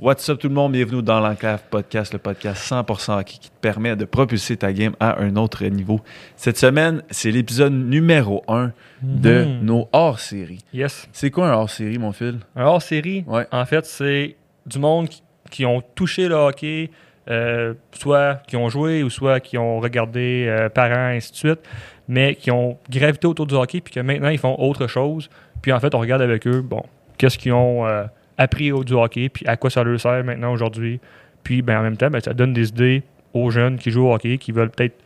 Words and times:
What's 0.00 0.26
up 0.30 0.38
tout 0.38 0.48
le 0.48 0.54
monde, 0.54 0.72
bienvenue 0.72 1.02
dans 1.02 1.20
l'Enclave 1.20 1.62
Podcast, 1.70 2.14
le 2.14 2.18
podcast 2.18 2.62
100% 2.72 3.18
hockey 3.18 3.34
qui 3.38 3.50
te 3.50 3.60
permet 3.60 3.96
de 3.96 4.06
propulser 4.06 4.56
ta 4.56 4.72
game 4.72 4.94
à 4.98 5.20
un 5.20 5.36
autre 5.36 5.62
niveau. 5.66 6.00
Cette 6.36 6.56
semaine, 6.56 7.02
c'est 7.10 7.30
l'épisode 7.30 7.74
numéro 7.74 8.42
1 8.48 8.72
de 9.02 9.44
Mhm. 9.44 9.60
nos 9.62 9.88
hors-séries. 9.92 10.64
Yes. 10.72 11.06
C'est 11.12 11.30
quoi 11.30 11.48
un 11.50 11.52
hors-série, 11.52 11.98
mon 11.98 12.12
fil? 12.12 12.38
Un 12.56 12.64
hors-série, 12.64 13.24
Ouais. 13.26 13.46
en 13.52 13.66
fait, 13.66 13.84
c'est 13.84 14.36
du 14.64 14.78
monde 14.78 15.08
qui, 15.10 15.22
qui 15.50 15.66
ont 15.66 15.82
touché 15.94 16.28
le 16.28 16.34
hockey, 16.34 16.90
euh, 17.28 17.74
soit 17.92 18.36
qui 18.46 18.56
ont 18.56 18.70
joué 18.70 19.02
ou 19.02 19.10
soit 19.10 19.38
qui 19.40 19.58
ont 19.58 19.80
regardé 19.80 20.46
euh, 20.48 20.70
parents, 20.70 21.10
ainsi 21.14 21.30
de 21.32 21.36
suite, 21.36 21.60
mais 22.08 22.36
qui 22.36 22.50
ont 22.50 22.78
gravité 22.88 23.26
autour 23.26 23.46
du 23.46 23.54
hockey 23.54 23.82
puis 23.82 23.92
que 23.92 24.00
maintenant 24.00 24.30
ils 24.30 24.38
font 24.38 24.56
autre 24.58 24.86
chose. 24.86 25.28
Puis 25.60 25.72
en 25.72 25.80
fait, 25.80 25.94
on 25.94 25.98
regarde 25.98 26.22
avec 26.22 26.46
eux, 26.46 26.62
bon, 26.62 26.82
qu'est-ce 27.18 27.36
qu'ils 27.36 27.52
ont 27.52 27.86
euh, 27.86 28.04
appris 28.40 28.72
au, 28.72 28.82
du 28.84 28.94
hockey, 28.94 29.28
puis 29.28 29.46
à 29.46 29.56
quoi 29.56 29.68
ça 29.70 29.84
leur 29.84 30.00
sert 30.00 30.24
maintenant 30.24 30.52
aujourd'hui. 30.52 30.98
Puis 31.44 31.62
ben, 31.62 31.78
en 31.78 31.82
même 31.82 31.96
temps, 31.96 32.10
ben, 32.10 32.20
ça 32.20 32.32
donne 32.32 32.52
des 32.54 32.70
idées 32.70 33.02
aux 33.34 33.50
jeunes 33.50 33.78
qui 33.78 33.90
jouent 33.90 34.06
au 34.06 34.14
hockey, 34.14 34.38
qui 34.38 34.50
veulent 34.50 34.70
peut-être 34.70 34.96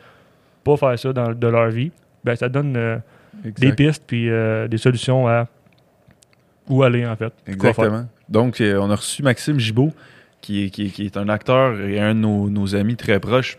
pas 0.63 0.77
faire 0.77 0.99
ça 0.99 1.13
dans, 1.13 1.33
de 1.35 1.47
leur 1.49 1.69
vie. 1.71 1.91
Ben, 2.23 2.37
ça 2.37 2.49
donne 2.49 2.77
euh, 2.77 2.99
des 3.45 3.73
pistes 3.73 4.05
puis 4.07 4.31
euh, 4.31 4.69
des 4.69 4.79
solutions 4.79 5.27
à 5.27 5.49
où 6.69 6.83
aller 6.83 7.05
en 7.05 7.17
fait. 7.17 7.33
Exactement. 7.47 8.07
Donc, 8.29 8.61
euh, 8.61 8.79
on 8.81 8.91
a 8.91 8.97
reçu 8.97 9.23
Maxime 9.23 9.59
Gibault, 9.59 9.93
qui 10.41 10.71
qui 10.71 11.05
est 11.05 11.17
un 11.17 11.29
acteur 11.29 11.79
et 11.81 12.01
un 12.01 12.15
de 12.15 12.21
nos, 12.21 12.49
nos 12.49 12.75
amis 12.75 12.97
très 12.97 13.19
proches. 13.19 13.59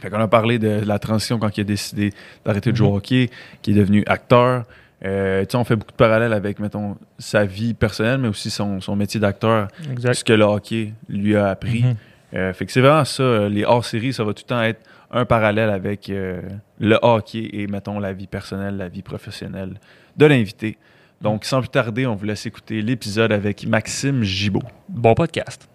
Fait 0.00 0.10
qu'on 0.10 0.20
a 0.20 0.28
parlé 0.28 0.58
de 0.58 0.80
la 0.84 0.98
transition 0.98 1.38
quand 1.38 1.56
il 1.58 1.60
a 1.60 1.64
décidé 1.64 2.12
d'arrêter 2.44 2.72
de 2.72 2.76
jouer 2.76 2.86
au 2.88 2.92
Mhm. 2.92 2.96
hockey, 2.96 3.30
qui 3.62 3.72
est 3.72 3.74
devenu 3.74 4.02
acteur. 4.06 4.64
Euh, 5.04 5.44
on 5.54 5.64
fait 5.64 5.76
beaucoup 5.76 5.92
de 5.92 5.96
parallèles 5.96 6.32
avec, 6.32 6.58
mettons, 6.58 6.96
sa 7.18 7.44
vie 7.44 7.74
personnelle, 7.74 8.18
mais 8.18 8.28
aussi 8.28 8.50
son, 8.50 8.80
son 8.80 8.96
métier 8.96 9.20
d'acteur, 9.20 9.68
ce 10.12 10.24
que 10.24 10.32
le 10.32 10.44
hockey 10.44 10.92
lui 11.08 11.36
a 11.36 11.48
appris. 11.48 11.82
Mhm. 11.82 11.96
Euh, 12.34 12.52
fait 12.52 12.66
que 12.66 12.72
c'est 12.72 12.80
vraiment 12.80 13.04
ça, 13.04 13.22
euh, 13.22 13.48
les 13.48 13.64
hors-séries, 13.64 14.12
ça 14.12 14.22
va 14.22 14.34
tout 14.34 14.42
le 14.44 14.48
temps 14.48 14.62
être 14.62 14.82
un 15.10 15.24
parallèle 15.24 15.70
avec 15.70 16.10
euh, 16.10 16.42
le 16.78 16.98
hockey 17.00 17.48
et, 17.52 17.66
mettons, 17.66 17.98
la 17.98 18.12
vie 18.12 18.26
personnelle, 18.26 18.76
la 18.76 18.88
vie 18.88 19.02
professionnelle 19.02 19.80
de 20.16 20.26
l'invité. 20.26 20.76
Donc, 21.22 21.44
sans 21.44 21.60
plus 21.60 21.70
tarder, 21.70 22.06
on 22.06 22.14
vous 22.14 22.26
laisse 22.26 22.44
écouter 22.44 22.82
l'épisode 22.82 23.32
avec 23.32 23.66
Maxime 23.66 24.22
Gibault. 24.22 24.62
Bon 24.88 25.14
podcast. 25.14 25.68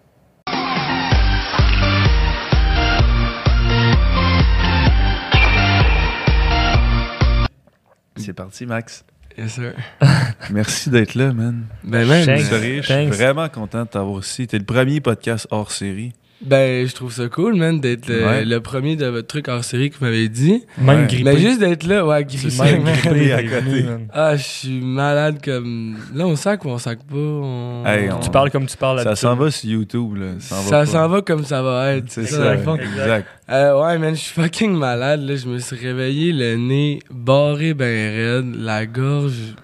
C'est 8.16 8.32
parti, 8.32 8.64
Max. 8.64 9.04
Yes, 9.36 9.54
sir. 9.54 9.72
Merci 10.50 10.90
d'être 10.90 11.14
là, 11.14 11.32
man. 11.32 11.64
Ben, 11.82 12.06
Thanks. 12.06 12.44
Sérieux, 12.44 12.76
je 12.82 12.82
suis 12.82 12.94
Thanks. 12.94 13.12
vraiment 13.12 13.48
content 13.48 13.82
de 13.82 13.88
t'avoir 13.88 14.20
ici. 14.20 14.46
T'es 14.46 14.58
le 14.58 14.64
premier 14.64 15.00
podcast 15.00 15.48
hors 15.50 15.72
série. 15.72 16.12
Ben, 16.44 16.86
je 16.86 16.94
trouve 16.94 17.12
ça 17.12 17.28
cool, 17.28 17.54
man, 17.56 17.80
d'être 17.80 18.08
le, 18.08 18.24
Ouais. 18.24 18.44
le 18.44 18.60
premier 18.60 18.96
de 18.96 19.06
votre 19.06 19.26
truc 19.26 19.48
hors 19.48 19.64
série 19.64 19.90
que 19.90 19.96
vous 19.98 20.04
m'avez 20.04 20.28
dit. 20.28 20.62
Même 20.78 21.00
Ouais. 21.02 21.06
grippé. 21.06 21.24
Mais 21.24 21.38
juste 21.38 21.58
d'être 21.60 21.84
là, 21.86 22.04
ouais, 22.06 22.24
grippé. 22.24 22.48
même 22.62 22.84
grippé 22.84 23.32
à 23.32 23.42
côté. 23.42 23.84
Ah, 24.12 24.36
je 24.36 24.42
suis 24.42 24.80
malade 24.80 25.38
comme. 25.44 25.96
Là, 26.14 26.26
on 26.26 26.36
sac 26.36 26.64
ou 26.64 26.68
on 26.68 26.78
sac 26.78 26.98
pas? 26.98 27.16
On... 27.16 27.82
Hey, 27.86 28.10
on- 28.10 28.20
Tu 28.20 28.30
parles 28.30 28.50
comme 28.50 28.66
tu 28.66 28.76
parles 28.76 29.02
Ça 29.02 29.16
s'en 29.16 29.34
va 29.36 29.50
sur 29.50 29.68
YouTube, 29.70 30.16
là. 30.16 30.26
Ça 30.38 30.56
va 30.70 30.86
s'en 30.86 31.08
va 31.08 31.22
comme 31.22 31.44
ça 31.44 31.62
va 31.62 31.94
être. 31.94 32.06
C'est 32.08 32.26
ça, 32.26 32.36
ça, 32.36 32.44
dans 32.44 32.52
le 32.52 32.58
fond. 32.58 32.76
exact. 32.76 33.26
Euh, 33.50 33.80
ouais, 33.82 33.98
man, 33.98 34.14
je 34.14 34.20
suis 34.20 34.32
fucking 34.40 34.72
malade. 34.76 35.20
Là. 35.22 35.36
Je 35.36 35.46
me 35.46 35.58
suis 35.58 35.76
réveillé, 35.76 36.32
le 36.32 36.56
nez 36.56 37.00
barré 37.10 37.74
ben 37.74 38.14
raide, 38.44 38.54
la 38.58 38.86
gorge 38.86 39.54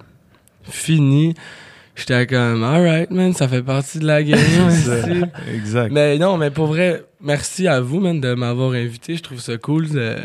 finie. 0.65 1.35
J'étais 1.97 2.27
comme, 2.27 2.63
alright, 2.65 3.11
man, 3.11 3.33
ça 3.35 3.47
fait 3.49 3.63
partie 3.63 3.99
de 3.99 4.07
la 4.07 4.23
game. 4.23 4.39
Exact. 5.55 5.93
Mais 5.93 6.19
non, 6.19 6.37
mais 6.39 6.51
pour 6.51 6.67
vrai, 6.69 7.05
merci 7.21 7.67
à 7.69 7.81
vous, 7.81 8.01
man, 8.01 8.21
de 8.21 8.35
m'avoir 8.35 8.73
invité. 8.73 9.17
Je 9.17 9.23
trouve 9.23 9.41
ça 9.41 9.57
cool 9.59 9.89
de 9.91 10.17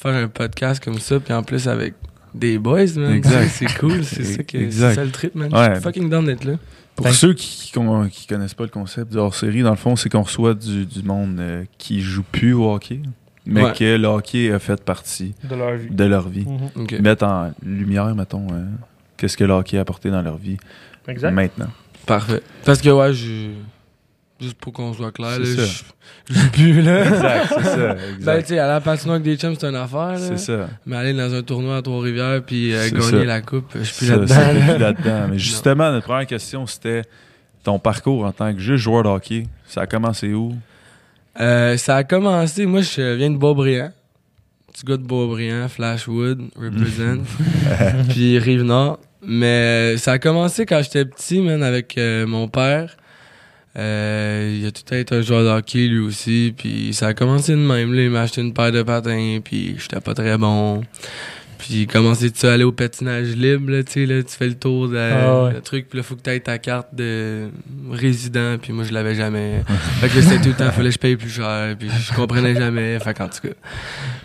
faire 0.00 0.14
un 0.14 0.28
podcast 0.28 0.82
comme 0.84 0.98
ça, 0.98 1.20
puis 1.20 1.32
en 1.32 1.42
plus 1.42 1.66
avec 1.68 1.94
des 2.34 2.58
boys, 2.58 2.84
man. 2.96 3.12
Exact. 3.14 3.48
C'est 3.52 3.78
cool, 3.78 4.04
c'est 4.04 4.24
ça, 4.24 4.42
que- 4.42 4.58
Exact. 4.58 4.88
c'est 4.90 4.94
ça 4.96 5.04
le 5.04 5.10
trip, 5.12 5.34
man. 5.36 5.48
Je 5.50 5.56
Ouais. 5.56 5.74
suis 5.74 5.82
fucking 5.82 6.10
down 6.10 6.26
d'être 6.26 6.44
là. 6.44 6.54
Pour 6.96 7.06
Thanks. 7.06 7.14
ceux 7.16 7.32
qui, 7.32 7.46
qui, 7.66 7.72
con- 7.72 8.08
qui 8.10 8.26
connaissent 8.26 8.54
pas 8.54 8.64
le 8.64 8.70
concept 8.70 9.12
du 9.12 9.18
hors-série, 9.18 9.62
dans 9.62 9.70
le 9.70 9.76
fond, 9.76 9.96
c'est 9.96 10.08
qu'on 10.08 10.22
reçoit 10.22 10.54
du, 10.54 10.84
du 10.84 11.02
monde 11.04 11.38
euh, 11.40 11.64
qui 11.78 12.00
joue 12.00 12.22
plus 12.24 12.52
au 12.52 12.72
hockey, 12.72 13.00
mais 13.46 13.62
Ouais. 13.64 13.72
que 13.72 13.96
le 13.96 14.06
hockey 14.08 14.52
a 14.52 14.58
fait 14.58 14.82
partie 14.84 15.34
De 15.44 15.54
leur 15.54 15.74
vie. 15.76 15.88
de 15.90 16.04
leur 16.04 16.28
vie. 16.28 16.44
Mhm. 16.46 16.82
Ok. 16.82 17.00
Mettre 17.00 17.24
en 17.24 17.52
lumière, 17.64 18.12
mettons, 18.14 18.46
euh, 18.52 18.64
qu'est-ce 19.16 19.36
que 19.36 19.44
le 19.44 19.52
hockey 19.54 19.78
a 19.78 19.80
apporté 19.82 20.10
dans 20.10 20.22
leur 20.22 20.36
vie 20.36 20.56
Exact. 21.08 21.32
maintenant. 21.32 21.70
Parfait. 22.06 22.42
Parce 22.64 22.80
que, 22.80 22.88
ouais, 22.90 23.12
je. 23.14 23.50
Juste 24.40 24.56
pour 24.58 24.72
qu'on 24.72 24.92
soit 24.92 25.12
clair, 25.12 25.38
là, 25.38 25.44
je 25.44 25.54
je 26.28 26.34
joue 26.34 26.50
plus, 26.50 26.82
là. 26.82 27.04
Exact, 27.06 27.46
c'est 27.56 27.62
ça. 27.62 27.76
Ben, 27.76 27.98
Exact. 28.16 28.40
tu 28.42 28.46
sais, 28.48 28.58
aller 28.58 28.70
à 28.70 28.74
la 28.74 28.80
patinoire 28.80 29.14
avec 29.14 29.24
des 29.24 29.36
chums, 29.36 29.54
c'est 29.58 29.66
une 29.68 29.76
affaire, 29.76 30.08
là. 30.12 30.18
c'est 30.18 30.38
ça. 30.38 30.68
Mais 30.84 30.96
aller 30.96 31.14
dans 31.14 31.32
un 31.32 31.42
tournoi 31.42 31.76
à 31.76 31.82
Trois-Rivières 31.82 32.42
puis 32.44 32.74
euh, 32.74 32.90
gagner 32.90 33.00
ça. 33.00 33.24
la 33.24 33.40
coupe, 33.40 33.70
je 33.76 33.82
suis 33.84 33.94
plus 33.94 34.06
Ça, 34.06 34.16
là-dedans. 34.16 34.34
c'est 34.34 34.54
là. 34.54 34.72
plus 34.74 34.78
là-dedans. 34.82 35.28
Mais 35.30 35.38
justement, 35.38 35.92
notre 35.92 36.06
première 36.06 36.26
question, 36.26 36.66
c'était 36.66 37.02
ton 37.62 37.78
parcours 37.78 38.24
en 38.24 38.32
tant 38.32 38.52
que 38.52 38.58
juste 38.60 38.82
joueur 38.82 39.04
de 39.04 39.08
hockey. 39.08 39.44
Ça 39.66 39.82
a 39.82 39.86
commencé 39.86 40.34
où? 40.34 40.52
Euh, 41.40 41.76
ça 41.76 41.96
a 41.96 42.04
commencé, 42.04 42.66
moi 42.66 42.80
je 42.82 43.14
viens 43.14 43.30
de 43.30 43.36
Beaubriand. 43.36 43.92
Petit 44.72 44.84
gars 44.84 44.96
de 44.96 45.02
Beaubriand, 45.06 45.68
Flashwood, 45.68 46.42
represent. 46.56 47.22
puis 48.08 48.38
Rive-Nord. 48.38 48.98
Mais 49.26 49.96
ça 49.98 50.12
a 50.12 50.18
commencé 50.18 50.66
quand 50.66 50.82
j'étais 50.82 51.04
petit, 51.04 51.40
man, 51.40 51.62
avec 51.62 51.98
euh, 51.98 52.26
mon 52.26 52.48
père. 52.48 52.96
Euh, 53.76 54.56
il 54.56 54.64
a 54.66 54.70
tout 54.70 54.94
été 54.94 55.14
un 55.14 55.22
joueur 55.22 55.42
de 55.42 55.48
hockey 55.48 55.86
lui 55.88 55.98
aussi. 55.98 56.54
Puis 56.56 56.94
ça 56.94 57.08
a 57.08 57.14
commencé 57.14 57.52
de 57.52 57.58
même. 57.58 57.92
Là, 57.92 58.02
il 58.02 58.10
m'a 58.10 58.22
acheté 58.22 58.40
une 58.40 58.54
paire 58.54 58.72
de 58.72 58.82
patins, 58.82 59.40
puis 59.42 59.76
j'étais 59.78 60.00
pas 60.00 60.14
très 60.14 60.38
bon. 60.38 60.82
Puis 61.58 61.86
commencé 61.86 62.30
tu 62.30 62.46
à 62.46 62.52
aller 62.52 62.64
au 62.64 62.72
patinage 62.72 63.28
libre, 63.36 63.70
là, 63.70 63.82
tu 63.82 63.92
sais, 63.92 64.06
là, 64.06 64.22
tu 64.22 64.36
fais 64.36 64.48
le 64.48 64.54
tour 64.54 64.88
de 64.88 64.98
Ah 64.98 65.44
ouais. 65.44 65.52
le 65.54 65.60
truc, 65.62 65.88
puis 65.88 65.98
là, 65.98 66.02
faut 66.02 66.14
que 66.14 66.20
tu 66.20 66.28
aies 66.28 66.40
ta 66.40 66.58
carte 66.58 66.88
de 66.94 67.48
résident, 67.90 68.58
puis 68.58 68.74
moi, 68.74 68.84
je 68.84 68.92
l'avais 68.92 69.14
jamais. 69.14 69.62
fait 70.00 70.08
que 70.08 70.20
c'était 70.20 70.42
tout 70.42 70.48
le 70.48 70.54
temps, 70.54 70.70
fallait 70.72 70.90
que 70.90 70.94
je 70.94 70.98
paye 70.98 71.16
plus 71.16 71.30
cher, 71.30 71.74
puis 71.78 71.88
je 71.88 72.12
comprenais 72.12 72.54
jamais, 72.54 72.98
fait 72.98 73.14
qu'en 73.14 73.28
tout 73.28 73.48
cas. 73.48 73.54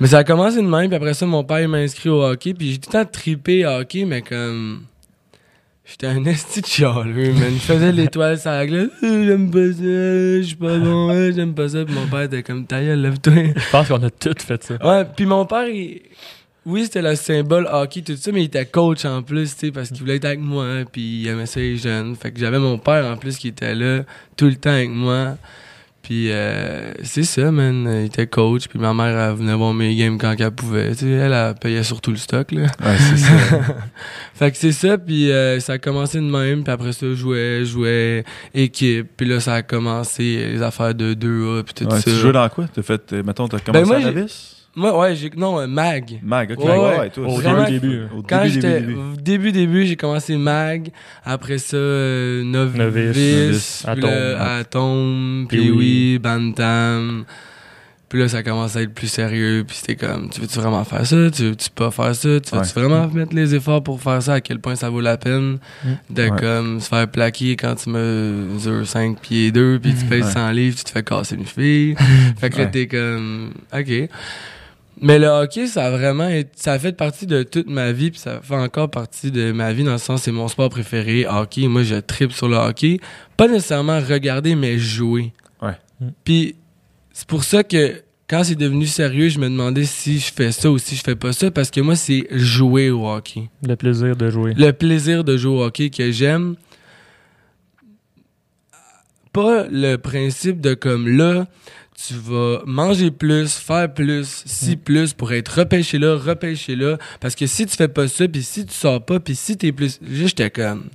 Mais 0.02 0.08
ça 0.08 0.18
a 0.18 0.24
commencé 0.26 0.58
de 0.58 0.68
même, 0.68 0.88
puis 0.88 0.96
après 0.96 1.14
ça, 1.14 1.26
mon 1.26 1.46
père 1.46 1.62
il 1.62 1.70
m'a 1.70 1.78
inscrit 1.78 2.10
au 2.10 2.22
hockey, 2.24 2.54
puis 2.54 2.74
j'ai 2.74 2.78
tout 2.78 2.90
le 2.92 3.04
temps 3.04 3.10
trippé 3.10 3.66
hockey, 3.66 4.04
mais 4.04 4.22
comme... 4.22 4.82
J'étais 5.90 6.08
un 6.08 6.24
esti 6.26 6.62
de 6.62 6.66
chialeux, 6.68 7.34
man. 7.34 7.52
Je 7.54 7.60
faisais 7.60 7.92
l'étoile 7.92 8.38
sur 8.40 8.52
la 8.52 8.66
glace. 8.68 8.90
Euh, 9.04 9.26
j'aime 9.26 9.50
pas 9.50 9.74
ça, 9.74 9.82
je 9.84 10.42
suis 10.46 10.56
pas 10.56 10.78
bon, 10.78 11.10
euh, 11.10 11.32
j'aime 11.36 11.54
pas 11.54 11.68
ça. 11.70 11.84
Puis 11.84 11.96
mon 11.96 12.06
père 12.08 12.22
était 12.22 12.44
comme, 12.44 12.66
ta 12.66 12.82
gueule, 12.82 13.02
lève-toi. 13.02 13.34
Je 13.56 13.72
pense 13.72 13.88
qu'on 13.88 14.04
a 14.04 14.10
tous 14.10 14.36
fait 14.46 14.64
ça. 14.64 14.76
Ouais, 14.86 15.06
puis 15.16 15.26
mon 15.26 15.46
père, 15.46 15.68
il- 15.68 16.02
oui, 16.66 16.84
c'était 16.84 17.02
le 17.02 17.16
symbole 17.16 17.68
hockey, 17.72 18.02
tout 18.04 18.16
ça, 18.16 18.32
mais 18.32 18.42
il 18.42 18.46
était 18.46 18.66
coach 18.66 19.04
en 19.06 19.24
plus, 19.24 19.56
tu 19.56 19.68
sais, 19.68 19.72
parce 19.72 19.90
qu'il 19.90 20.00
voulait 20.02 20.18
être 20.18 20.26
avec 20.26 20.40
moi, 20.40 20.66
puis 20.92 21.22
il 21.22 21.28
aimait 21.28 21.46
ça 21.48 21.60
les 21.60 21.78
jeunes. 21.78 22.16
Fait 22.16 22.32
que 22.32 22.40
j'avais 22.40 22.60
mon 22.60 22.78
père 22.78 23.06
en 23.12 23.18
plus 23.18 23.38
qui 23.38 23.48
était 23.48 23.74
là 23.74 24.04
tout 24.38 24.46
le 24.46 24.56
temps 24.56 24.70
avec 24.72 24.90
moi. 24.92 25.38
Puis 26.10 26.32
euh, 26.32 26.92
c'est 27.04 27.22
ça, 27.22 27.52
man. 27.52 27.88
Il 28.02 28.06
était 28.08 28.26
coach, 28.26 28.68
puis 28.68 28.80
ma 28.80 28.96
mère, 28.96 29.16
elle 29.16 29.36
venait 29.36 29.54
voir 29.54 29.76
mes 29.76 29.96
games 29.96 30.18
quand 30.18 30.34
elle 30.40 30.50
pouvait. 30.50 30.90
Tu 30.96 31.02
sais, 31.02 31.10
elle, 31.12 31.34
elle 31.34 31.54
payait 31.54 31.84
surtout 31.84 32.10
le 32.10 32.18
stock, 32.18 32.52
là. 32.52 32.64
Ouais, 32.64 32.98
c'est 32.98 33.18
ça. 33.18 33.32
Fait 34.34 34.50
que 34.50 34.58
c'est 34.58 34.72
ça, 34.72 34.98
puis 34.98 35.32
euh, 35.32 35.60
ça 35.60 35.74
a 35.74 35.78
commencé 35.78 36.18
de 36.18 36.24
même, 36.24 36.64
puis 36.64 36.74
après 36.74 36.94
ça, 36.94 37.06
je 37.06 37.14
jouais, 37.14 37.60
je 37.60 37.66
jouais 37.66 38.24
équipe, 38.56 39.06
puis 39.18 39.28
là, 39.28 39.40
ça 39.40 39.54
a 39.54 39.62
commencé 39.62 40.48
les 40.52 40.62
affaires 40.64 40.96
de 40.96 41.14
2A, 41.14 41.62
puis 41.62 41.74
tout 41.76 41.84
Ouais, 41.94 42.02
ça. 42.02 42.10
tu 42.10 42.18
joues 42.18 42.32
dans 42.32 42.50
quoi? 42.50 42.66
T'as 42.74 42.82
fait, 42.82 43.14
euh, 43.14 43.22
mettons, 43.22 43.48
t'as 43.48 43.60
commencé 43.60 43.84
Ben, 43.92 44.00
moi, 44.00 44.08
à 44.10 44.12
Navis? 44.12 44.56
Moi, 44.80 44.98
ouais, 45.00 45.16
j'ai... 45.16 45.30
Non, 45.36 45.60
euh, 45.60 45.68
mag. 45.68 46.20
Mag, 46.24 46.52
ok. 46.52 46.64
Ouais, 46.64 46.78
Ouais, 46.78 47.00
ouais. 47.00 47.10
toi, 47.10 47.28
Au 47.28 47.32
début, 47.38 47.42
vraiment- 47.44 47.70
début. 47.70 48.02
Au 48.18 48.22
Quand 48.24 48.42
début, 48.44 48.54
j'étais 48.54 48.80
début, 48.80 48.94
début. 48.96 49.22
début 49.22 49.52
début, 49.52 49.86
j'ai 49.86 49.96
commencé 49.96 50.38
mag, 50.38 50.90
après 51.26 51.58
ça 51.58 51.76
euh, 51.78 52.44
novice, 52.44 52.78
Novice, 52.80 53.84
Atome. 53.86 54.10
Atome, 54.40 55.46
puis 55.50 55.70
oui, 55.72 56.20
bantam. 56.20 57.26
Puis 58.08 58.18
là 58.18 58.28
ça 58.28 58.42
commençait 58.42 58.80
à 58.80 58.82
être 58.82 58.94
plus 58.96 59.06
sérieux, 59.08 59.64
puis 59.68 59.78
c'était 59.78 59.96
comme 59.96 60.30
tu 60.32 60.42
veux-tu 60.42 60.58
vraiment 60.58 60.84
faire 60.84 61.06
ça, 61.06 61.30
tu 61.30 61.44
veux-tu 61.50 61.70
pas 61.70 61.92
faire 61.92 62.16
ça, 62.16 62.40
tu 62.40 62.56
veux-tu 62.56 62.56
Ouais. 62.58 62.64
vraiment 62.84 63.08
mettre 63.08 63.36
les 63.36 63.54
efforts 63.54 63.84
pour 63.84 64.02
faire 64.02 64.20
ça, 64.24 64.34
à 64.34 64.42
quel 64.42 64.58
point 64.60 64.76
ça 64.76 64.90
vaut 64.90 65.00
la 65.00 65.16
peine 65.18 65.60
Mm. 65.86 65.90
de 66.16 66.24
Ouais. 66.24 66.32
comme 66.40 66.80
se 66.80 66.90
faire 66.90 67.08
plaquer 67.08 67.56
quand 67.56 67.76
tu 67.76 67.92
mesures 67.92 68.88
5 68.88 69.20
pieds 69.22 69.52
2 69.52 69.78
puis 69.80 69.94
tu 69.94 70.06
pèses 70.06 70.26
Ouais. 70.26 70.32
100 70.32 70.50
livres, 70.50 70.76
tu 70.80 70.86
te 70.86 70.90
fais 70.90 71.04
casser 71.04 71.36
une 71.36 71.46
fille. 71.46 71.96
fait 72.40 72.50
que 72.50 72.58
là 72.58 72.66
t'es 72.66 72.88
comme 72.88 73.52
OK. 73.72 74.10
Mais 75.02 75.20
le 75.20 75.28
hockey, 75.28 75.68
ça 75.68 75.86
a 75.86 75.92
vraiment 75.92 76.28
été- 76.28 76.50
ça 76.56 76.74
a 76.74 76.80
fait 76.80 76.92
partie 76.96 77.26
de 77.26 77.44
toute 77.44 77.70
ma 77.70 77.92
vie, 77.92 78.12
puis 78.12 78.20
ça 78.20 78.42
fait 78.42 78.56
encore 78.56 78.90
partie 78.90 79.32
de 79.32 79.52
ma 79.52 79.72
vie 79.74 79.84
dans 79.84 79.94
le 79.94 79.98
sens 79.98 80.24
c'est 80.24 80.32
mon 80.32 80.48
sport 80.48 80.70
préféré, 80.70 81.26
hockey. 81.28 81.68
Moi, 81.68 81.84
je 81.84 81.96
tripe 81.96 82.32
sur 82.32 82.48
le 82.50 82.58
hockey, 82.58 83.00
pas 83.38 83.48
nécessairement 83.48 84.00
regarder 84.00 84.56
mais 84.56 84.78
jouer. 84.78 85.34
Ouais. 85.62 85.78
Mm. 86.02 86.08
Puis 86.24 86.56
c'est 87.14 87.28
pour 87.28 87.44
ça 87.44 87.64
que 87.64 88.02
quand 88.30 88.44
c'est 88.44 88.56
devenu 88.56 88.86
sérieux, 88.86 89.30
je 89.30 89.40
me 89.40 89.50
demandais 89.50 89.86
si 89.86 90.20
je 90.20 90.32
fais 90.32 90.52
ça 90.52 90.70
ou 90.70 90.78
si 90.78 90.96
je 90.96 91.02
fais 91.02 91.16
pas 91.16 91.34
ça 91.34 91.50
parce 91.50 91.72
que 91.72 91.82
moi 91.82 91.96
c'est 91.96 92.28
jouer 92.32 92.92
au 92.92 93.08
hockey. 93.10 93.50
Le 93.68 93.76
plaisir 93.76 94.16
de 94.16 94.30
jouer. 94.30 94.54
Le 94.56 94.72
plaisir 94.72 95.24
de 95.24 95.36
jouer 95.36 95.52
au 95.60 95.64
hockey 95.64 95.90
que 95.90 96.12
j'aime 96.12 96.56
pas 99.34 99.66
le 99.70 99.96
principe 99.98 100.60
de 100.62 100.74
comme 100.74 101.08
là, 101.08 101.48
tu 102.08 102.14
vas 102.14 102.62
manger 102.66 103.12
plus, 103.12 103.56
faire 103.58 103.94
plus, 103.94 104.44
si 104.46 104.72
Mm. 104.72 104.78
plus 104.78 105.14
pour 105.14 105.34
être 105.34 105.50
repêché 105.60 105.98
là, 105.98 106.16
repêché 106.16 106.76
là. 106.76 106.98
Parce 107.20 107.36
que 107.36 107.46
si 107.46 107.66
tu 107.66 107.76
fais 107.76 107.88
pas 107.90 108.08
ça, 108.08 108.28
puis 108.28 108.42
si 108.44 108.66
tu 108.66 108.74
sors 108.74 109.04
pas, 109.06 109.20
puis 109.20 109.36
si 109.36 109.58
t'es 109.58 109.72
plus. 109.72 110.00
Juste, 110.02 110.38
j'étais 110.38 110.50
comme. 110.50 110.86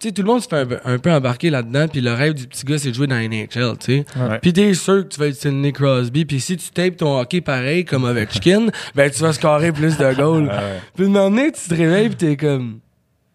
Tu 0.00 0.08
sais, 0.08 0.12
tout 0.12 0.22
le 0.22 0.26
monde 0.28 0.42
se 0.42 0.48
fait 0.48 0.56
un, 0.58 0.66
peu- 0.66 0.78
un 0.84 0.98
peu 0.98 1.10
embarquer 1.12 1.48
là-dedans, 1.50 1.88
puis 1.88 2.00
le 2.02 2.12
rêve 2.12 2.34
du 2.34 2.46
petit 2.46 2.64
gars, 2.66 2.76
c'est 2.78 2.90
de 2.90 2.94
jouer 2.94 3.06
dans 3.06 3.14
la 3.14 3.26
NHL, 3.26 3.46
tu 3.48 3.86
sais. 3.86 4.04
Ouais. 4.16 4.38
Puis 4.42 4.52
t'es 4.52 4.74
sûr 4.74 5.04
que 5.04 5.08
tu 5.14 5.18
vas 5.20 5.28
être 5.28 5.36
Sidney 5.36 5.72
Crosby, 5.72 6.24
puis 6.26 6.40
si 6.40 6.56
tu 6.58 6.68
tapes 6.70 6.96
ton 6.98 7.18
hockey 7.18 7.40
pareil 7.40 7.84
comme 7.86 8.04
Ovechkin, 8.04 8.66
ben 8.94 9.10
tu 9.10 9.20
vas 9.22 9.32
scorer 9.32 9.72
plus 9.72 9.96
de 9.96 10.12
goals. 10.14 10.48
Ah. 10.52 10.60
Puis 10.94 11.06
un 11.06 11.08
moment 11.08 11.30
donné, 11.30 11.52
tu 11.52 11.68
te 11.68 11.74
réveilles 11.74 12.10
pis 12.10 12.16
t'es 12.16 12.36
comme. 12.36 12.80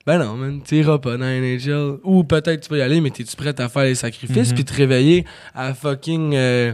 Ben 0.10 0.18
non, 0.18 0.34
man, 0.36 0.60
tu 0.68 0.78
iras 0.78 0.98
pas 0.98 1.18
dans 1.18 1.26
NHL. 1.26 2.00
Ou 2.04 2.24
peut-être 2.24 2.62
tu 2.62 2.70
vas 2.72 2.78
y 2.78 2.82
aller, 2.82 3.00
mais 3.00 3.12
t'es-tu 3.12 3.36
prêt 3.36 3.54
à 3.62 3.70
faire 3.70 3.84
les 3.84 3.94
sacrifices 3.94 4.50
Mhm. 4.50 4.56
puis 4.56 4.66
te 4.66 4.74
réveiller 4.74 5.24
à 5.54 5.76
fucking 5.76 6.34
euh, 6.34 6.74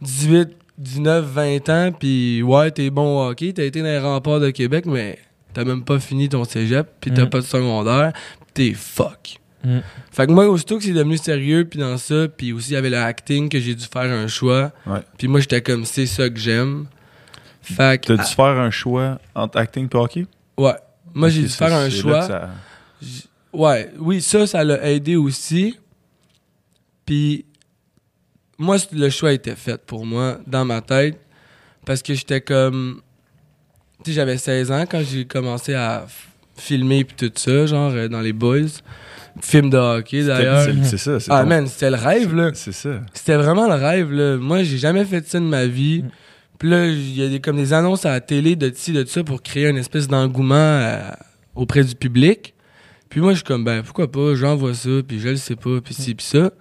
18, 0.00 0.48
19, 0.78 1.22
20 1.26 1.68
ans 1.68 1.92
puis 1.92 2.42
ouais, 2.42 2.70
t'es 2.70 2.88
bon 2.88 3.18
au 3.18 3.28
hockey, 3.28 3.52
t'as 3.52 3.64
été 3.64 3.80
dans 3.80 3.86
les 3.88 3.98
remparts 3.98 4.40
de 4.40 4.48
Québec, 4.48 4.86
mais 4.86 5.18
t'as 5.52 5.64
même 5.64 5.84
pas 5.84 5.98
fini 6.00 6.30
ton 6.30 6.44
cégep 6.44 6.86
puis 6.98 7.10
t'as 7.12 7.24
Mhm. 7.24 7.28
pas 7.28 7.40
de 7.40 7.44
secondaire, 7.44 8.12
pis 8.54 8.70
t'es 8.70 8.72
fuck. 8.74 9.36
Mhm. 9.64 9.82
Fait 10.10 10.26
que 10.26 10.32
moi, 10.32 10.48
aussitôt 10.48 10.78
que 10.78 10.84
c'est 10.84 10.92
devenu 10.94 11.18
sérieux 11.18 11.66
puis 11.66 11.78
dans 11.78 11.98
ça, 11.98 12.26
puis 12.34 12.54
aussi 12.54 12.70
il 12.70 12.72
y 12.72 12.76
avait 12.76 12.88
le 12.88 12.96
acting 12.96 13.50
que 13.50 13.60
j'ai 13.60 13.74
dû 13.74 13.84
faire 13.84 14.10
un 14.10 14.28
choix. 14.28 14.72
Puis 15.18 15.28
moi, 15.28 15.40
j'étais 15.40 15.60
comme, 15.60 15.84
c'est 15.84 16.06
ça 16.06 16.30
que 16.30 16.38
j'aime. 16.38 16.86
Fait 17.60 18.00
que, 18.02 18.14
T'as 18.14 18.24
dû 18.24 18.30
faire 18.34 18.46
un 18.58 18.70
choix 18.70 19.18
entre 19.34 19.58
acting 19.58 19.88
et 19.92 19.96
hockey? 19.96 20.26
ouais. 20.56 20.72
Moi, 21.14 21.28
j'ai 21.28 21.42
dû 21.42 21.48
faire 21.48 21.72
un 21.74 21.90
choix. 21.90 22.22
ça- 22.22 22.50
Ouais, 23.52 23.90
oui, 23.98 24.22
ça, 24.22 24.46
ça 24.46 24.64
l'a 24.64 24.82
aidé 24.90 25.16
aussi. 25.16 25.76
Puis, 27.04 27.44
moi, 28.58 28.76
le 28.92 29.10
choix 29.10 29.32
était 29.32 29.56
fait 29.56 29.80
pour 29.84 30.06
moi, 30.06 30.38
dans 30.46 30.64
ma 30.64 30.80
tête, 30.80 31.18
parce 31.84 32.02
que 32.02 32.14
j'étais 32.14 32.40
comme... 32.40 33.02
Tu 34.04 34.10
sais, 34.10 34.14
j'avais 34.16 34.38
16 34.38 34.70
ans 34.72 34.84
quand 34.90 35.02
j'ai 35.02 35.24
commencé 35.26 35.74
à 35.74 36.06
filmer 36.56 37.04
puis 37.04 37.16
tout 37.16 37.32
ça, 37.36 37.66
genre, 37.66 37.92
euh, 37.92 38.08
dans 38.08 38.20
les 38.20 38.32
Boys. 38.32 38.68
Film 39.40 39.70
de 39.70 39.78
hockey, 39.78 40.24
d'ailleurs. 40.24 40.64
C'est 40.64 40.84
c'est 40.84 40.98
ça. 40.98 41.20
c'est 41.20 41.30
Ah, 41.32 41.42
ton- 41.42 41.48
man, 41.48 41.66
c'était 41.66 41.90
le 41.90 41.96
rêve, 41.96 42.34
là. 42.34 42.50
C'est 42.54 42.72
ça. 42.72 43.00
C'était 43.14 43.36
vraiment 43.36 43.66
le 43.66 43.74
rêve, 43.74 44.10
là. 44.12 44.36
Moi, 44.36 44.62
j'ai 44.62 44.76
jamais 44.78 45.04
fait 45.04 45.26
ça 45.26 45.38
de 45.40 45.44
ma 45.44 45.66
vie. 45.66 46.04
Puis 46.62 46.70
là, 46.70 46.86
il 46.86 47.18
y 47.18 47.24
a 47.24 47.28
des, 47.28 47.40
comme 47.40 47.56
des 47.56 47.72
annonces 47.72 48.06
à 48.06 48.10
la 48.10 48.20
télé 48.20 48.54
de 48.54 48.70
ci, 48.72 48.92
de 48.92 49.04
ça 49.04 49.24
pour 49.24 49.42
créer 49.42 49.66
une 49.68 49.78
espèce 49.78 50.06
d'engouement 50.06 50.54
euh, 50.54 51.00
auprès 51.56 51.82
du 51.82 51.96
public. 51.96 52.54
Puis 53.08 53.20
moi, 53.20 53.32
je 53.32 53.38
suis 53.38 53.44
comme, 53.44 53.64
ben, 53.64 53.82
pourquoi 53.82 54.08
pas, 54.08 54.36
j'envoie 54.36 54.72
ça, 54.74 54.88
puis 55.04 55.18
je 55.18 55.30
le 55.30 55.36
sais 55.36 55.56
pas, 55.56 55.80
puis 55.84 55.92
ci, 55.92 56.14
puis 56.14 56.24
ça. 56.24 56.52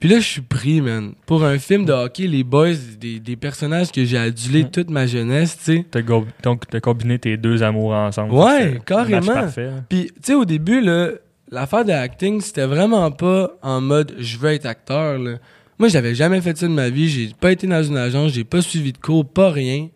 Puis 0.00 0.08
là, 0.08 0.16
je 0.18 0.26
suis 0.26 0.40
pris, 0.40 0.80
man. 0.80 1.12
Pour 1.26 1.44
un 1.44 1.58
film 1.58 1.84
de 1.84 1.92
hockey, 1.92 2.26
les 2.26 2.42
boys, 2.42 2.72
des, 2.98 3.20
des 3.20 3.36
personnages 3.36 3.92
que 3.92 4.04
j'ai 4.04 4.18
adulés 4.18 4.64
toute 4.68 4.90
ma 4.90 5.06
jeunesse, 5.06 5.56
tu 5.58 5.76
sais. 5.76 5.86
T'as 5.88 6.02
go- 6.02 6.26
donc, 6.42 6.66
t'as 6.68 6.80
combiné 6.80 7.20
tes 7.20 7.36
deux 7.36 7.62
amours 7.62 7.92
ensemble. 7.92 8.34
Ouais, 8.34 8.80
carrément. 8.84 9.32
là. 9.32 9.42
Puis, 9.88 10.06
tu 10.06 10.12
sais, 10.22 10.34
au 10.34 10.44
début, 10.44 10.80
là, 10.80 11.10
l'affaire 11.52 11.84
de 11.84 11.92
acting, 11.92 12.40
c'était 12.40 12.66
vraiment 12.66 13.10
pas 13.12 13.52
en 13.62 13.80
mode 13.80 14.16
je 14.18 14.38
veux 14.38 14.50
être 14.50 14.66
acteur. 14.66 15.18
Là. 15.20 15.36
Moi, 15.80 15.88
j'avais 15.88 16.14
jamais 16.14 16.42
fait 16.42 16.54
ça 16.58 16.68
de 16.68 16.72
ma 16.72 16.90
vie. 16.90 17.08
J'ai 17.08 17.30
pas 17.40 17.52
été 17.52 17.66
dans 17.66 17.82
une 17.82 17.96
agence, 17.96 18.32
j'ai 18.32 18.44
pas 18.44 18.60
suivi 18.60 18.92
de 18.92 18.98
cours, 18.98 19.26
pas 19.26 19.50
rien. 19.50 19.88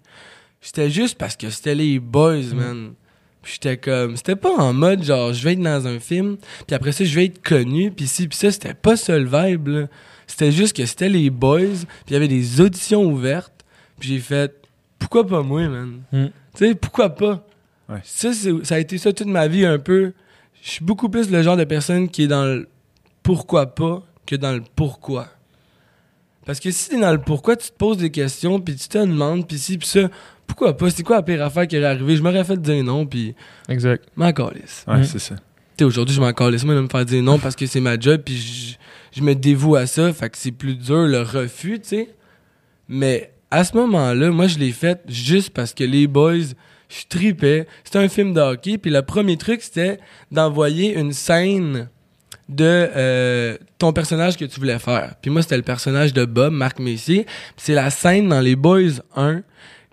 C'était 0.62 0.90
juste 0.90 1.18
parce 1.18 1.36
que 1.36 1.50
c'était 1.50 1.74
les 1.74 2.00
boys, 2.00 2.54
man. 2.54 2.94
Puis 3.42 3.52
j'étais 3.52 3.76
comme. 3.76 4.16
C'était 4.16 4.34
pas 4.34 4.56
en 4.56 4.72
mode 4.72 5.02
genre 5.02 5.34
je 5.34 5.44
vais 5.44 5.52
être 5.52 5.60
dans 5.60 5.86
un 5.86 6.00
film, 6.00 6.38
puis 6.66 6.74
après 6.74 6.92
ça, 6.92 7.04
je 7.04 7.14
vais 7.14 7.26
être 7.26 7.46
connu, 7.46 7.90
puis 7.90 8.06
si, 8.06 8.26
puis 8.26 8.38
ça, 8.38 8.50
c'était 8.50 8.72
pas 8.72 8.96
ça 8.96 9.18
le 9.18 9.26
vibe, 9.26 9.68
là. 9.68 9.86
C'était 10.26 10.52
juste 10.52 10.74
que 10.74 10.86
c'était 10.86 11.10
les 11.10 11.28
boys, 11.28 11.60
puis 11.60 11.86
il 12.08 12.12
y 12.14 12.16
avait 12.16 12.28
des 12.28 12.62
auditions 12.62 13.04
ouvertes, 13.04 13.62
puis 14.00 14.08
j'ai 14.08 14.20
fait 14.20 14.54
pourquoi 14.98 15.26
pas 15.26 15.42
moi, 15.42 15.68
man? 15.68 16.00
Mm. 16.12 16.26
Tu 16.56 16.66
sais, 16.66 16.74
pourquoi 16.74 17.10
pas? 17.10 17.46
Ouais. 17.90 18.00
Ça, 18.04 18.30
ça 18.32 18.76
a 18.76 18.78
été 18.78 18.96
ça 18.96 19.12
toute 19.12 19.26
ma 19.26 19.48
vie 19.48 19.66
un 19.66 19.78
peu. 19.78 20.14
Je 20.62 20.70
suis 20.70 20.84
beaucoup 20.84 21.10
plus 21.10 21.30
le 21.30 21.42
genre 21.42 21.58
de 21.58 21.64
personne 21.64 22.08
qui 22.08 22.22
est 22.22 22.28
dans 22.28 22.46
le 22.46 22.70
pourquoi 23.22 23.74
pas 23.74 24.02
que 24.24 24.34
dans 24.34 24.52
le 24.52 24.62
pourquoi. 24.74 25.28
Parce 26.46 26.60
que 26.60 26.70
si 26.70 26.90
t'es 26.90 27.00
dans 27.00 27.12
le 27.12 27.20
pourquoi, 27.20 27.56
tu 27.56 27.68
te 27.70 27.76
poses 27.76 27.96
des 27.98 28.10
questions, 28.10 28.60
puis 28.60 28.76
tu 28.76 28.88
te 28.88 28.98
demandes, 28.98 29.46
puis 29.46 29.58
si, 29.58 29.78
puis 29.78 29.88
ça, 29.88 30.08
pourquoi 30.46 30.76
pas? 30.76 30.90
C'est 30.90 31.02
quoi 31.02 31.16
la 31.16 31.22
pire 31.22 31.42
affaire 31.42 31.66
qui 31.66 31.76
est 31.76 31.84
arrivée? 31.84 32.16
Je 32.16 32.22
m'aurais 32.22 32.44
fait 32.44 32.60
dire 32.60 32.84
non, 32.84 33.06
puis 33.06 33.34
Exact. 33.68 34.04
m'en 34.16 34.32
calisse. 34.32 34.84
Ouais, 34.86 34.98
Mm. 34.98 35.04
c'est 35.04 35.18
ça. 35.18 35.34
Tu 35.36 35.42
sais, 35.78 35.84
aujourd'hui, 35.84 36.14
je 36.14 36.20
m'en 36.20 36.32
calisse, 36.32 36.64
moi, 36.64 36.74
de 36.74 36.80
me 36.82 36.88
faire 36.88 37.04
dire 37.04 37.22
non 37.22 37.38
parce 37.38 37.56
que 37.56 37.66
c'est 37.66 37.80
ma 37.80 37.98
job, 37.98 38.20
puis 38.24 38.36
je, 38.36 39.18
je 39.18 39.22
me 39.24 39.34
dévoue 39.34 39.74
à 39.76 39.86
ça, 39.86 40.12
fait 40.12 40.30
que 40.30 40.36
c'est 40.38 40.52
plus 40.52 40.74
dur 40.76 41.06
le 41.06 41.22
refus, 41.22 41.80
tu 41.80 41.88
sais. 41.88 42.08
Mais 42.88 43.32
à 43.50 43.64
ce 43.64 43.76
moment-là, 43.76 44.30
moi, 44.30 44.46
je 44.46 44.58
l'ai 44.58 44.72
fait 44.72 45.00
juste 45.08 45.50
parce 45.50 45.72
que 45.72 45.84
les 45.84 46.06
boys, 46.06 46.34
je 46.88 47.04
tripais. 47.08 47.66
C'était 47.82 47.98
un 47.98 48.08
film 48.08 48.34
de 48.34 48.40
hockey, 48.40 48.78
puis 48.78 48.90
le 48.90 49.02
premier 49.02 49.36
truc, 49.36 49.62
c'était 49.62 49.98
d'envoyer 50.30 50.96
une 50.98 51.12
scène 51.12 51.88
de 52.48 52.64
euh, 52.64 53.56
ton 53.78 53.92
personnage 53.92 54.36
que 54.36 54.44
tu 54.44 54.60
voulais 54.60 54.78
faire. 54.78 55.14
Puis 55.22 55.30
moi, 55.30 55.42
c'était 55.42 55.56
le 55.56 55.62
personnage 55.62 56.12
de 56.12 56.24
Bob, 56.24 56.52
Marc 56.52 56.78
Messier. 56.78 57.24
Puis 57.24 57.32
c'est 57.56 57.74
la 57.74 57.90
scène 57.90 58.28
dans 58.28 58.40
Les 58.40 58.56
Boys 58.56 59.00
1 59.16 59.40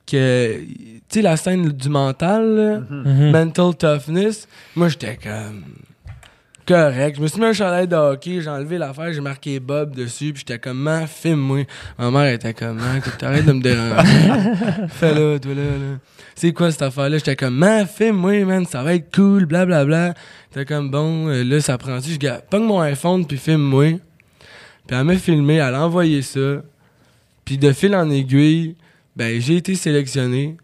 que... 0.06 0.58
Tu 0.60 1.02
sais, 1.10 1.22
la 1.22 1.38
scène 1.38 1.70
du 1.70 1.90
mental, 1.90 2.56
là, 2.56 2.80
Mhm. 2.90 3.32
mental 3.32 3.76
toughness. 3.78 4.48
Moi, 4.76 4.90
j'étais 4.90 5.18
comme 5.22 5.64
correct. 6.68 7.18
Je 7.18 7.22
me 7.22 7.28
suis 7.28 7.40
mis 7.40 7.48
un 7.48 7.54
chandail 7.54 7.88
de 7.88 7.96
hockey, 7.96 8.40
j'ai 8.42 8.50
enlevé 8.50 8.78
l'affaire, 8.78 9.12
j'ai 9.12 9.20
marqué 9.20 9.60
Bob 9.60 9.94
dessus, 9.96 10.32
puis 10.32 10.44
j'étais 10.48 10.60
comme, 10.60 10.78
man, 10.80 11.06
filme-moi. 11.08 11.66
Ma 11.98 12.12
mère 12.12 12.34
était 12.34 12.54
comme, 12.54 12.78
man, 12.78 12.98
écoute, 12.98 13.18
t'arrêtes 13.18 13.46
de 13.46 13.52
me 13.52 13.62
déranger. 13.62 14.88
Fais-le, 14.90 15.40
toi, 15.40 15.54
là, 15.54 15.62
là. 15.64 15.98
C'est 16.36 16.54
quoi 16.54 16.72
cette 16.72 16.82
affaire-là? 16.84 17.18
J'étais 17.18 17.36
comme, 17.36 17.56
man, 17.56 17.86
filme-moi, 17.86 18.46
man, 18.46 18.66
ça 18.66 18.84
va 18.84 18.94
être 18.96 19.14
cool, 19.14 19.46
blablabla. 19.46 20.14
T'es 20.54 20.66
comme, 20.66 20.92
bon, 20.92 21.30
euh, 21.30 21.44
là, 21.44 21.62
ça 21.62 21.78
prend-tu? 21.78 22.12
Je 22.12 22.18
dis, 22.18 22.28
pogne 22.50 22.64
mon 22.64 22.82
iPhone, 22.82 23.26
puis 23.26 23.38
filme-moi. 23.38 24.00
Puis 24.88 24.98
elle 24.98 25.04
m'a 25.06 25.16
filmé, 25.16 25.56
elle 25.56 25.76
a 25.76 25.86
envoyé 25.86 26.22
ça. 26.22 26.62
Puis 27.46 27.58
de 27.58 27.72
fil 27.72 27.96
en 27.96 28.10
aiguille, 28.10 28.76
ben, 29.16 29.40
j'ai 29.40 29.58
été 29.58 29.76
sélectionné. 29.76 30.58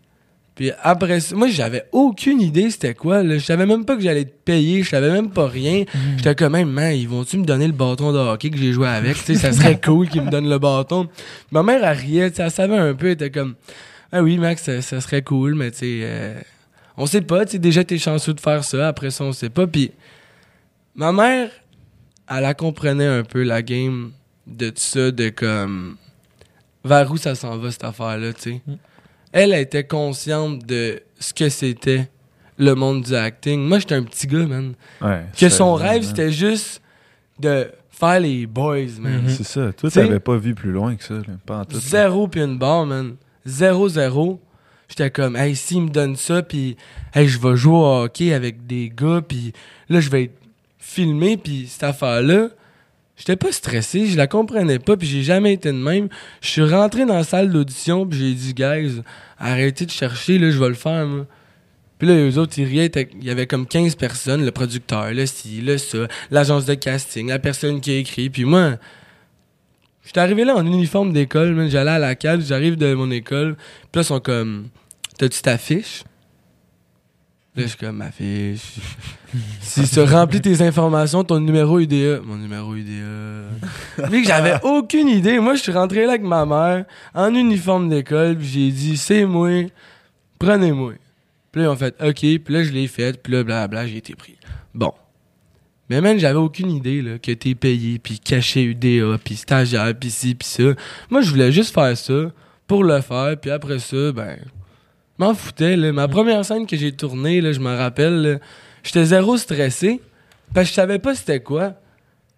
Puis 0.56 0.72
après 0.82 1.20
ça, 1.20 1.36
moi, 1.36 1.48
j'avais 1.50 1.86
aucune 1.92 2.42
idée 2.42 2.72
c'était 2.72 2.96
quoi. 2.96 3.22
Là. 3.22 3.38
Je 3.38 3.46
savais 3.46 3.66
même 3.68 3.86
pas 3.86 3.96
que 3.96 4.02
j'allais 4.02 4.26
te 4.26 4.34
payer. 4.44 4.82
Je 4.82 4.90
savais 4.90 5.12
même 5.12 5.30
pas 5.30 5.48
rien. 5.48 5.86
J'étais 6.18 6.34
comme 6.34 6.54
même, 6.54 6.70
man, 6.70 6.96
ils 6.96 7.08
vont-tu 7.08 7.38
me 7.38 7.46
donner 7.46 7.68
le 7.68 7.74
bâton 7.74 8.12
de 8.12 8.18
hockey 8.18 8.50
que 8.50 8.58
j'ai 8.58 8.74
joué 8.74 8.88
avec? 8.88 9.18
Tu 9.18 9.24
sais, 9.24 9.36
ça 9.36 9.54
serait 9.54 9.80
cool 9.86 10.10
qu'ils 10.10 10.24
me 10.24 10.32
donnent 10.32 10.50
le 10.50 10.58
bâton. 10.58 11.08
Ma 11.52 11.62
mère, 11.62 11.86
elle 11.86 11.98
riait, 11.98 12.34
elle 12.36 12.52
savait 12.52 12.76
un 12.76 12.96
peu. 12.96 13.06
Elle 13.06 13.14
était 13.14 13.30
comme, 13.30 13.54
ah 14.12 14.24
oui, 14.24 14.40
Max, 14.40 14.64
ça, 14.64 14.82
ça 14.82 15.00
serait 15.00 15.22
cool, 15.22 15.54
mais 15.54 15.70
tu 15.70 15.78
sais, 15.78 16.00
euh, 16.02 16.40
on 16.98 17.06
sait 17.06 17.22
pas. 17.22 17.46
Tu 17.46 17.54
sais, 17.54 17.60
déjà, 17.60 17.84
t'es 17.84 17.98
chanceux 17.98 18.34
de 18.34 18.40
faire 18.40 18.64
ça. 18.64 18.90
Après 18.90 19.12
ça, 19.12 19.24
on 19.24 19.32
sait 19.32 19.50
pas. 19.50 19.68
Puis 19.68 19.92
ma 20.96 21.12
mère, 21.12 21.50
elle 22.30 22.42
la 22.42 22.54
comprenait 22.54 23.08
un 23.08 23.24
peu 23.24 23.44
la 23.44 23.62
game 23.62 24.12
de 24.46 24.70
tout 24.70 24.76
ça, 24.78 25.12
de 25.12 25.30
comme, 25.30 25.98
vers 26.84 27.12
où 27.12 27.18
ça 27.18 27.36
s'en 27.36 27.58
va, 27.58 27.72
cette 27.72 27.84
affaire-là, 27.84 28.34
tu 28.34 28.42
sais. 28.42 28.62
Mm. 28.66 28.74
Elle, 29.32 29.54
elle 29.54 29.62
était 29.62 29.84
consciente 29.86 30.66
de 30.66 31.02
ce 31.20 31.34
que 31.34 31.50
c'était 31.50 32.10
le 32.58 32.74
monde 32.74 33.04
du 33.04 33.16
acting. 33.16 33.62
Moi, 33.62 33.80
j'étais 33.80 33.96
un 33.96 34.04
petit 34.04 34.28
gars, 34.28 34.46
man. 34.46 34.74
Ouais, 35.02 35.26
Que 35.38 35.50
son 35.50 35.76
rêve, 35.76 36.04
c'était 36.04 36.32
juste 36.32 36.82
de 37.40 37.70
faire 37.90 38.20
les 38.20 38.46
boys, 38.48 39.00
man. 39.00 39.24
Mhm. 39.24 39.30
C'est 39.30 39.44
ça. 39.44 39.74
Toi, 39.74 39.92
t'avais 39.92 40.20
pas 40.20 40.38
vu 40.38 40.56
plus 40.56 40.72
loin 40.72 40.96
que 40.96 41.04
ça. 41.04 41.16
Là. 41.16 41.24
Pas 41.46 41.60
en 41.60 41.66
tout. 41.66 41.80
Zéro 41.80 42.28
puis 42.28 42.42
une 42.42 42.58
barre, 42.58 42.86
man. 42.86 43.16
Zéro, 43.46 43.90
zéro. 43.90 44.42
J'étais 44.88 45.12
comme, 45.12 45.36
hey, 45.36 45.56
s'il 45.56 45.82
me 45.82 45.90
donne 45.90 46.16
ça, 46.16 46.42
puis 46.42 46.78
hey, 47.14 47.28
je 47.28 47.40
vais 47.40 47.56
jouer 47.56 47.76
au 47.76 48.04
hockey 48.04 48.34
avec 48.34 48.66
des 48.66 48.92
gars, 48.96 49.22
puis 49.28 49.54
là, 49.90 50.00
je 50.00 50.10
vais 50.10 50.24
être 50.24 50.38
filmé, 50.80 51.38
puis 51.38 51.68
cette 51.68 51.84
affaire-là, 51.84 52.50
j'étais 53.18 53.36
pas 53.36 53.52
stressé, 53.52 54.08
je 54.08 54.16
la 54.16 54.28
comprenais 54.28 54.80
pas, 54.80 54.96
puis 54.96 55.08
j'ai 55.08 55.24
jamais 55.24 55.54
été 55.54 55.70
de 55.70 55.78
même. 55.78 56.08
Je 56.42 56.48
suis 56.48 56.64
rentré 56.64 57.06
dans 57.06 57.16
la 57.16 57.24
salle 57.24 57.52
d'audition, 57.52 58.08
puis 58.08 58.20
j'ai 58.20 58.34
dit, 58.34 58.54
guys, 58.54 59.02
arrêtez 59.38 59.86
de 59.86 59.92
chercher, 59.92 60.40
là, 60.40 60.52
je 60.52 60.60
vais 60.60 60.70
le 60.70 60.76
faire, 60.76 61.06
moi. 61.06 61.26
Puis 62.00 62.08
là, 62.08 62.14
eux 62.14 62.38
autres, 62.38 62.58
ils 62.60 62.66
riaient, 62.66 62.92
il 63.20 63.24
y 63.24 63.32
avait 63.32 63.48
comme 63.48 63.66
15 63.66 63.96
personnes, 63.96 64.46
le 64.46 64.52
producteur, 64.52 65.12
le 65.12 65.26
ci, 65.26 65.62
le 65.62 65.78
ça, 65.78 66.08
l'agence 66.30 66.66
de 66.66 66.76
casting, 66.76 67.28
la 67.28 67.40
personne 67.40 67.82
qui 67.82 67.92
a 67.92 67.98
écrit, 67.98 68.30
puis 68.30 68.46
moi, 68.46 68.78
J'étais 70.08 70.22
arrivé 70.22 70.46
là 70.46 70.56
en 70.56 70.66
uniforme 70.66 71.12
d'école. 71.12 71.68
J'allais 71.68 71.92
à 71.92 72.00
la 72.00 72.16
cave, 72.16 72.42
j'arrive 72.42 72.78
de 72.78 72.94
mon 72.94 73.12
école. 73.12 73.58
Puis 73.92 74.00
là, 74.00 74.02
ils 74.04 74.06
sont 74.06 74.22
comme, 74.22 74.70
t'as-tu 75.18 75.42
ta 75.42 75.58
fiche? 75.58 76.06
Là, 77.54 77.64
je 77.64 77.68
suis 77.68 77.78
comme, 77.78 77.98
ma 77.98 78.10
fiche. 78.10 78.76
si 79.62 79.86
tu 79.86 80.00
remplis 80.00 80.40
tes 80.40 80.62
informations, 80.62 81.26
ton 81.26 81.42
numéro 81.42 81.78
UDA. 81.78 82.22
Mon 82.22 82.38
numéro 82.38 82.74
UDA. 82.74 84.08
Puis 84.10 84.22
que 84.22 84.28
j'avais 84.30 84.58
aucune 84.64 85.10
idée. 85.10 85.40
Moi, 85.40 85.56
je 85.56 85.64
suis 85.64 85.74
rentré 85.74 86.06
là 86.06 86.12
avec 86.12 86.22
ma 86.22 86.46
mère, 86.46 86.86
en 87.14 87.36
uniforme 87.36 87.90
d'école, 87.90 88.38
puis 88.38 88.48
j'ai 88.48 88.72
dit, 88.72 88.96
c'est 88.96 89.26
moi, 89.26 89.66
prenez-moi. 90.40 90.94
Puis 91.52 91.62
là, 91.62 91.68
ils 91.68 91.72
ont 91.72 91.76
fait, 91.76 91.94
OK, 92.02 92.16
puis 92.16 92.54
là, 92.54 92.64
je 92.64 92.72
l'ai 92.72 92.88
fait, 92.88 93.22
puis 93.22 93.34
là, 93.34 93.44
blablabla, 93.44 93.88
j'ai 93.88 93.98
été 93.98 94.16
pris. 94.16 94.38
Bon. 94.74 94.94
Mais 95.90 96.02
man, 96.02 96.20
j'avais 96.20 96.38
aucune 96.38 96.72
idée 96.72 97.02
là, 97.02 97.18
que 97.18 97.32
t'es 97.32 97.56
payé, 97.56 98.00
puis 98.00 98.20
caché 98.20 98.64
UDA, 98.64 99.18
puis 99.24 99.36
stagiaire, 99.36 99.94
puis 99.98 100.12
ci, 100.12 100.36
puis 100.36 100.48
ça. 100.48 100.64
Moi, 101.10 101.22
je 101.22 101.30
voulais 101.30 101.52
juste 101.52 101.74
faire 101.74 101.98
ça 101.98 102.32
pour 102.68 102.84
le 102.84 103.00
faire, 103.02 103.38
puis 103.40 103.52
après 103.52 103.80
ça, 103.80 104.12
ben, 104.12 104.38
m'en 105.18 105.34
foutais. 105.34 105.78
Là. 105.78 105.94
Ma 105.94 106.08
première 106.08 106.44
scène 106.44 106.66
que 106.66 106.76
j'ai 106.76 106.92
tournée, 106.92 107.42
je 107.54 107.60
me 107.60 107.76
rappelle, 107.76 108.42
j'étais 108.84 109.06
zéro 109.06 109.38
stressé, 109.38 110.02
parce 110.54 110.68
que 110.68 110.72
je 110.72 110.76
savais 110.76 111.00
pas 111.00 111.16
c'était 111.16 111.40
quoi. 111.40 111.74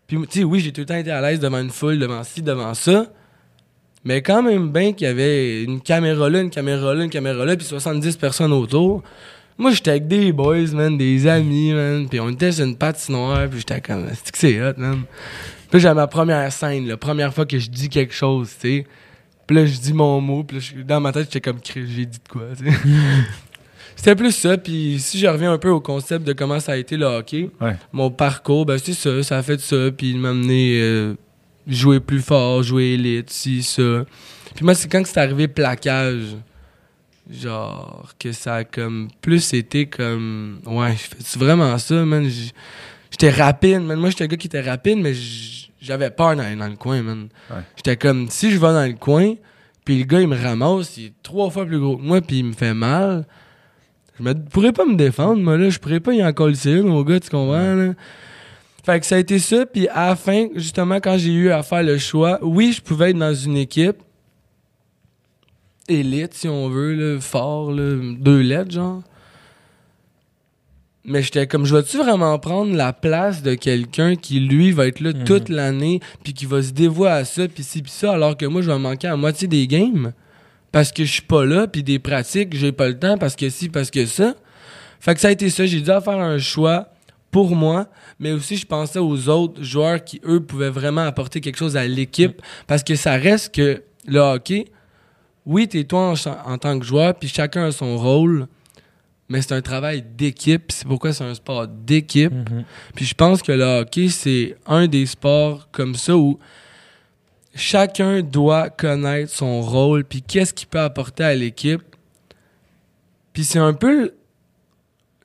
Puis, 0.06 0.18
tu 0.28 0.40
sais, 0.40 0.44
oui, 0.44 0.60
j'ai 0.60 0.72
tout 0.72 0.82
le 0.82 0.86
temps 0.86 0.96
été 0.96 1.12
à 1.12 1.22
l'aise 1.22 1.40
devant 1.40 1.60
une 1.60 1.70
foule, 1.70 2.00
devant 2.00 2.24
ci, 2.24 2.42
devant 2.42 2.74
ça. 2.74 3.06
Mais 4.04 4.22
quand 4.22 4.42
même 4.42 4.72
bien 4.72 4.94
qu'il 4.94 5.08
y 5.08 5.10
avait 5.10 5.64
une 5.64 5.82
caméra 5.82 6.30
là, 6.30 6.42
une 6.42 6.50
caméra 6.50 6.94
là, 6.94 7.04
une 7.04 7.10
caméra 7.10 7.46
là, 7.46 7.56
puis 7.56 7.66
70 7.66 8.18
personnes 8.18 8.54
autour. 8.54 9.04
Moi, 9.60 9.72
j'étais 9.72 9.92
avec 9.92 10.08
des 10.08 10.32
boys, 10.32 10.72
man, 10.74 10.98
des 10.98 11.28
amis, 11.28 11.74
man. 11.74 12.08
Puis 12.10 12.20
on 12.20 12.30
était 12.30 12.52
sur 12.52 12.66
une 12.66 12.78
patinoire, 12.78 13.48
puis 13.50 13.60
j'étais 13.60 13.82
comme, 13.82 14.08
c'est 14.14 14.32
que 14.32 14.38
c'est 14.38 14.62
hot, 14.62 14.74
man. 14.78 15.02
Puis 15.70 15.80
j'ai 15.82 15.94
ma 15.94 16.08
première 16.08 16.52
scène, 16.52 16.88
la 16.88 16.98
première 16.98 17.34
fois 17.34 17.46
que 17.46 17.60
je 17.60 17.70
dis 17.70 17.90
quelque 17.90 18.14
chose, 18.14 18.50
tu 18.60 18.68
sais. 18.80 18.88
Puis 19.46 19.56
là, 19.58 19.66
je 19.66 19.78
dis 19.78 19.94
mon 19.94 20.22
mot, 20.22 20.44
puis 20.44 20.58
là, 20.58 20.84
dans 20.88 21.02
ma 21.02 21.12
tête, 21.12 21.26
j'étais 21.26 21.42
comme, 21.42 21.60
j'ai 21.64 22.06
dit 22.06 22.20
de 22.20 22.30
quoi, 22.32 22.44
tu 22.58 22.72
sais. 22.72 22.78
C'était 23.96 24.16
plus 24.16 24.32
ça, 24.32 24.58
puis 24.58 24.96
si 25.00 25.20
je 25.20 25.28
reviens 25.28 25.52
un 25.52 25.58
peu 25.58 25.70
au 25.70 25.82
concept 25.82 26.26
de 26.26 26.32
comment 26.32 26.60
ça 26.62 26.72
a 26.72 26.78
été 26.78 26.96
le 26.96 27.06
hockey, 27.06 27.50
Ouais. 27.60 27.76
mon 27.92 28.10
parcours, 28.10 28.66
ben 28.66 28.78
c'est 28.78 28.94
ça, 28.94 29.22
ça 29.24 29.38
a 29.40 29.44
fait 29.44 29.60
ça, 29.60 29.92
puis 29.96 30.12
il 30.12 30.20
m'a 30.20 30.30
amené 30.30 30.80
euh, 30.80 31.16
jouer 31.68 32.00
plus 32.00 32.22
fort, 32.22 32.64
jouer 32.64 32.94
élite, 32.94 33.30
si, 33.30 33.62
ça. 33.62 34.06
Puis 34.56 34.64
moi, 34.64 34.74
c'est 34.74 34.88
quand 34.88 35.04
que 35.04 35.10
c'est 35.10 35.20
arrivé 35.20 35.50
plaquage, 35.50 36.38
genre, 37.30 38.14
que 38.18 38.32
ça 38.32 38.56
a 38.56 38.64
comme 38.64 39.10
plus 39.22 39.54
été 39.54 39.86
comme, 39.86 40.60
ouais, 40.66 40.94
je 40.94 41.24
fais 41.24 41.40
vraiment 41.40 41.78
ça, 41.78 42.06
man? 42.06 42.28
J'étais 43.12 43.30
rapide, 43.30 43.82
man. 43.82 44.00
Moi, 44.00 44.10
j'étais 44.10 44.24
un 44.24 44.28
gars 44.28 44.38
qui 44.38 44.48
était 44.48 44.62
rapide, 44.62 45.00
mais 45.00 45.14
j'avais 45.82 46.10
peur 46.10 46.36
dans, 46.36 46.58
dans 46.58 46.68
le 46.68 46.76
coin, 46.76 47.02
man. 47.02 47.30
Ouais. 47.50 47.58
J'étais 47.78 47.98
comme, 47.98 48.30
si 48.30 48.52
je 48.52 48.56
vais 48.56 48.74
dans 48.74 48.88
le 48.88 48.98
coin, 48.98 49.36
puis 49.86 50.00
le 50.00 50.06
gars, 50.06 50.22
il 50.22 50.28
me 50.28 50.38
ramasse, 50.38 50.98
il 50.98 51.06
est 51.06 51.14
trois 51.24 51.50
fois 51.50 51.66
plus 51.66 51.80
gros 51.80 51.98
que 51.98 52.04
moi, 52.04 52.22
puis 52.22 52.40
il 52.40 52.46
me 52.46 52.54
fait 52.54 52.74
mal. 52.74 53.26
Je 54.18 54.24
me 54.24 54.34
pourrais 54.34 54.74
pas 54.74 54.86
me 54.86 54.96
défendre, 54.96 55.42
moi, 55.42 55.58
là. 55.58 55.70
Je 55.70 55.80
pourrais 55.80 56.00
pas 56.00 56.14
y 56.14 56.24
en 56.24 56.34
coller 56.34 56.58
une 56.66 56.90
au 56.90 57.04
gars, 57.04 57.20
tu 57.20 57.30
comprends, 57.30 57.76
là? 57.76 57.94
Fait 58.84 59.00
que 59.00 59.06
ça 59.06 59.16
a 59.16 59.20
été 59.20 59.40
ça, 59.40 59.66
puis 59.66 59.88
à 59.90 60.08
la 60.08 60.16
fin, 60.16 60.48
justement, 60.56 60.96
quand 60.96 61.18
j'ai 61.18 61.34
eu 61.34 61.52
à 61.52 61.62
faire 61.64 61.84
le 61.84 61.98
choix, 61.98 62.40
oui, 62.42 62.72
je 62.72 62.82
pouvais 62.82 63.12
être 63.12 63.18
dans 63.18 63.34
une 63.34 63.58
équipe 63.58 63.98
élite, 65.90 66.34
si 66.34 66.48
on 66.48 66.70
veut, 66.70 66.94
là, 66.94 67.20
fort, 67.20 67.72
là, 67.72 67.96
deux 68.18 68.40
lettres, 68.42 68.72
genre. 68.72 69.02
Mais 71.06 71.24
j'étais 71.24 71.48
comme, 71.48 71.66
je 71.66 71.76
vais-tu 71.76 71.98
vraiment 71.98 72.38
prendre 72.40 72.76
la 72.76 72.94
place 72.94 73.42
de 73.42 73.56
quelqu'un 73.56 74.16
qui, 74.16 74.40
lui, 74.42 74.72
va 74.72 74.88
être 74.88 75.00
là 75.00 75.14
Mhm. 75.14 75.24
toute 75.24 75.50
l'année, 75.50 76.02
puis 76.24 76.34
qui 76.34 76.46
va 76.46 76.62
se 76.62 76.72
dévouer 76.72 77.10
à 77.10 77.26
ça, 77.26 77.48
puis 77.48 77.64
ci, 77.64 77.82
puis 77.82 77.92
ça, 77.92 78.14
alors 78.14 78.38
que 78.38 78.46
moi, 78.46 78.62
je 78.62 78.70
vais 78.70 78.78
manquer 78.78 79.08
à 79.08 79.16
moitié 79.16 79.48
des 79.48 79.66
games? 79.66 80.12
Parce 80.72 80.92
que 80.92 81.04
je 81.06 81.12
suis 81.12 81.22
pas 81.24 81.46
là, 81.46 81.68
puis 81.68 81.82
des 81.84 81.98
pratiques, 81.98 82.56
j'ai 82.56 82.72
pas 82.72 82.88
le 82.90 83.00
temps 83.00 83.18
parce 83.18 83.36
que 83.36 83.50
ci, 83.50 83.70
parce 83.70 83.90
que 83.90 84.06
ça. 84.06 84.36
Fait 85.00 85.16
que 85.16 85.22
ça 85.22 85.30
a 85.30 85.32
été 85.32 85.50
ça. 85.50 85.66
J'ai 85.66 85.80
dû 85.80 85.86
faire 85.86 86.10
un 86.10 86.38
choix 86.38 86.90
pour 87.32 87.56
moi, 87.56 87.88
mais 88.20 88.34
aussi 88.34 88.56
je 88.56 88.68
pensais 88.68 89.00
aux 89.00 89.30
autres 89.30 89.64
joueurs 89.64 90.04
qui, 90.04 90.22
eux, 90.26 90.42
pouvaient 90.42 90.70
vraiment 90.70 91.02
apporter 91.02 91.42
quelque 91.42 91.58
chose 91.58 91.76
à 91.76 91.88
l'équipe 91.88 92.40
parce 92.68 92.84
que 92.84 92.94
ça 92.96 93.14
reste 93.16 93.56
que 93.56 93.82
le 94.06 94.20
hockey, 94.20 94.66
oui, 95.50 95.68
t'es 95.68 95.84
toi 95.84 96.14
en, 96.46 96.58
tant 96.60 96.78
que 96.78 96.86
joueur, 96.86 97.16
puis 97.16 97.28
chacun 97.28 97.66
a 97.66 97.72
son 97.72 97.98
rôle, 97.98 98.48
mais 99.30 99.42
c'est 99.42 99.56
un 99.56 99.64
travail 99.64 100.04
d'équipe. 100.04 100.72
C'est 100.72 100.88
pourquoi 100.88 101.12
c'est 101.12 101.24
un 101.24 101.34
sport 101.34 101.68
d'équipe. 101.68 102.32
Mhm. 102.32 102.66
Puis 102.94 103.06
je 103.06 103.16
pense 103.16 103.42
que 103.42 103.52
le 103.52 103.64
hockey, 103.64 104.10
c'est 104.10 104.58
un 104.68 104.86
des 104.88 105.08
sports 105.08 105.68
comme 105.72 105.96
ça 105.96 106.16
où 106.16 106.38
chacun 107.56 108.22
doit 108.22 108.70
connaître 108.70 109.32
son 109.34 109.62
rôle, 109.62 110.04
puis 110.04 110.22
qu'est-ce 110.22 110.54
qu'il 110.54 110.68
peut 110.68 110.80
apporter 110.80 111.24
à 111.24 111.34
l'équipe. 111.34 111.82
Puis 113.34 113.44
c'est 113.44 113.60
un 113.60 113.74
peu... 113.74 114.14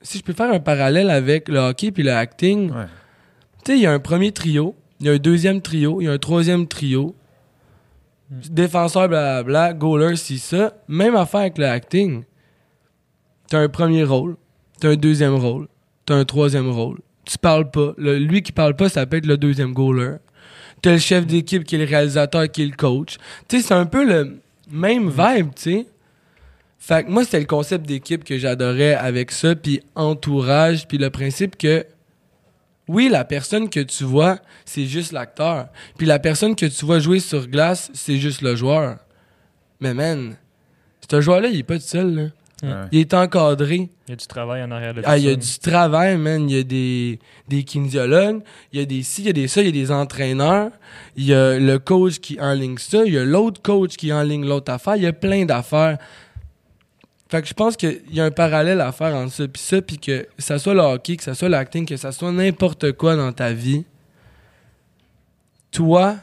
Si 0.01 0.17
je 0.17 0.23
peux 0.23 0.33
faire 0.33 0.51
un 0.51 0.59
parallèle 0.59 1.11
avec 1.11 1.49
le 1.49 1.59
hockey 1.59 1.91
puis 1.91 2.01
le 2.01 2.13
acting, 2.13 2.71
Ouais. 2.71 2.85
tu 3.63 3.73
sais, 3.73 3.77
il 3.77 3.83
y 3.83 3.85
a 3.85 3.91
un 3.91 3.99
premier 3.99 4.31
trio, 4.31 4.75
il 4.99 5.05
y 5.05 5.09
a 5.09 5.13
un 5.13 5.17
deuxième 5.17 5.61
trio, 5.61 6.01
il 6.01 6.05
y 6.05 6.07
a 6.07 6.13
un 6.13 6.17
troisième 6.17 6.67
trio. 6.67 7.15
Défenseur, 8.49 9.07
blablabla, 9.07 9.73
goaler, 9.73 10.15
si 10.15 10.37
ça. 10.39 10.73
Même 10.87 11.15
affaire 11.15 11.41
avec 11.41 11.57
le 11.57 11.65
acting. 11.67 12.23
T'as 13.47 13.59
un 13.59 13.69
premier 13.69 14.03
rôle, 14.03 14.35
t'as 14.79 14.89
un 14.89 14.95
deuxième 14.95 15.35
rôle, 15.35 15.67
t'as 16.05 16.15
un 16.15 16.25
troisième 16.25 16.69
rôle. 16.69 16.99
Tu 17.25 17.37
parles 17.37 17.69
pas. 17.69 17.93
Le- 17.97 18.17
lui 18.17 18.41
qui 18.41 18.51
parle 18.51 18.75
pas, 18.75 18.89
ça 18.89 19.05
peut 19.05 19.17
être 19.17 19.25
le 19.25 19.37
deuxième 19.37 19.73
goaler. 19.73 20.15
T'as 20.81 20.91
le 20.93 20.97
chef 20.97 21.25
d'équipe 21.25 21.63
qui 21.63 21.75
est 21.75 21.79
le 21.79 21.85
réalisateur, 21.85 22.49
qui 22.51 22.63
est 22.63 22.67
le 22.67 22.75
coach. 22.75 23.17
Tu 23.47 23.57
sais, 23.57 23.67
c'est 23.67 23.73
un 23.73 23.85
peu 23.85 24.05
le 24.05 24.39
même 24.71 25.09
vibe, 25.09 25.49
tu 25.55 25.61
sais. 25.61 25.85
Fait 26.79 27.03
que 27.03 27.09
moi, 27.09 27.23
c'était 27.23 27.39
le 27.39 27.45
concept 27.45 27.85
d'équipe 27.87 28.23
que 28.23 28.37
j'adorais 28.37 28.93
avec 28.93 29.31
ça, 29.31 29.55
puis 29.55 29.81
entourage, 29.95 30.87
puis 30.87 30.97
le 30.99 31.09
principe 31.09 31.57
que 31.57 31.85
oui, 32.87 33.09
la 33.09 33.25
personne 33.25 33.69
que 33.69 33.79
tu 33.79 34.03
vois, 34.03 34.39
c'est 34.63 34.85
juste 34.85 35.11
l'acteur. 35.11 35.67
Puis 35.97 36.05
la 36.05 36.19
personne 36.19 36.55
que 36.55 36.65
tu 36.65 36.85
vois 36.85 36.99
jouer 36.99 37.19
sur 37.19 37.47
glace, 37.47 37.89
c'est 37.93 38.17
juste 38.17 38.41
le 38.41 38.55
joueur. 38.55 38.97
Mais 39.79 39.93
man, 39.93 40.35
ce 41.09 41.21
joueur-là, 41.21 41.49
il 41.49 41.59
est 41.59 41.63
pas 41.63 41.77
tout 41.77 41.85
seul. 41.85 42.15
Là. 42.15 42.23
Ouais. 42.63 42.87
Il 42.91 42.99
est 42.99 43.13
encadré. 43.13 43.89
Il 44.07 44.11
y 44.11 44.13
a 44.13 44.15
du 44.15 44.27
travail 44.27 44.63
en 44.63 44.71
arrière 44.71 44.93
de 44.93 45.01
tout 45.01 45.07
Ah, 45.09 45.17
il 45.17 45.25
y 45.25 45.29
a 45.29 45.35
du 45.35 45.59
travail, 45.59 46.17
man. 46.17 46.49
Il 46.49 46.55
y 46.55 46.59
a 46.59 46.63
des, 46.63 47.19
des 47.47 47.63
kinésiologues, 47.63 48.41
il 48.71 48.79
y 48.79 48.83
a 48.83 48.85
des 48.85 49.03
ci, 49.03 49.21
il 49.21 49.27
y 49.27 49.29
a 49.29 49.33
des 49.33 49.47
ça, 49.47 49.61
il 49.61 49.65
y 49.65 49.69
a 49.69 49.71
des 49.71 49.91
entraîneurs. 49.91 50.71
Il 51.15 51.25
y 51.25 51.33
a 51.33 51.59
le 51.59 51.79
coach 51.79 52.19
qui 52.19 52.39
enligne 52.39 52.77
ça, 52.77 53.03
il 53.05 53.13
y 53.13 53.17
a 53.17 53.25
l'autre 53.25 53.61
coach 53.61 53.97
qui 53.97 54.13
enligne 54.13 54.45
l'autre 54.45 54.71
affaire. 54.71 54.95
Il 54.95 55.03
y 55.03 55.07
a 55.07 55.13
plein 55.13 55.45
d'affaires. 55.45 55.97
Fait 57.27 57.41
que 57.41 57.47
je 57.47 57.53
pense 57.53 57.75
qu'il 57.75 58.01
y 58.11 58.19
a 58.19 58.25
un 58.25 58.31
parallèle 58.31 58.81
à 58.81 58.91
faire 58.91 59.15
entre 59.15 59.33
ça 59.33 59.47
puis 59.47 59.61
ça, 59.61 59.81
puis 59.81 59.97
que 59.97 60.27
ça 60.37 60.59
soit 60.59 60.73
le 60.73 60.81
hockey, 60.81 61.17
que 61.17 61.23
ça 61.23 61.33
soit 61.33 61.49
l'acting, 61.49 61.85
que 61.85 61.97
ça 61.97 62.11
soit 62.11 62.31
n'importe 62.31 62.91
quoi 62.91 63.15
dans 63.15 63.31
ta 63.31 63.51
vie. 63.51 63.83
Toi, 65.71 66.17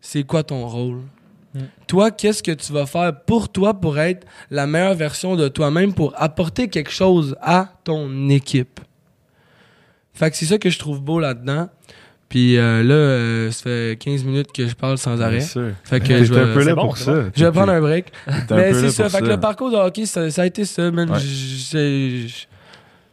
c'est 0.00 0.24
quoi 0.24 0.42
ton 0.42 0.66
rôle? 0.68 1.00
Mm. 1.54 1.60
Toi, 1.86 2.10
qu'est-ce 2.10 2.42
que 2.42 2.52
tu 2.52 2.72
vas 2.72 2.86
faire 2.86 3.24
pour 3.24 3.48
toi 3.48 3.74
pour 3.74 3.98
être 3.98 4.26
la 4.50 4.66
meilleure 4.66 4.94
version 4.94 5.36
de 5.36 5.48
toi-même, 5.48 5.94
pour 5.94 6.12
apporter 6.20 6.68
quelque 6.68 6.90
chose 6.90 7.34
à 7.40 7.72
ton 7.84 8.28
équipe? 8.28 8.80
Fait 10.12 10.30
que 10.30 10.36
c'est 10.36 10.46
ça 10.46 10.58
que 10.58 10.68
je 10.68 10.78
trouve 10.78 11.00
beau 11.00 11.18
là-dedans. 11.18 11.68
Puis 12.32 12.56
euh, 12.56 12.82
là, 12.82 12.94
euh, 12.94 13.50
ça 13.50 13.64
fait 13.64 13.98
15 14.00 14.24
minutes 14.24 14.52
que 14.52 14.66
je 14.66 14.74
parle 14.74 14.96
sans 14.96 15.20
arrêt. 15.20 15.36
Bien 15.36 15.46
sûr. 15.46 15.68
Fait 15.84 16.00
que 16.00 16.06
T'es 16.06 16.24
je 16.24 16.32
un 16.32 16.44
vais- 16.46 16.54
peu 16.54 16.60
c'est 16.62 16.68
là 16.70 16.74
bon, 16.74 16.82
pour 16.86 16.96
c'est 16.96 17.04
ça. 17.04 17.24
Je 17.36 17.44
vais 17.44 17.52
prendre 17.52 17.72
un 17.72 17.80
break. 17.82 18.06
T'es 18.48 18.54
un 18.54 18.56
Mais 18.56 18.70
peu 18.70 18.74
c'est 18.76 18.82
là 18.84 18.90
ça. 18.90 19.02
pour 19.02 19.12
Fait 19.12 19.20
que 19.20 19.28
le 19.28 19.38
parcours 19.38 19.70
de 19.70 19.76
hockey, 19.76 20.06
ça, 20.06 20.30
ça 20.30 20.40
a 20.40 20.46
été 20.46 20.64
ça, 20.64 20.90
man. 20.90 21.10
Ouais. 21.10 21.18
J- 21.20 21.66
J'ai 21.70 22.26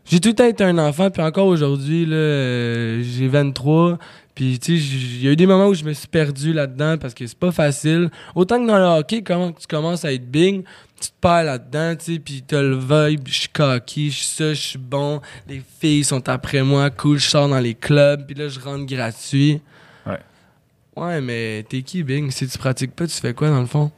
j'ai 0.06 0.20
tout 0.22 0.30
le 0.30 0.36
temps 0.36 0.46
été 0.48 0.64
un 0.64 0.78
enfant, 0.78 1.10
puis 1.12 1.22
encore 1.22 1.48
aujourd'hui, 1.48 2.06
là, 2.06 2.16
euh, 2.16 3.04
j'ai 3.04 3.28
23. 3.28 4.00
Puis, 4.40 4.58
tu 4.58 4.80
sais, 4.80 4.86
il 4.86 5.22
y 5.22 5.28
a 5.28 5.34
eu 5.34 5.36
des 5.36 5.46
moments 5.46 5.68
où 5.68 5.74
je 5.74 5.84
me 5.84 5.92
suis 5.92 6.08
perdu 6.08 6.54
là-dedans 6.54 6.98
parce 6.98 7.14
que 7.14 7.28
c'est 7.28 7.38
pas 7.38 7.52
facile. 7.52 8.10
Autant 8.34 8.64
que 8.64 8.68
dans 8.68 8.78
le 8.78 9.00
hockey, 9.00 9.22
quand 9.22 9.52
tu 9.52 9.68
commences 9.68 10.06
à 10.06 10.14
être 10.14 10.32
big, 10.32 10.64
tu 10.98 11.10
te 11.10 11.14
perds 11.20 11.44
là-dedans, 11.44 11.98
tu 11.98 12.14
sais, 12.14 12.20
puis 12.20 12.42
t'as 12.48 12.62
le 12.62 12.78
vibe, 12.78 13.28
je 13.28 13.34
suis 13.34 13.50
cocky, 13.50 14.10
je 14.10 14.16
suis 14.16 14.26
ça, 14.28 14.54
je 14.54 14.62
suis 14.62 14.78
bon, 14.80 15.20
les 15.46 15.62
filles 15.82 16.06
sont 16.06 16.30
après 16.30 16.64
moi, 16.64 16.90
cool, 16.90 17.18
je 17.18 17.28
sors 17.28 17.50
dans 17.50 17.60
les 17.60 17.74
clubs, 17.74 18.26
puis 18.26 18.34
là, 18.34 18.48
je 18.48 18.62
rentre 18.62 18.86
gratuit. 18.86 19.60
Ouais. 20.06 20.20
Ouais, 20.96 21.20
mais 21.20 21.66
t'es 21.68 21.82
qui, 21.82 22.02
big? 22.04 22.32
Si 22.32 22.48
tu 22.48 22.58
pratiques 22.58 22.96
pas, 22.96 23.08
tu 23.08 23.20
fais 23.20 23.34
quoi, 23.34 23.50
dans 23.50 23.60
le 23.60 23.66
fond? 23.66 23.92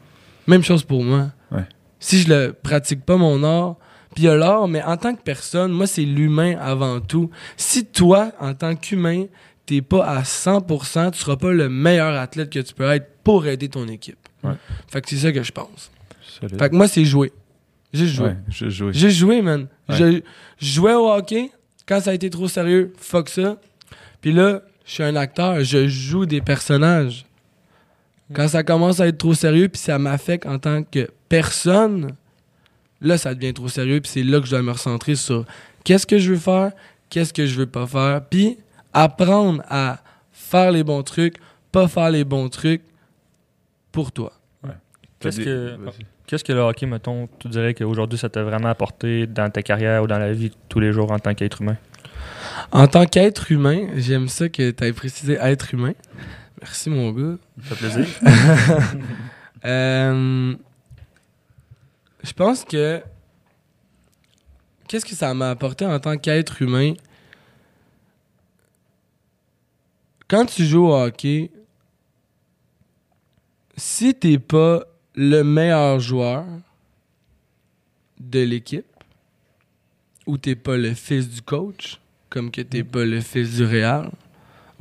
Même 0.48 0.64
chose 0.64 0.84
pour 0.84 1.04
moi. 1.04 1.28
Ouais. 1.52 1.68
Si 2.00 2.20
je 2.20 2.30
le 2.30 2.54
pratique 2.54 3.06
pas, 3.06 3.16
mon 3.16 3.44
art, 3.44 3.76
puis 4.16 4.24
il 4.24 4.26
y 4.26 4.30
a 4.30 4.36
l'art, 4.36 4.68
mais 4.68 4.82
en 4.82 4.98
tant 4.98 5.14
que 5.14 5.22
personne, 5.22 5.72
moi, 5.72 5.86
c'est 5.86 6.02
l'humain 6.02 6.58
avant 6.60 7.00
tout. 7.00 7.30
Si 7.56 7.86
toi, 7.86 8.32
en 8.40 8.56
tant 8.56 8.76
qu'humain, 8.76 9.28
t'es 9.72 9.82
pas 9.82 10.06
à 10.06 10.22
100%, 10.24 11.12
tu 11.12 11.20
seras 11.20 11.38
pas 11.38 11.54
le 11.54 11.70
meilleur 11.70 12.14
athlète 12.20 12.50
que 12.50 12.60
tu 12.60 12.74
peux 12.74 12.84
être 12.90 13.08
pour 13.24 13.48
aider 13.48 13.70
ton 13.70 13.88
équipe. 13.88 14.18
Ouais. 14.44 14.52
Fait 14.90 15.00
que 15.00 15.10
c'est 15.10 15.16
ça 15.16 15.32
que 15.32 15.42
je 15.42 15.52
pense. 15.54 15.90
Solide. 16.22 16.60
Fait 16.60 16.70
que 16.70 16.76
moi, 16.76 16.90
c'est 16.90 17.06
jouer. 17.06 17.32
Jouer. 17.94 18.28
Ouais, 18.28 18.38
je 18.50 18.70
joue. 18.70 18.92
Juste 18.92 19.18
jouer, 19.18 19.42
man. 19.42 19.68
Ouais. 19.88 19.96
Je, 19.96 20.22
je 20.58 20.74
jouais 20.74 20.94
au 20.94 21.10
hockey. 21.10 21.52
Quand 21.86 22.02
ça 22.02 22.10
a 22.10 22.14
été 22.14 22.30
trop 22.30 22.50
sérieux, 22.50 22.92
fuck 22.98 23.30
ça. 23.30 23.58
Puis 24.20 24.34
là, 24.34 24.62
je 24.86 24.92
suis 24.92 25.04
un 25.04 25.16
acteur. 25.16 25.64
Je 25.64 25.88
joue 25.88 26.26
des 26.26 26.42
personnages. 26.42 27.26
Quand 28.34 28.50
ça 28.50 28.64
commence 28.64 29.00
à 29.00 29.08
être 29.08 29.20
trop 29.20 29.34
sérieux, 29.34 29.70
puis 29.70 29.80
ça 29.80 29.98
m'affecte 30.00 30.46
en 30.46 30.60
tant 30.60 30.84
que 30.84 31.10
personne, 31.30 32.12
là, 33.00 33.18
ça 33.18 33.34
devient 33.34 33.54
trop 33.54 33.70
sérieux. 33.70 34.02
Puis 34.02 34.12
c'est 34.12 34.24
là 34.24 34.42
que 34.42 34.46
je 34.48 34.52
dois 34.52 34.64
me 34.64 34.72
recentrer 34.72 35.16
sur 35.16 35.46
qu'est-ce 35.86 36.06
que 36.06 36.18
je 36.18 36.32
veux 36.34 36.40
faire, 36.40 36.72
qu'est-ce 37.10 37.32
que 37.34 37.46
je 37.46 37.56
veux 37.56 37.68
pas 37.68 37.88
faire. 37.88 38.22
Puis 38.30 38.58
apprendre 38.94 39.64
à 39.70 40.00
faire 40.32 40.72
les 40.72 40.84
bons 40.84 41.04
trucs, 41.04 41.38
pas 41.72 41.88
faire 41.88 42.10
les 42.10 42.24
bons 42.24 42.50
trucs 42.50 42.84
pour 43.92 44.12
toi. 44.12 44.34
Qu'est-ce 45.20 45.42
que-. 45.42 45.78
Qu'est-ce 46.26 46.50
le 46.50 46.60
hockey, 46.62 46.86
mettons, 46.86 47.28
tu 47.40 47.50
dirais 47.50 47.74
qu'aujourd'hui, 47.74 48.18
ça 48.18 48.30
t'a 48.30 48.42
vraiment 48.42 48.70
apporté 48.70 49.28
dans 49.28 49.50
ta 49.50 49.62
carrière 49.62 50.02
ou 50.02 50.08
dans 50.08 50.18
la 50.18 50.32
vie 50.32 50.50
de 50.50 50.56
tous 50.70 50.80
les 50.80 50.94
jours 50.94 51.12
en 51.12 51.20
tant 51.20 51.34
qu'être 51.34 51.62
humain? 51.62 51.76
En 52.72 52.88
tant 52.88 53.06
qu'être 53.06 53.52
humain, 53.52 53.88
j'aime 53.98 54.30
ça 54.30 54.48
que 54.48 54.72
tu 54.72 54.84
aies 54.86 54.94
précisé 54.94 55.34
être 55.34 55.74
humain. 55.74 55.92
Merci, 56.62 56.90
mon 56.90 57.12
gars. 57.12 57.38
Ça 57.64 57.76
fait 57.76 57.88
plaisir. 57.88 58.08
Euh, 59.64 60.56
je 62.24 62.34
pense 62.34 62.66
que. 62.66 63.00
Qu'est-ce 64.88 65.06
que 65.06 65.14
ça 65.14 65.36
m'a 65.36 65.52
apporté 65.52 65.86
en 65.86 66.00
tant 66.00 66.18
qu'être 66.18 66.64
humain? 66.64 66.94
Quand 70.32 70.46
tu 70.46 70.64
joues 70.64 70.86
au 70.86 70.94
hockey, 70.94 71.52
si 73.76 74.16
t'es 74.16 74.40
pas 74.40 74.86
le 75.14 75.44
meilleur 75.44 76.00
joueur 76.00 76.46
de 78.18 78.40
l'équipe, 78.40 78.86
ou 80.26 80.38
t'es 80.38 80.56
pas 80.56 80.78
le 80.78 80.94
fils 80.94 81.28
du 81.28 81.42
coach, 81.42 82.00
comme 82.30 82.50
que 82.50 82.62
t'es 82.62 82.86
pas 82.86 83.04
le 83.04 83.20
fils 83.20 83.58
du 83.58 83.66
Real, 83.66 84.10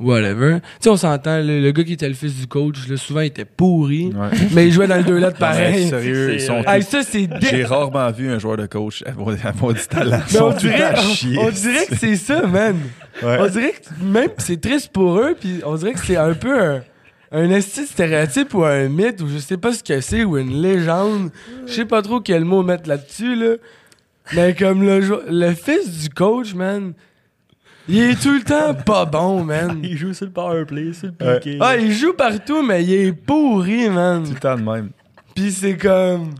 whatever. 0.01 0.59
Tu 0.59 0.67
sais, 0.81 0.89
on 0.89 0.97
s'entend, 0.97 1.37
le, 1.37 1.61
le 1.61 1.71
gars 1.71 1.83
qui 1.83 1.93
était 1.93 2.07
le 2.07 2.13
fils 2.13 2.35
du 2.35 2.47
coach, 2.47 2.87
là, 2.87 2.97
souvent 2.97 3.21
il 3.21 3.27
était 3.27 3.45
pourri, 3.45 4.11
Ouais. 4.13 4.29
mais 4.53 4.67
il 4.67 4.73
jouait 4.73 4.87
dans 4.87 4.97
le 4.97 5.03
deux 5.03 5.17
lettres 5.17 5.37
pareil. 5.37 5.87
sérieux, 5.89 6.33
ils 6.33 6.41
sont 6.41 6.63
Hey, 6.67 6.83
ça, 6.83 7.03
c'est 7.03 7.27
dé- 7.27 7.35
J'ai 7.49 7.63
rarement 7.65 8.09
vu 8.11 8.29
un 8.29 8.39
joueur 8.39 8.57
de 8.57 8.65
coach 8.65 9.03
avoir, 9.05 9.35
avoir 9.45 9.73
du 9.73 9.81
talent. 9.87 10.19
Ils 10.29 10.35
sont 10.35 10.43
on 10.45 10.53
dirait, 10.53 10.93
on- 10.97 11.01
chier. 11.13 11.37
on 11.39 11.49
dirait 11.49 11.85
que 11.85 11.95
c'est 11.95 12.15
ça, 12.15 12.45
man. 12.47 12.77
Ouais. 13.23 13.37
On 13.39 13.47
dirait 13.47 13.71
que 13.73 14.03
même 14.03 14.29
c'est 14.37 14.59
triste 14.59 14.89
pour 14.91 15.17
eux, 15.19 15.35
puis 15.39 15.61
on 15.65 15.75
dirait 15.75 15.93
que 15.93 15.99
c'est 15.99 16.17
un 16.17 16.33
peu 16.33 16.59
un, 16.61 16.81
un 17.33 17.49
esti 17.51 17.85
stéréotype 17.85 18.53
ou 18.53 18.63
un 18.63 18.89
mythe 18.89 19.21
ou 19.21 19.27
je 19.29 19.37
sais 19.37 19.57
pas 19.57 19.71
ce 19.73 19.83
que 19.83 20.01
c'est 20.01 20.23
ou 20.23 20.37
une 20.37 20.61
légende. 20.61 21.29
Je 21.67 21.73
sais 21.73 21.85
pas 21.85 22.01
trop 22.01 22.19
quel 22.19 22.43
mot 22.45 22.63
mettre 22.63 22.89
là-dessus 22.89 23.35
là. 23.35 23.55
Mais 24.33 24.53
comme 24.55 24.83
le 24.83 25.01
le 25.29 25.53
fils 25.53 26.03
du 26.03 26.09
coach, 26.09 26.53
man, 26.53 26.93
il 27.89 27.99
est 27.99 28.21
tout 28.21 28.33
le 28.33 28.43
temps 28.43 28.73
pas 28.73 29.05
bon, 29.05 29.43
man. 29.43 29.79
Il 29.83 29.97
joue 29.97 30.13
sur 30.13 30.25
le 30.25 30.31
power 30.31 30.65
play, 30.65 30.93
sur 30.93 31.09
le 31.19 31.25
Ouais. 31.25 31.39
piqué. 31.39 31.57
Ah, 31.59 31.77
il 31.77 31.91
joue 31.91 32.13
partout, 32.13 32.63
mais 32.63 32.83
il 32.83 32.93
est 32.93 33.13
pourri, 33.13 33.89
man. 33.89 34.23
Tout 34.23 34.33
le 34.33 34.39
temps 34.39 34.55
de 34.55 34.61
même. 34.63 34.89
Puis 35.35 35.51
c'est 35.51 35.77
comme. 35.77 36.31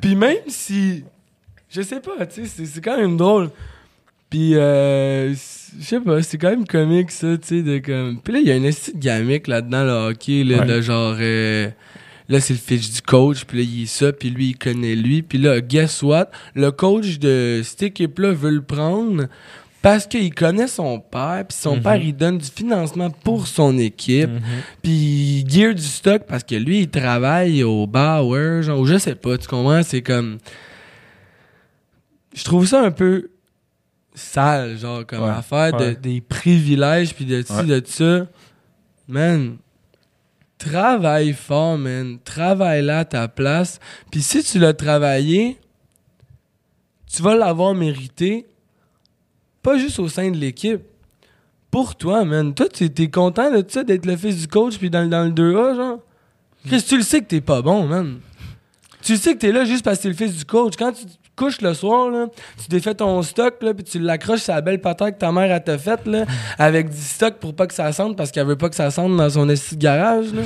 Puis 0.00 0.14
même 0.16 0.36
si. 0.48 1.04
Je 1.70 1.80
sais 1.82 2.00
pas, 2.00 2.26
tu 2.26 2.46
sais, 2.46 2.66
c'est- 2.66 2.80
quand 2.82 2.98
même 2.98 3.16
drôle. 3.16 3.48
Puis, 4.28 4.54
euh, 4.56 5.30
je 5.32 5.82
sais 5.84 6.00
pas, 6.00 6.22
c'est 6.22 6.36
quand 6.38 6.50
même 6.50 6.66
comique 6.66 7.10
ça, 7.10 7.36
tu 7.38 7.46
sais, 7.48 7.62
de 7.62 7.78
comme. 7.78 8.18
Puis 8.22 8.32
là, 8.34 8.40
il 8.40 8.46
y 8.48 8.50
a 8.50 8.56
une 8.56 8.64
petite 8.64 8.98
gamique 8.98 9.46
là-dedans, 9.46 9.84
le 9.84 9.90
hockey, 10.10 10.44
là, 10.44 10.58
Ouais. 10.60 10.66
de 10.66 10.80
genre. 10.82 11.16
euh, 11.20 11.68
là, 12.28 12.40
c'est 12.40 12.52
le 12.54 12.58
fiche 12.58 12.90
du 12.90 13.00
coach, 13.02 13.44
puis 13.44 13.58
là, 13.58 13.64
il 13.70 13.82
est 13.84 13.86
ça, 13.86 14.12
puis 14.12 14.28
lui, 14.30 14.48
il 14.50 14.58
connaît 14.58 14.94
lui. 14.94 15.22
Puis 15.22 15.38
là, 15.38 15.60
guess 15.60 16.02
what? 16.02 16.30
Le 16.54 16.70
coach 16.72 17.18
de 17.18 17.60
cette 17.64 17.82
équipe-là 17.84 18.32
veut 18.32 18.50
le 18.50 18.62
prendre 18.62 19.26
parce 19.82 20.06
qu'il 20.06 20.32
connaît 20.34 20.68
son 20.68 21.00
père, 21.00 21.44
puis 21.48 21.58
son 21.58 21.76
Mhm. 21.76 21.82
père, 21.82 21.96
il 21.96 22.16
donne 22.16 22.38
du 22.38 22.48
financement 22.48 23.10
pour 23.10 23.46
son 23.48 23.76
équipe. 23.78 24.30
Mhm. 24.30 24.40
Puis 24.82 24.92
il 24.92 25.50
gear 25.50 25.74
du 25.74 25.82
stock 25.82 26.22
parce 26.26 26.44
que 26.44 26.54
lui, 26.54 26.80
il 26.82 26.88
travaille 26.88 27.62
au 27.64 27.86
Bauer, 27.86 28.62
genre, 28.62 28.78
ou 28.80 28.86
je 28.86 28.96
sais 28.98 29.16
pas, 29.16 29.36
tu 29.36 29.48
comprends? 29.48 29.82
C'est 29.82 30.02
comme. 30.02 30.38
Je 32.34 32.44
trouve 32.44 32.66
ça 32.66 32.80
un 32.82 32.90
peu 32.90 33.30
sale, 34.14 34.78
genre, 34.78 35.04
comme 35.06 35.24
Ouais. 35.24 35.30
affaire 35.30 35.72
de- 35.76 35.92
des 35.94 36.20
privilèges, 36.20 37.14
puis 37.14 37.24
de 37.24 37.42
ci, 37.42 37.52
Ouais. 37.52 37.64
de 37.64 37.82
ça. 37.86 38.26
Man, 39.08 39.56
travaille 40.58 41.32
fort, 41.32 41.76
man. 41.76 42.18
Travaille 42.24 42.82
là 42.82 43.00
à 43.00 43.04
ta 43.04 43.26
place. 43.28 43.80
Puis 44.10 44.22
si 44.22 44.42
tu 44.44 44.58
l'as 44.58 44.74
travaillé, 44.74 45.58
tu 47.12 47.20
vas 47.22 47.34
l'avoir 47.34 47.74
mérité, 47.74 48.46
pas 49.62 49.78
juste 49.78 49.98
au 49.98 50.08
sein 50.08 50.30
de 50.30 50.36
l'équipe. 50.36 50.80
Pour 51.70 51.96
toi, 51.96 52.24
man. 52.24 52.52
Toi, 52.52 52.68
tu 52.68 52.90
t'es 52.90 53.08
content 53.08 53.50
de 53.50 53.64
ça, 53.66 53.82
d'être 53.82 54.04
le 54.04 54.16
fils 54.16 54.40
du 54.42 54.48
coach, 54.48 54.76
puis 54.76 54.90
dans, 54.90 55.08
dans 55.08 55.24
le 55.24 55.30
2A, 55.30 55.76
genre? 55.76 55.98
Chris, 56.66 56.84
tu 56.86 56.96
le 56.96 57.02
sais 57.02 57.20
que 57.20 57.26
t'es 57.26 57.40
pas 57.40 57.62
bon, 57.62 57.86
man. 57.86 58.20
Tu 59.02 59.16
sais 59.16 59.34
que 59.34 59.38
t'es 59.38 59.52
là 59.52 59.64
juste 59.64 59.84
parce 59.84 59.98
que 59.98 60.02
t'es 60.02 60.08
le 60.10 60.14
fils 60.14 60.36
du 60.36 60.44
coach. 60.44 60.74
Quand 60.76 60.92
tu 60.92 61.06
couches 61.36 61.60
le 61.60 61.74
soir, 61.74 62.10
là, 62.10 62.26
tu 62.62 62.68
défais 62.68 62.94
ton 62.94 63.22
stock, 63.22 63.54
là, 63.62 63.74
puis 63.74 63.84
tu 63.84 63.98
l'accroches 63.98 64.40
sur 64.40 64.54
la 64.54 64.60
belle 64.60 64.80
patate 64.80 65.14
que 65.14 65.18
ta 65.20 65.32
mère 65.32 65.54
a 65.54 65.60
t'a 65.60 65.78
faite, 65.78 66.06
là, 66.06 66.24
avec 66.58 66.90
du 66.90 66.96
stock 67.00 67.34
pour 67.36 67.54
pas 67.54 67.66
que 67.66 67.74
ça 67.74 67.90
sente, 67.92 68.16
parce 68.16 68.30
qu'elle 68.30 68.46
veut 68.46 68.56
pas 68.56 68.68
que 68.68 68.74
ça 68.76 68.90
sente 68.90 69.16
dans 69.16 69.30
son 69.30 69.48
esti 69.48 69.76
de 69.76 69.82
garage, 69.82 70.26
là. 70.34 70.42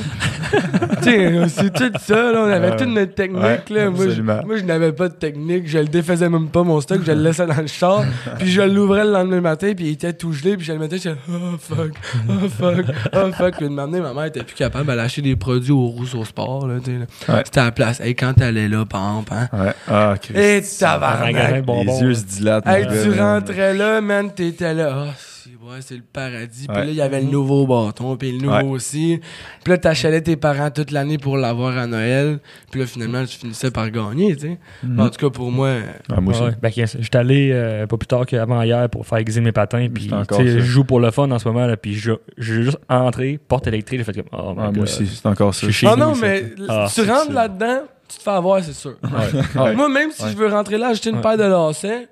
tu 1.03 1.49
c'est 1.49 1.73
tout 1.73 1.93
ça, 2.01 2.33
là. 2.33 2.41
On 2.41 2.51
avait 2.51 2.67
Ouais. 2.71 2.77
toute 2.77 2.89
notre 2.89 3.15
technique, 3.15 3.43
Ouais, 3.43 3.63
là. 3.71 3.91
Moi, 3.91 4.09
je, 4.09 4.23
moi, 4.23 4.57
je 4.57 4.65
n'avais 4.65 4.93
pas 4.93 5.09
de 5.09 5.15
technique. 5.15 5.69
Je 5.69 5.79
le 5.79 5.85
défaisais 5.87 6.29
même 6.29 6.49
pas, 6.49 6.63
mon 6.65 6.81
stock. 6.81 7.01
Je 7.05 7.13
le 7.13 7.23
laissais 7.23 7.47
dans 7.47 7.61
le 7.61 7.67
char. 7.69 8.05
puis 8.39 8.49
je 8.51 8.63
l'ouvrais 8.63 9.05
le 9.05 9.13
lendemain 9.13 9.41
matin, 9.41 9.73
puis 9.77 9.87
il 9.87 9.93
était 9.93 10.13
tout 10.13 10.33
gelé. 10.33 10.57
Puis 10.57 10.67
je 10.67 10.73
le 10.73 10.79
mettais, 10.79 10.99
j'étais 10.99 11.17
oh 11.31 11.57
fuck, 11.59 11.93
oh 12.29 12.49
fuck, 12.49 12.87
oh 13.15 13.33
fuck. 13.33 13.57
Puis 13.57 13.67
de 13.69 13.73
m'amener, 13.73 14.01
ma 14.01 14.13
mère 14.15 14.25
était 14.25 14.43
plus 14.43 14.55
capable. 14.57 14.91
Elle 14.91 15.01
achetait 15.01 15.23
des 15.23 15.37
produits 15.37 15.73
au 15.73 15.87
Rousseau 15.87 16.25
Sport, 16.25 16.67
là, 16.67 16.77
tu 16.83 16.91
sais. 16.91 17.33
Ouais. 17.33 17.43
C'était 17.45 17.61
à 17.61 17.65
la 17.67 17.73
place. 17.73 18.01
Et 18.05 18.15
quand 18.15 18.35
t'allais 18.35 18.69
là, 18.69 18.85
exemple, 18.85 19.33
hein. 19.33 19.49
Ouais. 19.53 19.73
Ah, 19.89 20.15
Christ. 20.21 20.37
Et 20.37 20.63
tabarnak. 20.79 21.57
de 21.57 21.61
bonbons. 21.63 21.85
Les 22.01 22.01
yeux 22.07 22.15
se 22.15 22.25
dilatent. 22.25 22.67
Hey, 22.67 22.87
tu 22.87 23.19
rentrais 23.19 23.75
là, 23.75 24.01
man, 24.01 24.31
t'étais 24.33 24.75
là. 24.75 24.93
Ah, 25.09 25.15
c'est 25.17 25.51
ouais, 25.51 25.79
c'est 25.81 25.95
le 25.97 26.03
paradis. 26.13 26.67
Puis 26.67 26.77
Ouais. 26.77 26.85
là, 26.87 26.91
il 26.91 26.97
y 26.97 27.01
avait 27.01 27.21
le 27.21 27.27
nouveau 27.29 27.67
bâton, 27.67 28.17
puis 28.17 28.33
le 28.33 28.39
nouveau 28.39 28.57
Ouais. 28.57 28.63
aussi. 28.65 29.21
Puis 29.65 29.73
là, 29.73 29.79
t'achalais 29.79 30.21
tes 30.21 30.37
parents 30.37 30.71
toute 30.71 30.91
l'année 30.91 31.19
pour 31.19 31.37
l'avoir 31.37 31.77
à 31.77 31.87
Noël. 31.87 32.39
Puis 32.71 32.81
là, 32.81 32.87
finalement, 32.87 33.25
tu 33.25 33.37
finissais 33.39 33.71
par 33.71 33.91
gagner, 33.91 34.35
tu 34.37 34.43
sais. 34.49 34.59
Mhm. 34.85 35.01
En 35.01 35.09
tout 35.09 35.19
cas, 35.19 35.31
pour 35.31 35.51
moi, 35.51 35.71
Ah, 36.13 36.21
moi 36.21 36.33
aussi. 36.35 36.43
Ouais, 36.43 36.51
ben, 36.61 36.71
j'étais 36.75 37.19
allé 37.19 37.51
euh, 37.53 37.87
pas 37.87 37.97
plus 37.97 38.07
tard 38.07 38.27
qu'avant 38.27 38.63
hier 38.63 38.89
pour 38.89 39.07
faire 39.07 39.19
aiguiser 39.19 39.41
mes 39.41 39.53
patins. 39.53 39.87
Puis, 39.93 40.09
ça. 40.11 40.25
je 40.45 40.59
joue 40.61 40.85
pour 40.85 41.01
le 41.01 41.11
fun 41.11 41.31
en 41.31 41.39
ce 41.39 41.49
moment. 41.49 41.67
Là, 41.67 41.77
puis, 41.77 41.95
je- 41.95 42.13
j'ai 42.39 42.63
juste 42.63 42.79
entré, 42.89 43.39
porte 43.49 43.67
électrique. 43.67 43.99
J'ai 44.01 44.05
fait 44.05 44.15
comme, 44.15 44.31
oh 44.33 44.55
Ah, 44.59 44.71
moi 44.73 44.83
aussi, 44.85 45.07
c'est 45.07 45.27
encore 45.27 45.55
ça. 45.55 45.69
Je 45.69 45.87
Ah 45.87 45.97
non, 45.97 46.15
ça. 46.15 46.21
mais 46.23 46.45
Ah, 46.69 46.89
tu 46.93 47.01
rentres 47.03 47.27
ça. 47.27 47.33
là-dedans, 47.33 47.81
tu 48.09 48.19
te 48.19 48.23
fais 48.23 48.31
avoir, 48.31 48.63
c'est 48.63 48.73
sûr. 48.73 48.97
Ouais. 49.03 49.75
Moi, 49.75 49.89
même 49.89 50.11
si 50.13 50.23
Ouais. 50.23 50.31
je 50.33 50.37
veux 50.37 50.49
rentrer 50.49 50.79
là, 50.79 50.89
acheter 50.89 51.11
une 51.11 51.17
Ouais. 51.17 51.23
paire 51.23 51.37
de 51.37 51.45
lacets, 51.45 52.09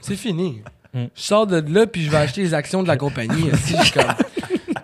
c'est 0.00 0.16
fini. 0.16 0.62
Mm. 0.92 1.04
Je 1.14 1.22
sors 1.22 1.46
de 1.46 1.62
là, 1.72 1.86
puis 1.86 2.04
je 2.04 2.10
vais 2.10 2.16
acheter 2.18 2.42
les 2.42 2.54
actions 2.54 2.82
de 2.82 2.88
la 2.88 2.96
compagnie. 2.96 3.50
Si 3.64 3.76
je 3.76 3.82
suis 3.82 3.92
comme, 3.92 4.14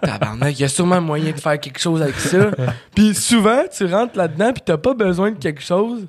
tabarnak, 0.03 0.59
il 0.59 0.63
y 0.63 0.65
a 0.65 0.69
sûrement 0.69 1.01
moyen 1.01 1.33
de 1.33 1.39
faire 1.41 1.59
quelque 1.61 1.79
chose 1.79 2.03
avec 2.03 2.17
ça. 2.17 2.51
Puis 2.95 3.15
souvent, 3.15 3.63
tu 3.75 3.85
rentres 3.87 4.17
là-dedans, 4.17 4.53
puis 4.53 4.63
t'as 4.65 4.77
pas 4.79 4.95
besoin 4.95 5.31
de 5.31 5.39
quelque 5.39 5.63
chose. 5.63 6.07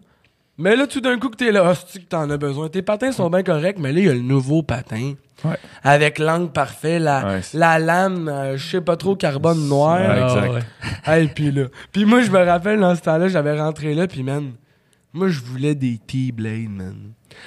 Mais 0.62 0.76
là, 0.76 0.86
tout 0.88 1.02
d'un 1.02 1.18
coup, 1.18 1.30
que 1.30 1.36
t'es 1.38 1.52
là, 1.52 1.70
hostie 1.70 2.00
que 2.00 2.08
t'en 2.08 2.30
as 2.30 2.38
besoin. 2.38 2.70
Tes 2.70 2.82
patins 2.82 3.12
sont 3.12 3.30
bien 3.30 3.44
corrects, 3.44 3.80
mais 3.80 3.92
là, 3.92 4.00
il 4.00 4.06
y 4.06 4.10
a 4.10 4.14
le 4.14 4.20
nouveau 4.22 4.62
patin. 4.64 5.14
Ouais. 5.44 5.58
Avec 5.84 6.20
l'angle 6.20 6.52
parfait, 6.52 7.00
la, 7.00 7.26
Ouais, 7.26 7.42
la 7.56 7.80
lame, 7.80 8.28
euh, 8.30 8.58
je 8.58 8.64
sais 8.70 8.82
pas 8.82 8.96
trop, 8.96 9.16
carbone 9.16 9.68
noir. 9.68 10.00
Ouais, 10.00 10.06
Ah, 10.08 10.24
exact. 10.28 10.54
ouais. 10.54 10.62
Hey, 11.22 11.28
puis 11.34 11.52
là. 11.52 11.64
Puis 11.92 12.06
moi, 12.06 12.22
je 12.22 12.30
me 12.30 12.38
rappelle, 12.46 12.80
dans 12.80 12.96
ce 12.96 13.02
temps-là, 13.02 13.28
j'avais 13.28 13.60
rentré 13.60 13.96
là, 13.96 14.08
puis 14.08 14.22
man, 14.22 14.52
moi, 15.14 15.30
je 15.30 15.40
voulais 15.42 15.74
des 15.74 15.98
T-Blade, 15.98 16.70
man. 16.70 16.96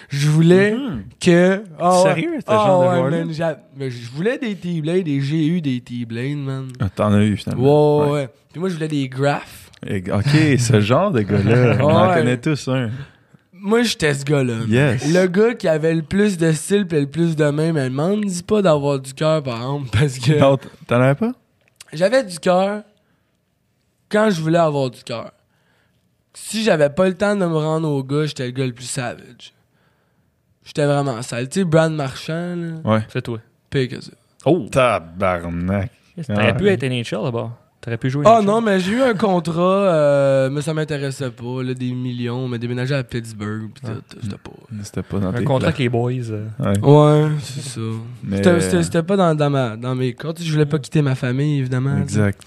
Je 0.09 0.29
voulais 0.29 0.72
Mhm. 0.72 1.05
que. 1.20 1.62
Ah 1.79 2.03
ouais. 2.03 2.03
Sérieux, 2.14 2.31
ce 2.40 2.44
Ah 2.48 2.64
genre 2.66 2.83
de 2.83 2.88
ouais, 2.88 2.94
joueur-là? 2.96 3.24
man, 3.24 3.57
mais 3.77 3.90
Je 3.90 4.11
voulais 4.11 4.38
des 4.38 4.57
T-Blade 4.57 5.07
et 5.07 5.20
j'ai 5.20 5.46
eu 5.46 5.61
des 5.61 5.81
T-Blade, 5.81 6.38
man. 6.38 6.68
Ah, 6.81 6.88
T'en 6.88 7.12
as 7.12 7.22
eu, 7.22 7.37
finalement. 7.37 8.00
Ouais, 8.00 8.07
ouais, 8.07 8.12
ouais. 8.12 8.29
Puis 8.50 8.59
moi, 8.61 8.68
je 8.70 8.74
voulais 8.74 8.88
des 8.88 9.09
graphes. 9.09 9.63
Ok, 9.82 10.58
ce 10.58 10.80
genre 10.80 11.10
de 11.10 11.20
gars-là, 11.20 11.76
on 11.80 11.84
en 11.90 12.08
Ouais. 12.08 12.14
connaît 12.16 12.37
tous 12.40 12.68
un. 12.68 12.90
Moi, 13.52 13.82
j'étais 13.82 14.12
ce 14.14 14.24
gars-là. 14.24 14.54
Yes. 14.68 15.06
Le 15.12 15.26
gars 15.26 15.54
qui 15.54 15.68
avait 15.68 15.94
le 15.94 16.02
plus 16.02 16.37
de 16.37 16.52
style 16.52 16.87
et 16.90 17.00
le 17.00 17.06
plus 17.06 17.34
de 17.37 17.48
main, 17.50 17.72
mais 17.72 17.88
m'en 17.90 18.16
dis 18.16 18.42
pas 18.42 18.60
d'avoir 18.62 18.98
du 18.98 19.14
cœur, 19.14 19.42
par 19.42 19.56
exemple, 19.56 19.88
parce 19.92 20.18
que. 20.18 20.38
Non, 20.38 20.58
t'en 20.87 21.00
avais 21.00 21.14
pas? 21.14 21.32
J'avais 21.92 22.24
du 22.24 22.38
cœur 22.38 22.82
quand 24.10 24.30
je 24.30 24.40
voulais 24.40 24.58
avoir 24.58 24.90
du 24.90 25.02
cœur. 25.02 25.32
Si 26.34 26.62
j'avais 26.64 26.90
pas 26.90 27.06
le 27.08 27.14
temps 27.14 27.37
de 27.37 27.44
me 27.44 27.56
rendre 27.56 27.88
au 27.88 28.02
gars, 28.02 28.26
j'étais 28.26 28.46
le 28.46 28.50
gars 28.52 28.66
le 28.66 28.72
plus 28.72 28.84
savage. 28.84 29.52
J'étais 30.64 30.84
vraiment 30.87 31.20
sale. 31.22 31.48
Tu 31.48 31.60
sais, 31.60 31.64
Brand 31.64 31.94
Marchand, 31.94 32.56
là, 32.56 32.90
Ouais. 32.90 33.00
C'est 33.12 33.22
toi. 33.22 33.38
pire 33.70 33.88
que 33.88 34.00
ça. 34.00 34.12
Oh! 34.46 34.66
Tabarnak. 34.70 35.90
T'aurais 36.26 36.56
pu 36.56 36.68
être 36.68 36.82
NHL 36.84 37.22
là-bas. 37.24 37.50
T'aurais 37.85 37.99
pu 37.99 38.09
jouer 38.09 38.25
Ah 38.27 38.38
NHL. 38.40 38.47
non, 38.47 38.61
mais 38.62 38.81
j'ai 38.81 38.92
eu 38.92 39.03
un 39.03 39.12
contrat, 39.12 39.61
euh, 39.62 40.49
mais 40.49 40.62
ça 40.62 40.73
m'intéressait 40.73 41.31
pas, 41.31 41.62
là, 41.62 41.75
des 41.75 41.92
millions, 41.92 42.49
mais 42.49 42.59
déménager 42.59 42.94
à 42.94 43.05
Pittsburgh, 43.05 43.68
pis 43.75 43.83
tout, 43.83 44.16
c'était 44.23 44.37
pas... 44.38 44.51
C'était 44.83 45.03
pas 45.03 45.18
dans 45.18 45.29
Un 45.29 45.33
tes 45.35 45.44
contrat 45.44 45.59
plans. 45.59 45.66
avec 45.68 45.79
les 45.81 45.88
boys. 45.90 46.12
euh. 46.31 46.47
Ouais. 46.61 46.79
Ouais, 46.81 47.31
c'est 47.42 47.61
ça. 47.61 47.81
Mais- 48.23 48.38
C'était- 48.38 48.61
C'était 48.61 48.83
c'était 48.85 49.03
pas 49.03 49.16
dans, 49.18 49.35
dans, 49.35 49.51
ma, 49.51 49.77
dans 49.77 49.94
mes 49.94 50.14
cordes. 50.14 50.38
Je 50.40 50.51
voulais 50.51 50.64
pas 50.64 50.79
quitter 50.79 51.03
ma 51.03 51.14
famille, 51.14 51.59
évidemment. 51.59 51.99
Exact. 52.01 52.40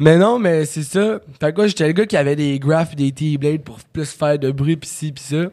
Mais 0.00 0.18
non, 0.18 0.40
mais 0.40 0.64
c'est 0.64 0.82
ça. 0.82 1.20
Fait 1.38 1.52
que 1.52 1.56
moi, 1.58 1.66
j'étais 1.68 1.86
le 1.86 1.92
gars 1.92 2.06
qui 2.06 2.16
avait 2.16 2.34
des 2.34 2.58
graphes 2.58 2.94
et 2.94 2.96
des 2.96 3.12
T-Blades 3.12 3.62
pour 3.62 3.78
plus 3.92 4.10
faire 4.10 4.40
de 4.40 4.50
bruit 4.50 4.76
pis 4.76 4.88
ci 4.88 5.12
pis 5.12 5.22
ça. 5.22 5.44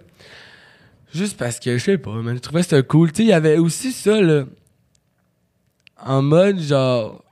Juste 1.13 1.37
parce 1.37 1.59
que, 1.59 1.77
je 1.77 1.83
sais 1.83 1.97
pas, 1.99 2.15
mais 2.23 2.33
je 2.33 2.39
trouvais 2.39 2.61
que 2.61 2.67
c'était 2.69 2.81
cool. 2.87 3.11
Tu 3.11 3.17
sais, 3.17 3.23
il 3.23 3.29
y 3.29 3.33
avait 3.33 3.57
aussi 3.59 3.91
ça, 3.91 4.19
là. 4.19 4.45
En 6.03 6.23
mode, 6.23 6.59
genre... 6.59 7.23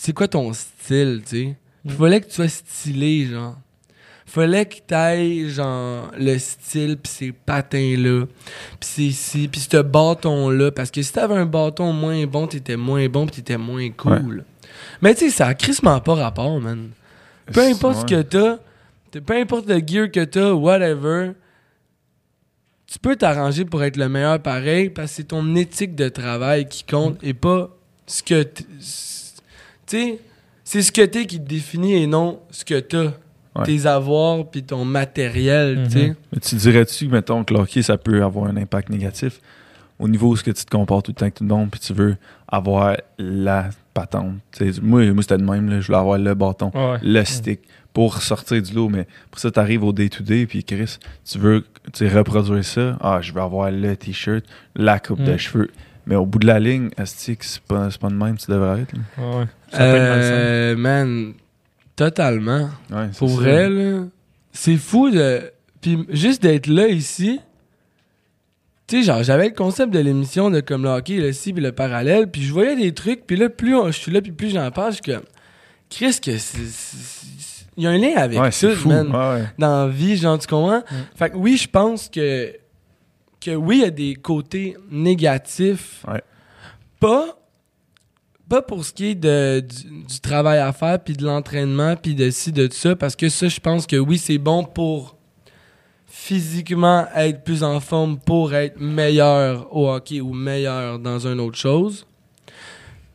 C'est 0.00 0.12
quoi 0.12 0.28
ton 0.28 0.52
style, 0.52 1.22
tu 1.24 1.36
sais? 1.36 1.56
Il 1.84 1.90
fallait 1.90 2.20
que 2.20 2.26
tu 2.26 2.34
sois 2.34 2.48
stylé, 2.48 3.26
genre. 3.26 3.56
Fallait 4.26 4.64
que 4.64 4.76
t'ailles, 4.86 5.50
genre, 5.50 6.12
le 6.16 6.38
style, 6.38 6.98
pis 6.98 7.10
ces 7.10 7.32
patins-là, 7.32 8.26
pis 8.78 8.86
c'est 8.86 9.10
ci, 9.10 9.48
pis 9.48 9.58
ce 9.58 9.82
bâton-là. 9.82 10.70
Parce 10.70 10.92
que 10.92 11.02
si 11.02 11.12
t'avais 11.12 11.34
un 11.34 11.46
bâton 11.46 11.92
moins 11.92 12.24
bon, 12.26 12.46
t'étais 12.46 12.76
moins 12.76 13.08
bon, 13.08 13.26
pis 13.26 13.36
t'étais 13.36 13.58
moins 13.58 13.90
cool. 13.90 14.44
Mais 15.02 15.14
tu 15.14 15.24
sais, 15.24 15.30
ça 15.30 15.48
a 15.48 15.54
crissement 15.54 15.98
pas 16.00 16.14
rapport, 16.14 16.60
man. 16.60 16.90
Peu 17.52 17.60
importe 17.60 18.00
ce 18.00 18.04
que 18.04 18.22
t'as, 18.22 18.58
peu 19.20 19.34
importe 19.34 19.68
le 19.68 19.82
gear 19.84 20.10
que 20.12 20.24
t'as, 20.24 20.52
whatever, 20.52 21.32
tu 22.86 23.00
peux 23.00 23.16
t'arranger 23.16 23.64
pour 23.64 23.82
être 23.82 23.96
le 23.96 24.08
meilleur 24.08 24.40
pareil 24.40 24.90
parce 24.90 25.10
que 25.10 25.16
c'est 25.16 25.24
ton 25.24 25.56
éthique 25.56 25.96
de 25.96 26.08
travail 26.08 26.68
qui 26.68 26.84
compte 26.84 27.18
et 27.22 27.34
pas 27.34 27.70
ce 28.06 28.22
que 28.22 28.46
tu 29.88 29.96
sais 29.96 30.18
c'est 30.64 30.82
ce 30.82 30.92
que 30.92 31.02
t'es 31.02 31.26
qui 31.26 31.38
te 31.40 31.48
définit 31.48 31.94
et 32.02 32.06
non 32.06 32.40
ce 32.50 32.64
que 32.64 32.78
t'as 32.80 33.12
Ouais. 33.56 33.64
tes 33.64 33.86
avoirs 33.86 34.44
puis 34.48 34.62
ton 34.62 34.84
matériel 34.84 35.84
tu 35.86 35.98
sais 35.98 36.06
Mhm. 36.08 36.14
Mais 36.32 36.38
tu 36.40 36.54
dirais-tu, 36.54 37.08
mettons, 37.08 37.42
que 37.42 37.54
le 37.54 37.60
hockey, 37.60 37.82
ça 37.82 37.96
peut 37.96 38.22
avoir 38.22 38.44
un 38.50 38.56
impact 38.56 38.88
négatif 38.90 39.40
au 39.98 40.06
niveau 40.06 40.28
où 40.28 40.36
ce 40.36 40.44
que 40.44 40.52
tu 40.52 40.64
te 40.64 40.70
comportes 40.70 41.06
tout 41.06 41.10
le 41.12 41.14
temps 41.16 41.22
avec 41.24 41.34
tout 41.34 41.44
le 41.44 41.48
monde, 41.48 41.68
puis 41.70 41.80
tu 41.80 41.92
veux 41.92 42.16
avoir 42.46 42.96
la 43.18 43.70
patente? 43.94 44.34
Moi, 44.80 45.10
moi 45.12 45.22
c'était 45.22 45.38
de 45.38 45.42
même, 45.42 45.68
là, 45.68 45.80
je 45.80 45.86
voulais 45.86 45.98
avoir 45.98 46.18
le 46.18 46.34
bâton, 46.34 46.70
Ouais. 46.74 46.98
le 47.02 47.24
stick 47.24 47.60
pour 47.92 48.22
sortir 48.22 48.62
du 48.62 48.72
lot, 48.74 48.88
mais 48.90 49.08
pour 49.30 49.40
ça, 49.40 49.50
tu 49.50 49.58
arrives 49.58 49.82
au 49.82 49.92
day-to-day, 49.92 50.46
puis 50.46 50.62
Chris, 50.62 50.98
tu 51.24 51.38
veux 51.38 51.64
reproduire 52.14 52.64
ça. 52.64 52.96
Ah, 53.00 53.18
je 53.20 53.32
veux 53.32 53.40
avoir 53.40 53.72
le 53.72 53.96
t-shirt, 53.96 54.44
la 54.76 55.00
coupe 55.00 55.22
de 55.24 55.32
Mm. 55.32 55.38
cheveux. 55.38 55.70
Mais 56.08 56.16
au 56.16 56.24
bout 56.26 56.38
de 56.40 56.46
la 56.46 56.58
ligne, 56.58 56.88
asti 56.96 57.36
que 57.36 57.44
c'est 57.44 57.60
pas, 57.62 57.88
c'est 57.90 58.00
pas 58.00 58.08
de 58.08 58.14
même 58.14 58.36
que 58.36 58.42
tu 58.42 58.50
devrais 58.50 58.80
être. 58.80 58.92
là? 58.94 59.00
Ouais. 59.18 59.44
Ça 59.70 59.78
peut 59.78 59.84
être 59.84 60.08
malsain. 60.08 60.30
Euh, 60.32 60.76
man 60.76 61.34
totalement 61.94 62.70
Ouais, 62.90 63.08
c'est 63.12 63.18
Pour 63.18 63.28
ça. 63.30 63.36
vrai, 63.36 63.68
là, 63.68 64.00
c'est 64.52 64.76
fou 64.76 65.10
de. 65.10 65.52
Puis 65.80 66.04
juste 66.08 66.42
d'être 66.42 66.66
là 66.66 66.88
ici. 66.88 67.40
Tu 68.86 68.96
sais, 68.98 69.02
genre, 69.02 69.22
j'avais 69.22 69.48
le 69.50 69.54
concept 69.54 69.92
de 69.92 69.98
l'émission 69.98 70.50
de 70.50 70.60
comme 70.60 70.82
le 70.82 70.88
hockey, 70.88 71.18
le 71.18 71.32
ci, 71.32 71.52
puis 71.52 71.62
le 71.62 71.72
parallèle, 71.72 72.30
puis 72.30 72.42
je 72.42 72.52
voyais 72.54 72.74
des 72.74 72.92
trucs, 72.94 73.26
puis 73.26 73.36
là, 73.36 73.50
plus 73.50 73.76
on- 73.76 73.88
je 73.88 73.98
suis 73.98 74.10
là, 74.10 74.22
puis 74.22 74.32
plus 74.32 74.48
j'en 74.50 74.70
parle, 74.70 74.92
je 74.92 75.00
suis 75.04 75.12
comme. 75.12 75.24
Chris, 75.90 76.18
que 76.24 76.38
c'est. 76.38 76.58
c'est- 76.64 77.66
Il 77.76 77.84
y 77.84 77.86
a 77.86 77.90
un 77.90 77.98
lien 77.98 78.16
avec 78.16 78.40
Ouais, 78.40 78.50
c'est 78.50 78.70
ça, 78.70 78.76
fou. 78.76 78.88
man. 78.88 79.08
Ouais, 79.08 79.40
ouais. 79.40 79.44
Dans 79.58 79.86
la 79.86 79.92
vie, 79.92 80.16
genre, 80.16 80.38
tu 80.38 80.46
comprends? 80.48 80.82
Fait 81.14 81.30
que 81.30 81.36
oui, 81.36 81.56
je 81.58 81.68
pense 81.68 82.08
que. 82.08 82.52
Que 83.40 83.52
oui, 83.54 83.76
il 83.78 83.82
y 83.82 83.84
a 83.84 83.90
des 83.90 84.14
côtés 84.16 84.76
négatifs. 84.90 86.04
Ouais. 86.08 86.22
Pas 87.00 87.34
pas 88.48 88.62
pour 88.62 88.82
ce 88.82 88.94
qui 88.94 89.08
est 89.08 89.14
de, 89.14 89.60
du, 89.60 90.04
du 90.06 90.20
travail 90.20 90.58
à 90.58 90.72
faire, 90.72 90.98
puis 90.98 91.12
de 91.14 91.22
l'entraînement, 91.22 91.96
puis 91.96 92.14
de 92.14 92.30
ci, 92.30 92.50
de 92.50 92.66
ça, 92.72 92.96
parce 92.96 93.14
que 93.14 93.28
ça, 93.28 93.46
je 93.46 93.60
pense 93.60 93.86
que 93.86 93.96
oui, 93.96 94.16
c'est 94.16 94.38
bon 94.38 94.64
pour 94.64 95.16
physiquement 96.06 97.06
être 97.14 97.44
plus 97.44 97.62
en 97.62 97.78
forme, 97.80 98.18
pour 98.18 98.54
être 98.54 98.80
meilleur 98.80 99.68
au 99.76 99.90
hockey 99.90 100.20
ou 100.22 100.32
meilleur 100.32 100.98
dans 100.98 101.26
une 101.26 101.40
autre 101.40 101.58
chose. 101.58 102.06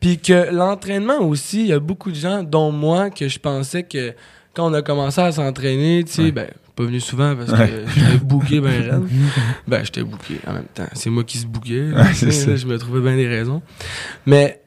Puis 0.00 0.18
que 0.18 0.50
l'entraînement 0.52 1.18
aussi, 1.18 1.60
il 1.62 1.66
y 1.66 1.72
a 1.72 1.80
beaucoup 1.80 2.10
de 2.10 2.16
gens, 2.16 2.42
dont 2.44 2.70
moi, 2.70 3.10
que 3.10 3.26
je 3.26 3.38
pensais 3.38 3.82
que 3.82 4.14
quand 4.54 4.70
on 4.70 4.74
a 4.74 4.82
commencé 4.82 5.20
à 5.20 5.32
s'entraîner, 5.32 6.04
tu 6.04 6.12
sais, 6.12 6.22
Ouais. 6.22 6.32
ben, 6.32 6.48
pas 6.74 6.84
venu 6.84 7.00
souvent 7.00 7.36
parce 7.36 7.50
que 7.50 7.56
Ouais. 7.56 7.84
j'étais 7.94 8.24
booké 8.24 8.60
ben. 8.62 9.06
Ben, 9.66 9.84
j'étais 9.84 10.02
booké 10.02 10.40
en 10.46 10.52
même 10.54 10.66
temps. 10.74 10.88
C'est 10.94 11.10
moi 11.10 11.24
qui 11.24 11.38
se 11.38 11.46
bouquais. 11.46 11.90
Ouais. 11.92 12.12
Je 12.14 12.66
me 12.66 12.76
trouvais 12.78 13.00
bien 13.00 13.16
des 13.16 13.28
raisons. 13.28 13.62
Mais 14.26 14.60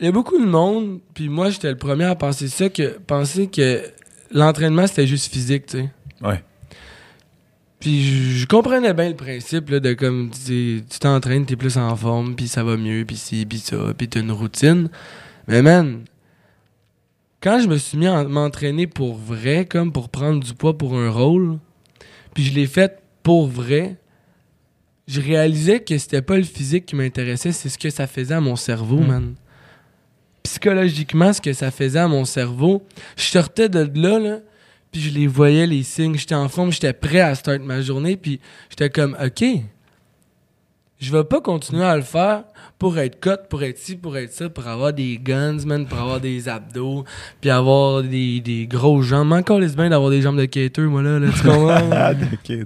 il 0.00 0.06
y 0.06 0.08
a 0.08 0.12
beaucoup 0.12 0.38
de 0.38 0.46
monde, 0.46 1.00
puis 1.12 1.28
moi, 1.28 1.50
j'étais 1.50 1.68
le 1.70 1.76
premier 1.76 2.04
à 2.04 2.14
penser 2.14 2.48
ça, 2.48 2.70
que 2.70 2.98
penser 3.06 3.48
que 3.48 3.82
l'entraînement, 4.32 4.86
c'était 4.86 5.06
juste 5.06 5.30
physique, 5.30 5.66
tu 5.66 5.78
sais. 5.78 5.90
Ouais. 6.22 6.42
Puis 7.80 8.38
je, 8.38 8.46
comprenais 8.46 8.94
bien 8.94 9.10
le 9.10 9.16
principe 9.16 9.70
là, 9.70 9.80
de 9.80 9.92
comme 9.92 10.30
tu 10.30 10.82
t'entraînes, 11.00 11.44
t'es 11.46 11.56
plus 11.56 11.76
en 11.76 11.94
forme, 11.96 12.34
puis 12.34 12.48
ça 12.48 12.64
va 12.64 12.76
mieux, 12.76 13.04
puis 13.04 13.16
ci, 13.16 13.44
puis 13.46 13.58
ça, 13.58 13.76
puis 13.96 14.08
t'as 14.08 14.20
une 14.20 14.32
routine. 14.32 14.88
Mais 15.48 15.60
man, 15.62 16.04
quand 17.42 17.60
je 17.60 17.68
me 17.68 17.76
suis 17.78 17.96
mis 17.98 18.06
à 18.06 18.24
m'entraîner 18.24 18.86
pour 18.86 19.14
vrai, 19.14 19.64
comme 19.66 19.92
pour 19.92 20.08
prendre 20.08 20.42
du 20.42 20.54
poids 20.54 20.76
pour 20.76 20.96
un 20.96 21.10
rôle, 21.10 21.58
puis 22.34 22.44
je 22.44 22.54
l'ai 22.54 22.66
fait 22.66 23.00
pour 23.22 23.46
vrai, 23.46 23.96
je 25.08 25.20
réalisais 25.20 25.80
que 25.80 25.96
c'était 25.98 26.22
pas 26.22 26.36
le 26.36 26.42
physique 26.44 26.86
qui 26.86 26.96
m'intéressait, 26.96 27.52
c'est 27.52 27.68
ce 27.68 27.78
que 27.78 27.90
ça 27.90 28.06
faisait 28.06 28.34
à 28.34 28.40
mon 28.40 28.56
cerveau, 28.56 28.98
Mm. 28.98 29.06
man. 29.06 29.34
Psychologiquement, 30.42 31.32
ce 31.32 31.40
que 31.40 31.52
ça 31.52 31.70
faisait 31.70 31.98
à 31.98 32.08
mon 32.08 32.24
cerveau, 32.24 32.82
je 33.16 33.24
sortais 33.24 33.68
de 33.68 33.90
là, 34.00 34.18
là, 34.18 34.38
puis 34.90 35.00
je 35.00 35.10
les 35.10 35.26
voyais, 35.26 35.66
les 35.66 35.82
signes. 35.82 36.16
J'étais 36.16 36.34
en 36.34 36.48
forme, 36.48 36.72
j'étais 36.72 36.92
prêt 36.92 37.20
à 37.20 37.34
start 37.34 37.60
ma 37.62 37.80
journée, 37.82 38.16
puis 38.16 38.40
j'étais 38.70 38.88
comme, 38.90 39.16
OK, 39.22 39.44
je 40.98 41.12
vais 41.12 41.24
pas 41.24 41.40
continuer 41.40 41.84
à 41.84 41.96
le 41.96 42.02
faire 42.02 42.44
pour 42.80 42.96
être 42.96 43.20
cut, 43.20 43.46
pour 43.50 43.62
être 43.62 43.76
ci, 43.76 43.94
pour 43.94 44.16
être 44.16 44.32
ça, 44.32 44.48
pour 44.48 44.66
avoir 44.66 44.94
des 44.94 45.18
guns, 45.18 45.58
man, 45.66 45.86
pour 45.86 45.98
avoir 45.98 46.18
des 46.18 46.48
abdos, 46.48 47.04
puis 47.38 47.50
avoir 47.50 48.02
des, 48.02 48.40
des 48.40 48.66
gros 48.66 49.02
jambes. 49.02 49.34
Encore 49.34 49.60
les 49.60 49.68
bien 49.68 49.90
d'avoir 49.90 50.10
des 50.10 50.22
jambes 50.22 50.38
de 50.38 50.46
skater, 50.46 50.80
moi, 50.84 51.02
là, 51.02 51.18
là 51.18 51.28
tu 51.30 51.42
comprends? 51.42 51.90
Ah. 51.92 52.14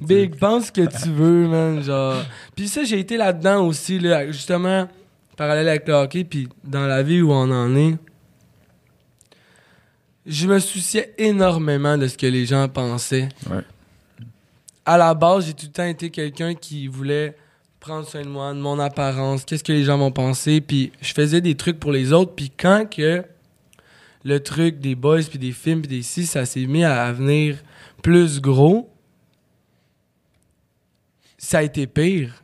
Big, 0.03 0.37
pense 0.37 0.67
ce 0.67 0.73
que 0.73 0.83
tu 0.83 1.11
veux, 1.11 1.49
man, 1.49 1.83
genre. 1.83 2.23
Puis 2.55 2.69
ça, 2.69 2.85
j'ai 2.85 3.01
été 3.01 3.17
là-dedans 3.17 3.67
aussi, 3.67 3.99
là, 3.99 4.31
justement, 4.31 4.87
parallèle 5.37 5.69
avec 5.69 5.89
le 5.89 5.95
hockey, 5.95 6.23
puis 6.23 6.49
dans 6.63 6.87
la 6.87 7.03
vie 7.03 7.21
où 7.21 7.33
on 7.33 7.51
en 7.51 7.75
est. 7.75 7.97
Je 10.27 10.47
me 10.47 10.61
souciais 10.61 11.13
énormément 11.19 11.99
de 11.99 12.07
ce 12.07 12.17
que 12.17 12.27
les 12.27 12.47
gens 12.47 12.69
pensaient. 12.69 13.29
Ouais. 13.51 13.63
À 14.87 14.97
la 14.97 15.13
base, 15.13 15.47
j'ai 15.47 15.55
tout 15.55 15.67
le 15.67 15.73
temps 15.73 15.87
été 15.87 16.09
quelqu'un 16.11 16.55
qui 16.55 16.87
voulait 16.87 17.35
prendre 17.85 18.09
soin 18.09 18.23
de 18.23 18.29
moi, 18.29 18.55
de 18.55 18.59
mon 18.59 18.79
apparence, 18.79 19.45
qu'est-ce 19.45 19.63
que 19.63 19.71
les 19.71 19.85
gens 19.85 19.99
vont 19.99 20.11
penser, 20.11 20.63
puis 20.63 20.91
je 21.03 21.13
faisais 21.13 21.43
des 21.43 21.55
trucs 21.55 21.79
pour 21.79 21.93
les 21.93 22.15
autres, 22.15 22.33
puis 22.35 22.49
quand 22.49 22.89
que 22.89 23.23
le 24.25 24.41
truc 24.41 24.79
des 24.79 24.95
boys, 24.95 25.21
puis 25.29 25.39
des 25.39 25.53
films, 25.53 25.83
puis 25.83 25.99
des 25.99 26.03
si, 26.03 26.25
ça 26.25 26.47
s'est 26.47 26.65
mis 26.65 26.83
à 26.83 27.13
venir 27.13 27.63
plus 28.03 28.41
gros, 28.41 28.91
ça 31.37 31.59
a 31.59 31.63
été 31.63 31.87
pire. 31.87 32.43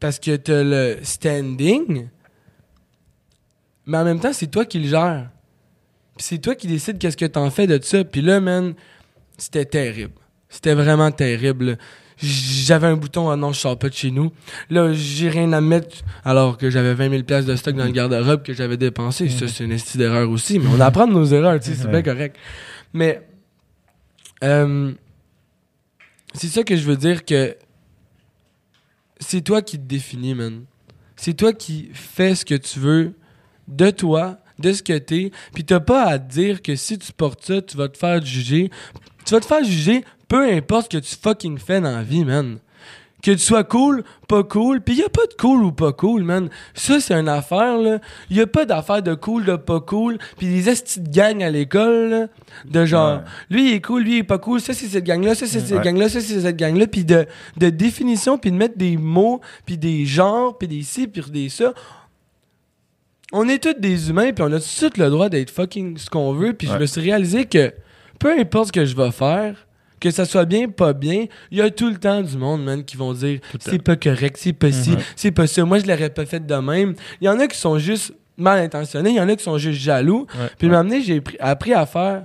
Parce 0.00 0.18
que 0.18 0.34
t'as 0.36 0.62
le 0.62 0.96
standing, 1.02 2.08
mais 3.84 3.98
en 3.98 4.04
même 4.04 4.18
temps, 4.18 4.32
c'est 4.32 4.46
toi 4.46 4.64
qui 4.64 4.78
le 4.78 4.88
gères. 4.88 5.28
Puis 6.16 6.24
c'est 6.24 6.38
toi 6.38 6.54
qui 6.54 6.68
décides 6.68 6.98
qu'est-ce 6.98 7.18
que 7.18 7.26
t'en 7.26 7.50
fais 7.50 7.66
de 7.66 7.78
ça. 7.84 8.02
Puis 8.02 8.22
là, 8.22 8.40
man, 8.40 8.72
c'était 9.36 9.66
terrible. 9.66 10.14
C'était 10.48 10.72
vraiment 10.72 11.10
terrible. 11.10 11.76
J'avais 12.18 12.86
un 12.86 12.96
bouton, 12.96 13.30
ah 13.30 13.36
non, 13.36 13.52
je 13.52 13.60
sors 13.60 13.78
pas 13.78 13.88
de 13.88 13.94
chez 13.94 14.10
nous. 14.10 14.32
Là, 14.70 14.92
j'ai 14.92 15.28
rien 15.28 15.52
à 15.52 15.60
mettre, 15.60 15.98
alors 16.24 16.58
que 16.58 16.70
j'avais 16.70 16.94
20 16.94 17.10
000 17.10 17.22
pièces 17.22 17.46
de 17.46 17.56
stock 17.56 17.74
dans 17.74 17.84
le 17.84 17.90
garde-robe 17.90 18.42
que 18.42 18.52
j'avais 18.52 18.76
dépensé. 18.76 19.28
Ça, 19.28 19.48
c'est 19.48 19.64
une 19.64 19.72
estime 19.72 20.00
d'erreur 20.00 20.30
aussi. 20.30 20.58
Mais 20.58 20.68
on 20.72 20.80
apprend 20.80 21.06
de 21.06 21.12
nos 21.12 21.24
erreurs, 21.24 21.58
tu 21.60 21.70
sais, 21.70 21.76
c'est 21.76 21.90
bien 21.90 22.02
correct. 22.02 22.36
Mais, 22.92 23.22
euh, 24.44 24.92
c'est 26.34 26.48
ça 26.48 26.62
que 26.62 26.76
je 26.76 26.82
veux 26.82 26.96
dire 26.96 27.24
que 27.24 27.56
c'est 29.18 29.42
toi 29.42 29.62
qui 29.62 29.78
te 29.78 29.84
définis, 29.84 30.34
man. 30.34 30.64
C'est 31.16 31.34
toi 31.34 31.52
qui 31.52 31.90
fais 31.92 32.34
ce 32.34 32.44
que 32.44 32.54
tu 32.54 32.78
veux 32.78 33.12
de 33.68 33.90
toi, 33.90 34.38
de 34.58 34.72
ce 34.72 34.82
que 34.82 34.98
t'es. 34.98 35.30
Puis 35.54 35.64
t'as 35.64 35.80
pas 35.80 36.04
à 36.04 36.18
te 36.18 36.30
dire 36.32 36.62
que 36.62 36.74
si 36.74 36.98
tu 36.98 37.12
portes 37.12 37.44
ça, 37.44 37.62
tu 37.62 37.76
vas 37.76 37.88
te 37.88 37.98
faire 37.98 38.24
juger. 38.24 38.70
Tu 39.24 39.34
vas 39.34 39.40
te 39.40 39.46
faire 39.46 39.64
juger 39.64 40.04
peu 40.32 40.50
importe 40.50 40.90
ce 40.90 40.98
que 40.98 41.02
tu 41.04 41.14
fucking 41.14 41.58
fais 41.58 41.80
dans 41.82 41.94
la 41.94 42.02
vie, 42.02 42.24
man. 42.24 42.58
Que 43.22 43.32
tu 43.32 43.38
sois 43.38 43.64
cool, 43.64 44.02
pas 44.26 44.42
cool, 44.42 44.80
puis 44.80 44.94
y 44.96 45.02
a 45.02 45.08
pas 45.10 45.26
de 45.26 45.34
cool 45.38 45.62
ou 45.62 45.72
pas 45.72 45.92
cool, 45.92 46.22
man. 46.24 46.48
Ça, 46.74 47.00
c'est 47.00 47.12
une 47.14 47.28
affaire, 47.28 47.76
là. 47.76 47.98
Y 48.30 48.40
a 48.40 48.46
pas 48.46 48.64
d'affaire 48.64 49.02
de 49.02 49.14
cool, 49.14 49.44
de 49.44 49.56
pas 49.56 49.80
cool, 49.80 50.16
puis 50.38 50.46
des 50.48 50.68
estis 50.70 51.00
de 51.00 51.08
gang 51.10 51.42
à 51.42 51.50
l'école, 51.50 52.08
là, 52.08 52.26
de 52.64 52.84
genre, 52.86 53.18
Ouais. 53.18 53.22
lui, 53.50 53.70
il 53.70 53.74
est 53.74 53.80
cool, 53.82 54.02
lui, 54.04 54.14
il 54.14 54.18
est 54.20 54.22
pas 54.24 54.38
cool, 54.38 54.60
ça, 54.60 54.72
c'est 54.72 54.86
cette 54.86 55.04
gang-là, 55.04 55.34
ça, 55.34 55.46
c'est 55.46 55.60
cette 55.60 55.76
Ouais. 55.78 55.84
gang-là, 55.84 56.08
ça, 56.08 56.20
c'est 56.22 56.40
cette 56.40 56.56
gang-là, 56.56 56.86
puis 56.86 57.04
de, 57.04 57.26
de 57.58 57.68
définition, 57.68 58.38
puis 58.38 58.50
de 58.50 58.56
mettre 58.56 58.76
des 58.78 58.96
mots, 58.96 59.40
puis 59.66 59.76
des 59.78 60.04
genres, 60.06 60.56
puis 60.58 60.66
des 60.66 60.82
ci, 60.82 61.06
puis 61.08 61.22
des 61.30 61.48
ça. 61.50 61.74
On 63.32 63.48
est 63.48 63.62
tous 63.62 63.78
des 63.78 64.10
humains, 64.10 64.32
puis 64.32 64.42
on 64.44 64.52
a 64.52 64.58
tout 64.60 64.90
le 65.00 65.10
droit 65.10 65.28
d'être 65.28 65.50
fucking 65.50 65.96
ce 65.96 66.10
qu'on 66.10 66.32
veut, 66.32 66.54
puis 66.54 66.66
je 66.68 66.76
me 66.76 66.86
suis 66.86 67.00
réalisé 67.02 67.44
que 67.44 67.72
peu 68.18 68.32
importe 68.38 68.68
ce 68.68 68.72
que 68.72 68.84
je 68.84 68.96
vais 68.96 69.10
faire, 69.12 69.66
que 70.02 70.10
ça 70.10 70.24
soit 70.24 70.44
bien, 70.44 70.68
pas 70.68 70.92
bien, 70.92 71.26
il 71.50 71.58
y 71.58 71.62
a 71.62 71.70
tout 71.70 71.88
le 71.88 71.96
temps 71.96 72.20
du 72.20 72.36
monde, 72.36 72.64
man, 72.64 72.84
qui 72.84 72.96
vont 72.96 73.12
dire 73.12 73.38
c'est 73.60 73.80
pas 73.82 73.96
correct, 73.96 74.36
c'est 74.38 74.52
pas 74.52 74.72
ci, 74.72 74.90
Mhm. 74.90 74.96
c'est 75.16 75.30
pas 75.30 75.46
ça. 75.46 75.64
Moi, 75.64 75.78
je 75.78 75.86
l'aurais 75.86 76.10
pas 76.10 76.26
fait 76.26 76.44
de 76.44 76.54
même. 76.56 76.94
Il 77.20 77.26
y 77.26 77.28
en 77.28 77.38
a 77.38 77.46
qui 77.46 77.56
sont 77.58 77.78
juste 77.78 78.12
mal 78.36 78.58
intentionnés, 78.58 79.10
il 79.10 79.16
y 79.16 79.20
en 79.20 79.28
a 79.28 79.36
qui 79.36 79.44
sont 79.44 79.58
juste 79.58 79.80
jaloux. 79.80 80.26
Ouais. 80.38 80.50
Puis 80.58 80.68
m'amener, 80.68 81.02
j'ai 81.02 81.20
pris- 81.20 81.36
appris 81.38 81.72
à 81.72 81.86
faire 81.86 82.24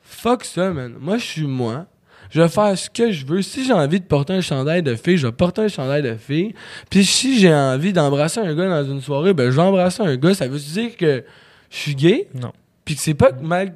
fuck 0.00 0.44
ça, 0.44 0.70
man. 0.70 0.94
Moi, 1.00 1.18
je 1.18 1.24
suis 1.24 1.46
moi. 1.46 1.86
Je 2.30 2.40
vais 2.40 2.48
faire 2.48 2.78
ce 2.78 2.88
que 2.88 3.10
je 3.12 3.26
veux. 3.26 3.42
Si 3.42 3.64
j'ai 3.64 3.72
envie 3.74 4.00
de 4.00 4.06
porter 4.06 4.32
un 4.32 4.40
chandail 4.40 4.82
de 4.82 4.94
fille, 4.94 5.18
je 5.18 5.26
vais 5.26 5.32
porter 5.32 5.62
un 5.62 5.68
chandail 5.68 6.00
de 6.02 6.14
fille. 6.14 6.54
Puis 6.88 7.04
si 7.04 7.38
j'ai 7.38 7.52
envie 7.54 7.92
d'embrasser 7.92 8.40
un 8.40 8.54
gars 8.54 8.68
dans 8.68 8.84
une 8.90 9.02
soirée, 9.02 9.34
ben 9.34 9.50
je 9.50 9.56
vais 9.56 9.62
embrasser 9.62 10.02
un 10.02 10.16
gars. 10.16 10.32
Ça 10.34 10.48
veut 10.48 10.58
dire 10.58 10.96
que 10.96 11.24
je 11.70 11.76
suis 11.76 11.94
gay? 11.94 12.28
Non. 12.40 12.52
Puis 12.86 12.94
que 12.94 13.02
c'est 13.02 13.12
pas 13.14 13.32
mal 13.42 13.74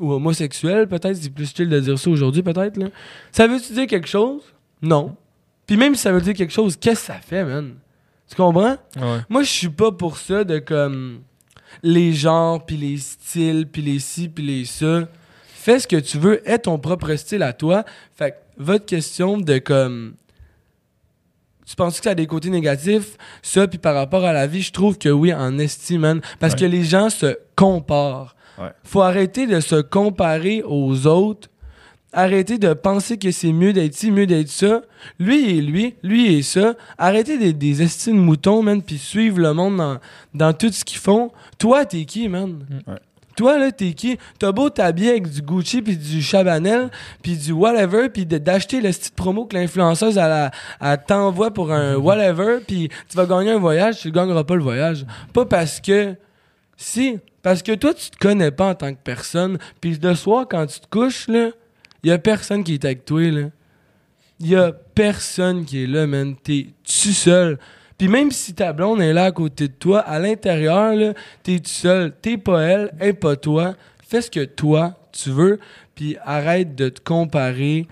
ou 0.00 0.12
homosexuel, 0.12 0.88
peut-être, 0.88 1.14
c'est 1.16 1.30
plus 1.30 1.46
style 1.46 1.68
de 1.68 1.78
dire 1.78 1.98
ça 1.98 2.10
aujourd'hui, 2.10 2.42
peut-être, 2.42 2.76
là. 2.76 2.86
Ça 3.30 3.46
veut-tu 3.46 3.72
dire 3.72 3.86
quelque 3.86 4.08
chose? 4.08 4.42
Non. 4.82 5.14
Puis 5.66 5.76
même 5.76 5.94
si 5.94 6.02
ça 6.02 6.10
veut 6.10 6.20
dire 6.20 6.34
quelque 6.34 6.52
chose, 6.52 6.76
qu'est-ce 6.76 7.00
que 7.00 7.06
ça 7.12 7.20
fait, 7.20 7.44
man? 7.44 7.74
Tu 8.28 8.34
comprends? 8.34 8.76
Ouais. 8.96 9.18
Moi, 9.28 9.42
je 9.42 9.50
suis 9.50 9.68
pas 9.68 9.92
pour 9.92 10.16
ça 10.16 10.42
de 10.44 10.58
comme 10.58 11.20
les 11.82 12.12
genres, 12.12 12.64
puis 12.64 12.76
les 12.76 12.96
styles, 12.96 13.66
puis 13.70 13.82
les 13.82 13.98
ci, 13.98 14.28
puis 14.28 14.44
les 14.44 14.64
ça. 14.64 15.08
Fais 15.46 15.78
ce 15.78 15.86
que 15.86 15.96
tu 15.96 16.18
veux, 16.18 16.48
aie 16.48 16.58
ton 16.58 16.78
propre 16.78 17.14
style 17.16 17.42
à 17.42 17.52
toi. 17.52 17.84
Fait 18.16 18.30
que 18.30 18.36
votre 18.56 18.86
question 18.86 19.36
de 19.38 19.58
comme. 19.58 20.14
Tu 21.66 21.76
penses 21.76 21.98
que 21.98 22.04
ça 22.04 22.10
a 22.10 22.14
des 22.14 22.26
côtés 22.26 22.50
négatifs? 22.50 23.16
Ça, 23.42 23.68
puis 23.68 23.78
par 23.78 23.94
rapport 23.94 24.24
à 24.24 24.32
la 24.32 24.46
vie, 24.48 24.62
je 24.62 24.72
trouve 24.72 24.98
que 24.98 25.08
oui, 25.08 25.32
en 25.32 25.56
estime, 25.58 26.00
man. 26.00 26.20
Parce 26.40 26.54
Ouais. 26.54 26.60
que 26.60 26.64
les 26.64 26.82
gens 26.82 27.10
se 27.10 27.36
comparent. 27.54 28.34
Ouais. 28.60 28.70
Faut 28.84 29.00
arrêter 29.02 29.46
de 29.46 29.58
se 29.60 29.76
comparer 29.80 30.62
aux 30.64 31.06
autres. 31.06 31.48
Arrêter 32.12 32.58
de 32.58 32.72
penser 32.74 33.18
que 33.18 33.30
c'est 33.30 33.52
mieux 33.52 33.72
d'être 33.72 33.94
ci, 33.94 34.10
mieux 34.10 34.26
d'être 34.26 34.48
ça. 34.48 34.82
Lui 35.20 35.58
et 35.58 35.62
lui, 35.62 35.94
lui 36.02 36.34
et 36.34 36.42
ça. 36.42 36.74
Arrêtez 36.98 37.38
d'être 37.38 37.58
des 37.58 37.82
estimes 37.82 38.18
moutons, 38.18 38.62
man, 38.62 38.82
puis 38.82 38.98
suivre 38.98 39.38
le 39.38 39.52
monde 39.54 39.76
dans, 39.76 39.98
dans 40.34 40.52
tout 40.52 40.72
ce 40.72 40.84
qu'ils 40.84 40.98
font. 40.98 41.30
Toi, 41.58 41.84
t'es 41.84 42.04
qui, 42.04 42.28
man? 42.28 42.66
Ouais. 42.88 42.94
Toi, 43.36 43.58
là, 43.58 43.70
t'es 43.70 43.92
qui? 43.92 44.18
T'as 44.40 44.50
beau 44.50 44.68
t'habiller 44.70 45.10
avec 45.10 45.30
du 45.30 45.40
Gucci, 45.40 45.82
puis 45.82 45.96
du 45.96 46.20
Chabanel, 46.20 46.90
puis 47.22 47.36
du 47.36 47.52
whatever, 47.52 48.08
puis 48.08 48.26
d'acheter 48.26 48.80
le 48.80 48.90
style 48.90 49.12
promo 49.14 49.46
que 49.46 49.56
l'influenceuse 49.56 50.18
elle, 50.18 50.24
a- 50.32 50.50
elle 50.80 50.98
t'envoie 51.06 51.52
pour 51.52 51.70
un 51.72 51.94
whatever, 51.94 52.58
puis 52.66 52.88
tu 53.08 53.16
vas 53.16 53.24
gagner 53.24 53.52
un 53.52 53.58
voyage, 53.58 54.00
tu 54.00 54.10
gagneras 54.10 54.42
pas 54.44 54.56
le 54.56 54.62
voyage. 54.62 55.06
Pas 55.32 55.46
parce 55.46 55.80
que... 55.80 56.16
Si, 56.76 57.18
parce 57.42 57.62
que 57.62 57.72
toi, 57.74 57.94
tu 57.94 58.10
te 58.10 58.18
connais 58.18 58.50
pas 58.50 58.68
en 58.70 58.74
tant 58.74 58.92
que 58.92 58.98
personne, 59.02 59.58
puis 59.80 59.98
le 60.02 60.14
soir, 60.14 60.46
quand 60.48 60.66
tu 60.66 60.80
te 60.80 60.86
couches, 60.90 61.28
là, 61.28 61.50
y 62.04 62.10
a 62.10 62.18
personne 62.18 62.64
qui 62.64 62.74
est 62.74 62.84
avec 62.84 63.04
toi, 63.04 63.30
là. 63.30 63.48
Y 64.40 64.56
a 64.56 64.72
personne 64.72 65.64
qui 65.64 65.84
est 65.84 65.86
là, 65.86 66.06
man. 66.06 66.34
T'es 66.42 66.68
tu 66.82 67.12
seul? 67.12 67.58
Puis 67.98 68.08
même 68.08 68.30
si 68.30 68.54
ta 68.54 68.72
blonde 68.72 69.02
est 69.02 69.12
là 69.12 69.24
à 69.26 69.32
côté 69.32 69.68
de 69.68 69.72
toi, 69.74 70.00
à 70.00 70.18
l'intérieur, 70.18 70.94
là, 70.94 71.12
t'es 71.42 71.58
tout 71.58 71.68
seul? 71.68 72.12
T'es 72.22 72.38
pas 72.38 72.62
elle, 72.62 72.90
elle 72.98 73.14
pas 73.16 73.36
toi. 73.36 73.74
Fais 74.08 74.22
ce 74.22 74.30
que 74.30 74.44
toi, 74.44 74.98
tu 75.12 75.28
veux, 75.30 75.60
puis 75.94 76.16
arrête 76.24 76.74
de 76.74 76.88
te 76.88 77.00
comparer 77.02 77.86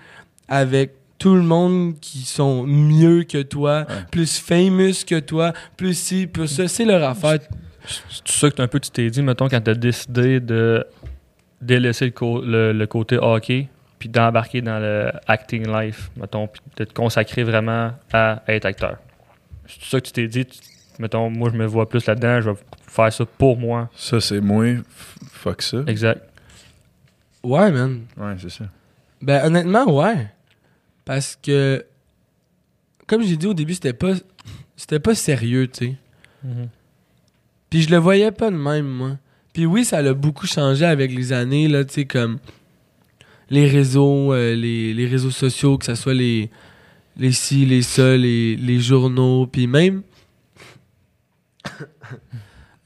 avec 0.47 0.93
tout 1.19 1.35
le 1.35 1.43
monde 1.43 1.99
qui 1.99 2.19
sont 2.19 2.65
mieux 2.65 3.23
que 3.23 3.41
toi, 3.43 3.85
Ouais. 3.87 3.95
plus 4.11 4.39
famous 4.39 5.03
que 5.05 5.19
toi, 5.19 5.53
plus 5.77 5.93
ci, 5.93 6.25
plus 6.25 6.47
ça. 6.47 6.67
C'est 6.67 6.85
leur 6.85 7.07
affaire. 7.07 7.39
C'est 8.09 8.23
tout 8.23 8.31
ça 8.33 8.49
que 8.49 8.55
t'as 8.55 8.63
un 8.63 8.67
peu 8.67 8.79
tu 8.79 8.89
t'es 8.91 9.09
dit, 9.09 9.21
mettons, 9.21 9.47
quand 9.49 9.61
t'as 9.61 9.73
décidé 9.73 10.39
de 10.39 10.85
délaisser 11.61 12.13
le, 12.21 12.41
le- 12.45 12.71
le 12.73 12.87
côté 12.87 13.17
hockey, 13.17 13.67
puis 13.97 14.07
d'embarquer 14.09 14.61
dans 14.61 14.79
le 14.79 15.11
acting 15.27 15.67
life, 15.67 16.09
mettons, 16.15 16.47
puis 16.47 16.61
de 16.77 16.83
te 16.85 16.93
consacrer 16.93 17.43
vraiment 17.43 17.91
à 18.13 18.41
être 18.47 18.65
acteur. 18.65 18.97
C'est 19.67 19.79
tout 19.79 19.85
ça 19.85 19.99
que 20.01 20.05
tu 20.07 20.13
t'es 20.13 20.27
dit, 20.27 20.45
tu- 20.45 20.59
mettons, 20.99 21.29
moi 21.29 21.49
je 21.51 21.57
me 21.57 21.65
vois 21.65 21.87
plus 21.89 22.05
là-dedans, 22.05 22.39
je 22.41 22.49
vais 22.51 22.57
faire 22.87 23.11
ça 23.11 23.25
pour 23.25 23.57
moi. 23.57 23.89
Ça, 23.95 24.19
c'est 24.21 24.39
moi. 24.39 24.65
F- 24.65 24.83
Fuck 25.31 25.61
ça. 25.61 25.79
Exact. 25.87 26.21
Ouais, 27.43 27.71
man. 27.71 28.01
Ouais, 28.17 28.35
c'est 28.39 28.49
ça. 28.49 28.65
Ben, 29.21 29.45
honnêtement, 29.45 29.85
ouais. 29.97 30.27
Parce 31.05 31.37
que, 31.41 31.85
comme 33.07 33.21
j'ai 33.23 33.35
dit 33.37 33.47
au 33.47 33.53
début, 33.53 33.73
c'était 33.73 33.93
pas, 33.93 34.13
c'était 34.77 34.99
pas 34.99 35.15
sérieux, 35.15 35.67
tu 35.67 35.97
sais. 36.43 36.57
Puis 37.69 37.83
je 37.83 37.91
le 37.91 37.97
voyais 37.97 38.31
pas 38.31 38.49
de 38.51 38.55
même, 38.57 38.87
moi. 38.87 39.17
Puis 39.53 39.65
oui, 39.65 39.85
ça 39.85 40.01
l'a 40.01 40.13
beaucoup 40.13 40.47
changé 40.47 40.85
avec 40.85 41.11
les 41.11 41.33
années, 41.33 41.67
là, 41.67 41.83
tu 41.83 41.93
sais, 41.93 42.05
comme 42.05 42.39
les 43.49 43.67
réseaux, 43.67 44.33
euh, 44.33 44.55
les, 44.55 44.93
les 44.93 45.07
réseaux 45.07 45.31
sociaux, 45.31 45.77
que 45.77 45.85
ce 45.85 45.95
soit 45.95 46.13
les, 46.13 46.49
les 47.17 47.31
ci, 47.31 47.65
les 47.65 47.81
ça, 47.81 48.15
les, 48.15 48.55
les 48.55 48.79
journaux, 48.79 49.47
puis 49.47 49.67
même... 49.67 50.03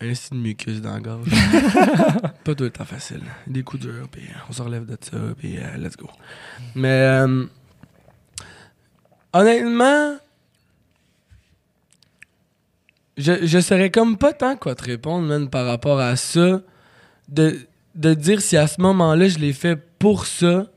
Un 0.01 0.15
signe 0.15 0.39
de 0.39 0.43
mucus 0.43 0.81
dans 0.81 0.95
la 0.95 0.99
gorge. 0.99 1.29
pas 2.43 2.55
tout 2.55 2.65
le 2.65 2.71
temps 2.71 2.83
facile. 2.83 3.21
Des 3.47 3.63
coups 3.63 3.83
durs, 3.83 4.09
puis 4.11 4.23
on 4.49 4.51
se 4.51 4.61
relève 4.61 4.85
de 4.85 4.97
ça, 4.99 5.17
puis 5.37 5.57
euh, 5.57 5.77
let's 5.77 5.95
go. 5.95 6.09
Mais 6.75 6.89
euh, 6.89 7.45
honnêtement, 9.31 10.17
je, 13.17 13.45
je 13.45 13.59
saurais 13.59 13.91
comme 13.91 14.17
pas 14.17 14.33
tant 14.33 14.55
quoi 14.55 14.75
te 14.75 14.83
répondre, 14.83 15.27
man, 15.27 15.49
par 15.49 15.65
rapport 15.65 15.99
à 15.99 16.15
ça. 16.15 16.61
De, 17.29 17.57
de 17.95 18.13
dire 18.13 18.41
si 18.41 18.57
à 18.57 18.67
ce 18.67 18.81
moment-là, 18.81 19.27
je 19.27 19.39
l'ai 19.39 19.53
fait 19.53 19.79
pour 19.99 20.25
ça. 20.25 20.67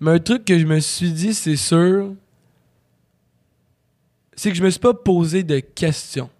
Mais 0.00 0.12
un 0.12 0.18
truc 0.18 0.44
que 0.44 0.58
je 0.58 0.66
me 0.66 0.80
suis 0.80 1.12
dit, 1.12 1.34
c'est 1.34 1.56
sûr, 1.56 2.14
c'est 4.34 4.50
que 4.50 4.56
je 4.56 4.62
me 4.62 4.70
suis 4.70 4.80
pas 4.80 4.94
posé 4.94 5.42
de 5.42 5.60
questions. 5.60 6.30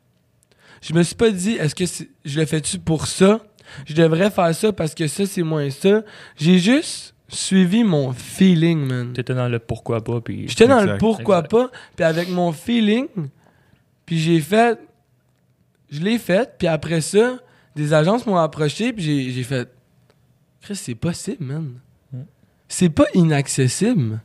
Je 0.81 0.95
me 0.95 1.03
suis 1.03 1.15
pas 1.15 1.31
dit, 1.31 1.53
est-ce 1.53 1.75
que 1.75 1.85
je 2.25 2.41
le 2.41 2.47
fais-tu 2.47 2.79
pour 2.79 3.07
ça? 3.07 3.41
Je 3.87 3.95
devrais 3.95 4.31
faire 4.31 4.55
ça 4.55 4.73
parce 4.73 4.95
que 4.95 5.07
ça, 5.07 5.27
c'est 5.27 5.43
moins 5.43 5.71
ça. 5.71 6.03
J'ai 6.37 6.59
juste 6.59 7.15
suivi 7.29 7.85
mon 7.85 8.13
feeling, 8.13 8.81
man. 8.87 9.13
T'étais 9.13 9.35
dans 9.35 9.49
le 9.49 9.59
pourquoi 9.59 10.03
pas, 10.03 10.21
puis 10.21 10.49
J'étais 10.49 10.67
dans 10.67 10.83
le 10.83 10.99
pourquoi 10.99 11.39
Exact. 11.39 11.51
pas, 11.51 11.71
puis 11.97 12.05
avec 12.05 12.29
mon 12.29 12.53
feeling, 12.53 13.07
puis 14.05 14.19
j'ai 14.19 14.41
fait, 14.41 14.79
je 15.93 16.01
l'ai 16.01 16.19
fait, 16.19 16.55
puis 16.59 16.67
après 16.67 17.03
ça, 17.03 17.39
des 17.77 17.93
agences 17.93 18.27
m'ont 18.27 18.39
approché, 18.39 18.93
puis 18.93 19.05
j'ai, 19.05 19.31
j'ai 19.31 19.43
fait, 19.43 19.71
Chris, 20.63 20.77
c'est 20.77 20.95
possible, 20.95 21.45
man. 21.45 21.75
Mm. 22.13 22.23
C'est 22.67 22.89
pas 22.89 23.05
inaccessible. 23.15 24.21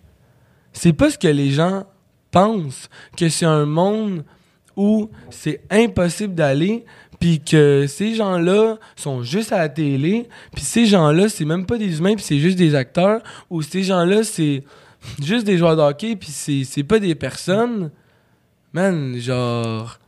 C'est 0.72 0.94
pas 0.94 1.10
ce 1.12 1.18
que 1.18 1.28
les 1.28 1.52
gens 1.52 1.86
pensent, 2.32 2.90
que 3.18 3.28
c'est 3.28 3.46
un 3.46 3.66
monde 3.66 4.24
où 4.78 5.10
c'est 5.30 5.62
impossible 5.70 6.36
d'aller, 6.36 6.86
puis 7.20 7.42
que 7.42 7.86
ces 7.88 8.16
gens-là 8.16 8.78
sont 8.96 9.24
juste 9.24 9.52
à 9.52 9.58
la 9.58 9.70
télé, 9.70 10.30
puis 10.56 10.64
ces 10.64 10.86
gens-là, 10.86 11.28
c'est 11.28 11.46
même 11.46 11.66
pas 11.66 11.78
des 11.78 11.98
humains, 11.98 12.16
puis 12.16 12.24
c'est 12.24 12.40
juste 12.40 12.58
des 12.58 12.76
acteurs, 12.76 13.22
ou 13.50 13.62
ces 13.62 13.84
gens-là, 13.84 14.24
c'est 14.24 14.64
juste 15.22 15.46
des 15.46 15.58
joueurs 15.58 15.76
de 15.76 15.82
hockey, 15.82 16.16
puis 16.16 16.30
c'est, 16.30 16.64
c'est 16.64 16.84
pas 16.84 17.00
des 17.00 17.16
personnes. 17.16 17.92
Man, 18.72 19.18
genre. 19.18 20.00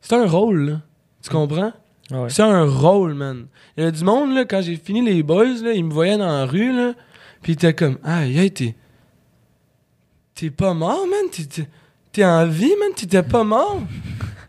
C'est 0.00 0.14
un 0.14 0.26
rôle, 0.26 0.70
là. 0.70 0.80
Tu 1.22 1.30
comprends? 1.30 1.72
Ouais. 2.10 2.30
C'est 2.30 2.42
un 2.42 2.64
rôle, 2.64 3.14
man. 3.14 3.46
Il 3.76 3.84
y 3.84 3.86
a 3.86 3.90
du 3.90 4.02
monde, 4.04 4.34
là, 4.34 4.44
quand 4.44 4.62
j'ai 4.62 4.76
fini 4.76 5.02
les 5.02 5.22
boys, 5.22 5.62
là, 5.62 5.72
ils 5.72 5.84
me 5.84 5.92
voyaient 5.92 6.18
dans 6.18 6.26
la 6.26 6.46
rue, 6.46 6.74
là, 6.74 6.94
puis 7.42 7.52
ils 7.52 7.54
étaient 7.54 7.74
comme, 7.74 7.98
ah, 8.02 8.26
hey, 8.26 8.50
t'es. 8.50 8.74
T'es 10.34 10.50
pas 10.50 10.74
mort, 10.74 11.06
man? 11.06 11.30
T'es, 12.12 12.24
en 12.24 12.46
vie, 12.46 12.72
man? 12.80 12.92
T'étais 12.96 13.22
pas 13.22 13.44
mort? 13.44 13.82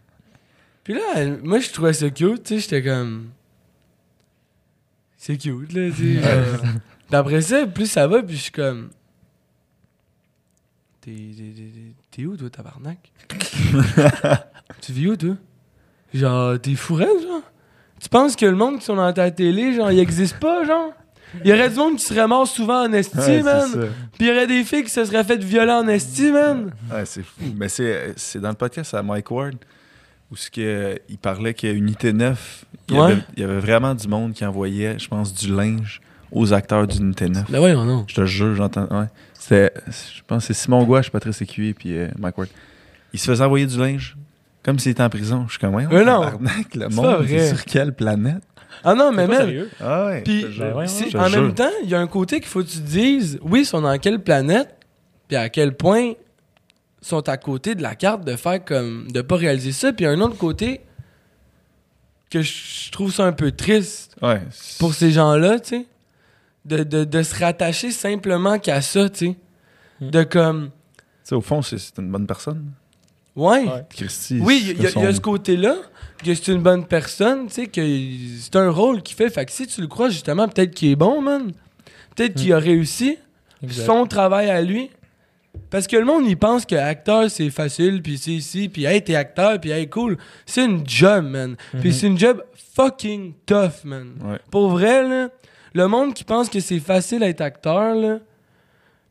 puis 0.83 0.93
là, 0.93 1.27
moi, 1.43 1.59
je 1.59 1.69
trouvais 1.71 1.93
ça 1.93 2.09
cute, 2.09 2.43
tu 2.43 2.55
sais, 2.55 2.59
j'étais 2.59 2.83
comme. 2.83 3.29
C'est 5.17 5.37
cute, 5.37 5.73
là, 5.73 5.89
tu 5.91 6.15
sais. 6.15 6.21
genre. 6.21 6.61
Puis 7.07 7.15
après 7.17 7.41
ça, 7.41 7.67
plus 7.67 7.87
ça 7.87 8.07
va, 8.07 8.23
puis 8.23 8.37
je 8.37 8.43
suis 8.43 8.51
comme. 8.51 8.89
T'es, 11.01 12.25
où, 12.25 12.37
toi, 12.37 12.49
tabarnak? 12.49 13.11
tu 14.81 14.91
vis 14.93 15.07
où, 15.07 15.15
toi? 15.15 15.35
Genre, 16.13 16.59
t'es 16.59 16.75
fourré, 16.75 17.05
genre? 17.05 17.41
Tu 17.99 18.09
penses 18.09 18.35
que 18.35 18.45
le 18.45 18.55
monde 18.55 18.79
qui 18.79 18.85
sont 18.85 18.95
dans 18.95 19.11
ta 19.13 19.29
télé, 19.31 19.73
genre, 19.73 19.91
il 19.91 19.99
existe 19.99 20.37
pas, 20.39 20.63
genre? 20.65 20.91
Il 21.43 21.49
y 21.49 21.53
aurait 21.53 21.69
du 21.69 21.75
monde 21.77 21.95
qui 21.95 22.03
serait 22.03 22.27
mort 22.27 22.45
souvent 22.45 22.83
en 22.85 22.91
esti, 22.93 23.17
Ouais, 23.17 23.41
man. 23.41 23.69
Puis 24.13 24.21
il 24.21 24.27
y 24.27 24.31
aurait 24.31 24.47
des 24.47 24.63
filles 24.65 24.83
qui 24.83 24.89
se 24.89 25.05
seraient 25.05 25.23
faites 25.23 25.43
violer 25.43 25.71
en 25.71 25.87
esti, 25.87 26.29
man. 26.31 26.71
Ouais, 26.91 27.05
c'est 27.05 27.23
fou. 27.23 27.41
Mais 27.55 27.69
c'est 27.69 28.13
c'est 28.17 28.39
dans 28.41 28.49
le 28.49 28.55
podcast 28.55 28.93
à 28.93 29.01
Mike 29.01 29.31
Ward 29.31 29.55
où 30.29 30.35
ce 30.35 30.49
que, 30.51 30.97
il 31.09 31.17
parlait 31.17 31.53
qu'à 31.53 31.71
Unité 31.71 32.11
9, 32.13 32.65
il 32.89 32.95
y, 32.95 32.99
Ouais. 32.99 33.11
avait, 33.11 33.21
il 33.35 33.41
y 33.41 33.43
avait 33.43 33.59
vraiment 33.59 33.95
du 33.95 34.07
monde 34.07 34.33
qui 34.33 34.45
envoyait, 34.45 34.97
je 34.99 35.07
pense, 35.07 35.33
du 35.33 35.53
linge 35.53 36.01
aux 36.31 36.53
acteurs 36.53 36.85
d'Unité 36.87 37.27
9. 37.29 37.49
Ben 37.49 37.59
voyons, 37.59 37.83
non. 37.85 38.05
Je 38.07 38.15
te 38.15 38.25
jure, 38.25 38.55
j'entends. 38.55 38.87
Ouais. 38.91 39.07
C'était, 39.41 39.71
je 39.88 40.21
pense 40.27 40.45
que 40.47 40.54
c'est 40.54 40.62
Simon 40.62 40.84
Gouache, 40.84 41.10
Patrice 41.10 41.41
Écuyer, 41.41 41.73
puis 41.73 41.97
euh, 41.97 42.08
Mike 42.19 42.38
Ward. 42.38 42.49
Ils 43.12 43.19
se 43.19 43.25
faisaient 43.25 43.43
envoyer 43.43 43.65
du 43.65 43.77
linge 43.80 44.15
comme 44.63 44.77
s'il 44.77 44.91
était 44.91 45.01
en 45.01 45.10
prison. 45.10 45.45
Je 45.47 45.54
suis 45.54 45.60
comme, 45.60 45.73
ouais, 45.73 45.88
Mais 45.89 46.06
non. 46.06 46.21
tabarnak, 46.21 46.75
le 46.75 46.89
monde, 46.89 47.25
c'est 47.27 47.47
sur 47.56 47.65
quelle 47.65 47.93
planète? 47.93 48.43
Ah 48.84 48.93
non, 48.93 49.12
mais 49.12 49.25
même. 49.27 49.38
sérieux. 49.41 49.69
Ah 49.82 50.06
ouais. 50.06 50.21
Puis. 50.21 50.45
Ben 50.60 50.73
en 50.75 50.86
jure. 51.27 51.41
même 51.41 51.54
temps, 51.56 51.69
il 51.84 51.89
y 51.89 51.95
a 51.95 51.99
un 51.99 52.06
côté 52.08 52.39
qu'il 52.39 52.47
faut 52.49 52.62
que 52.62 52.67
tu 52.69 52.77
te 52.77 52.88
dises, 52.88 53.39
oui, 53.41 53.62
ils 53.62 53.65
sont 53.65 53.82
dans 53.82 53.97
quelle 53.97 54.19
planète, 54.21 54.75
puis 55.27 55.36
à 55.38 55.49
quel 55.49 55.75
point 55.75 56.13
sont 57.01 57.27
à 57.27 57.38
côté 57.38 57.73
de 57.73 57.82
la 57.82 57.95
carte 57.95 58.23
de 58.23 58.36
faire 58.36 58.63
comme, 58.63 59.12
de 59.12 59.21
pas 59.21 59.38
réaliser 59.38 59.71
ça, 59.71 59.91
puis 59.91 60.06
un 60.06 60.21
autre 60.21 60.38
côté 60.38 60.82
que 62.30 62.41
je 62.43 62.91
trouve 62.91 63.12
ça 63.12 63.25
un 63.25 63.32
peu 63.34 63.51
triste 63.51 64.15
Ouais. 64.21 64.41
pour 64.80 64.93
ces 64.93 65.10
gens-là, 65.12 65.60
tu 65.60 65.69
sais, 65.80 65.86
de, 66.65 66.84
de, 66.84 67.04
de 67.04 67.24
se 67.24 67.36
rattacher 67.39 67.91
simplement 67.91 68.60
qu'à 68.60 68.82
ça, 68.82 69.10
tu 69.10 69.28
sais, 69.28 69.36
de 70.02 70.24
comme, 70.24 70.69
Tu 70.69 71.04
sais, 71.24 71.36
au 71.36 71.41
fond, 71.41 71.62
c'est, 71.62 71.78
c'est 71.78 71.97
une 72.00 72.12
bonne 72.12 72.28
personne. 72.28 72.71
ouais, 73.36 73.65
Ouais. 73.65 73.86
Christy. 73.89 74.39
oui, 74.41 74.60
il 74.62 74.67
y, 74.67 74.69
a- 74.71 74.74
il 74.74 74.84
y 74.84 74.86
a 74.88 74.89
son- 74.89 75.13
ce 75.13 75.21
côté-là, 75.21 75.76
que 76.24 76.34
c'est 76.36 76.52
une 76.52 76.62
bonne 76.62 76.86
personne, 76.86 77.47
tu 77.47 77.54
sais, 77.54 77.67
que 77.67 77.82
c'est 78.39 78.56
un 78.56 78.69
rôle 78.69 79.02
qu'il 79.02 79.15
fait, 79.17 79.30
fait 79.30 79.45
que 79.45 79.52
si 79.52 79.65
tu 79.67 79.82
le 79.82 79.88
crois 79.88 80.10
justement, 80.10 80.47
peut-être 80.47 80.74
qu'il 80.76 80.89
est 80.91 80.95
bon, 80.95 81.21
man. 81.21 81.52
Peut-être 82.15 82.36
qu'il 82.36 82.54
a 82.54 82.60
réussi 82.60 83.17
Exact. 83.63 83.86
son 83.86 84.06
travail 84.06 84.50
à 84.50 84.62
lui. 84.62 84.89
Parce 85.69 85.88
que 85.88 85.97
le 85.97 86.06
monde, 86.06 86.26
il 86.28 86.38
pense 86.38 86.65
que 86.65 86.76
acteur, 86.76 87.30
c'est 87.30 87.50
facile, 87.50 88.02
puis 88.02 88.17
c'est 88.17 88.32
ici, 88.32 88.69
puis 88.69 88.86
hey, 88.86 89.04
t'es 89.04 89.15
acteur, 89.15 89.60
puis 89.60 89.71
hey, 89.71 89.89
cool. 89.89 90.17
C'est 90.45 90.63
une 90.65 90.88
job, 90.88 91.26
man. 91.26 91.56
Puis 91.80 91.89
Mhm. 91.89 91.91
c'est 91.91 92.08
une 92.08 92.17
job 92.19 92.43
fucking 92.76 93.34
tough, 93.45 93.84
man. 93.84 94.13
Ouais. 94.24 94.39
Pour 94.50 94.69
vrai, 94.69 95.08
là, 95.08 95.30
le 95.73 95.88
monde 95.88 96.13
qui 96.13 96.23
pense 96.23 96.49
que 96.49 96.60
c'est 96.60 96.79
facile 96.79 97.19
d'être 97.19 97.41
acteur, 97.41 97.95
là, 97.95 98.19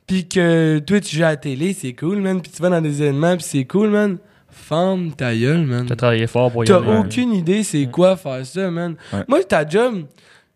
puis 0.07 0.27
que 0.27 0.79
toi, 0.81 1.01
tu 1.01 1.17
joues 1.17 1.25
à 1.25 1.29
la 1.29 1.37
télé, 1.37 1.73
c'est 1.73 1.93
cool, 1.93 2.21
man, 2.21 2.41
puis 2.41 2.51
tu 2.51 2.61
vas 2.61 2.69
dans 2.69 2.81
des 2.81 3.03
événements, 3.03 3.37
puis 3.37 3.47
c'est 3.49 3.65
cool, 3.65 3.91
man. 3.91 4.19
Ferme 4.49 5.13
ta 5.13 5.35
gueule, 5.35 5.65
man. 5.65 5.87
T'as 5.87 5.95
travaillé 5.95 6.27
fort 6.27 6.51
pour 6.51 6.65
y 6.65 6.67
T'as 6.67 6.81
aucune 6.81 7.33
idée 7.33 7.63
c'est 7.63 7.87
quoi 7.87 8.17
faire 8.17 8.45
ça, 8.45 8.71
man. 8.71 8.97
Ouais. 9.13 9.25
Moi, 9.29 9.45
ta 9.45 9.67
job, 9.67 10.07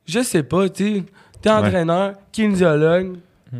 je 0.07 0.21
sais 0.21 0.43
pas, 0.43 0.69
tu 0.69 0.97
sais. 0.97 1.03
T'es 1.40 1.51
entraîneur, 1.51 2.14
kinésiologue. 2.33 3.19
Mm. 3.53 3.59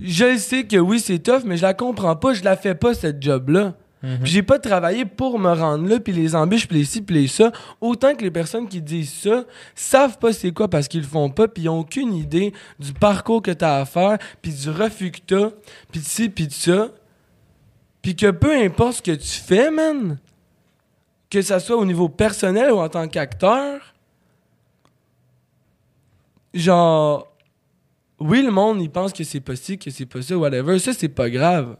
Je 0.00 0.36
sais 0.36 0.64
que 0.64 0.76
oui, 0.76 1.00
c'est 1.00 1.18
tough, 1.18 1.42
mais 1.44 1.56
je 1.56 1.62
la 1.62 1.74
comprends 1.74 2.14
pas. 2.14 2.34
Je 2.34 2.44
la 2.44 2.56
fais 2.56 2.74
pas, 2.74 2.94
cette 2.94 3.22
job-là. 3.22 3.74
Puis 4.02 4.32
j'ai 4.32 4.42
pas 4.42 4.58
travaillé 4.58 5.04
pour 5.04 5.38
me 5.38 5.52
rendre 5.52 5.88
là, 5.88 6.00
puis 6.00 6.12
les 6.12 6.34
embûches, 6.34 6.66
puis 6.66 6.78
les 6.78 6.84
ci, 6.84 7.02
puis 7.02 7.14
les 7.14 7.28
ça. 7.28 7.52
Autant 7.80 8.16
que 8.16 8.22
les 8.22 8.32
personnes 8.32 8.68
qui 8.68 8.82
disent 8.82 9.12
ça 9.12 9.44
savent 9.76 10.18
pas 10.18 10.32
c'est 10.32 10.50
quoi 10.50 10.66
parce 10.66 10.88
qu'ils 10.88 11.02
le 11.02 11.06
font 11.06 11.30
pas, 11.30 11.46
puis 11.46 11.64
ils 11.64 11.68
ont 11.68 11.78
aucune 11.78 12.12
idée 12.12 12.52
du 12.80 12.92
parcours 12.92 13.42
que 13.42 13.52
t'as 13.52 13.80
à 13.80 13.84
faire, 13.84 14.18
puis 14.40 14.52
du 14.52 14.70
refus 14.70 15.12
que 15.12 15.20
t'as, 15.24 15.50
puis 15.92 16.00
de 16.00 16.04
ci, 16.04 16.28
puis 16.28 16.48
de 16.48 16.52
ça. 16.52 16.88
Puis 18.02 18.16
que 18.16 18.32
peu 18.32 18.52
importe 18.60 18.94
ce 18.94 19.02
que 19.02 19.12
tu 19.12 19.40
fais, 19.40 19.70
man, 19.70 20.18
que 21.30 21.40
ça 21.40 21.60
soit 21.60 21.76
au 21.76 21.84
niveau 21.84 22.08
personnel 22.08 22.72
ou 22.72 22.78
en 22.80 22.88
tant 22.88 23.06
qu'acteur, 23.06 23.94
genre, 26.52 27.32
oui, 28.18 28.42
le 28.42 28.50
monde, 28.50 28.82
il 28.82 28.90
pense 28.90 29.12
que 29.12 29.22
c'est 29.22 29.40
possible, 29.40 29.82
que 29.82 29.90
c'est 29.90 30.06
pas 30.06 30.22
ça, 30.22 30.36
whatever. 30.36 30.78
Ça, 30.78 30.92
c'est 30.92 31.08
pas 31.08 31.30
grave. 31.30 31.76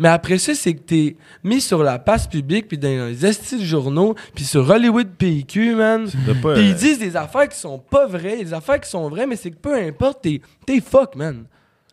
Mais 0.00 0.08
après 0.08 0.38
ça, 0.38 0.54
c'est 0.54 0.74
que 0.74 0.80
t'es 0.80 1.16
mis 1.44 1.60
sur 1.60 1.82
la 1.84 1.98
passe 2.00 2.26
publique, 2.26 2.66
puis 2.66 2.78
dans 2.78 3.06
les 3.06 3.24
estis 3.24 3.58
de 3.58 3.64
journaux, 3.64 4.16
puis 4.34 4.44
sur 4.44 4.68
Hollywood 4.68 5.08
PQ, 5.16 5.74
man. 5.76 6.06
Pas, 6.42 6.54
Puis 6.54 6.62
euh, 6.62 6.68
ils 6.70 6.74
disent 6.74 6.98
des 6.98 7.14
affaires 7.16 7.48
qui 7.48 7.58
sont 7.58 7.78
pas 7.78 8.06
vraies, 8.06 8.38
des 8.42 8.52
affaires 8.54 8.80
qui 8.80 8.88
sont 8.90 9.08
vraies, 9.08 9.26
mais 9.26 9.36
c'est 9.36 9.50
que 9.52 9.58
peu 9.58 9.74
importe, 9.76 10.22
t'es, 10.22 10.40
t'es 10.66 10.80
fuck, 10.80 11.14
man. 11.16 11.44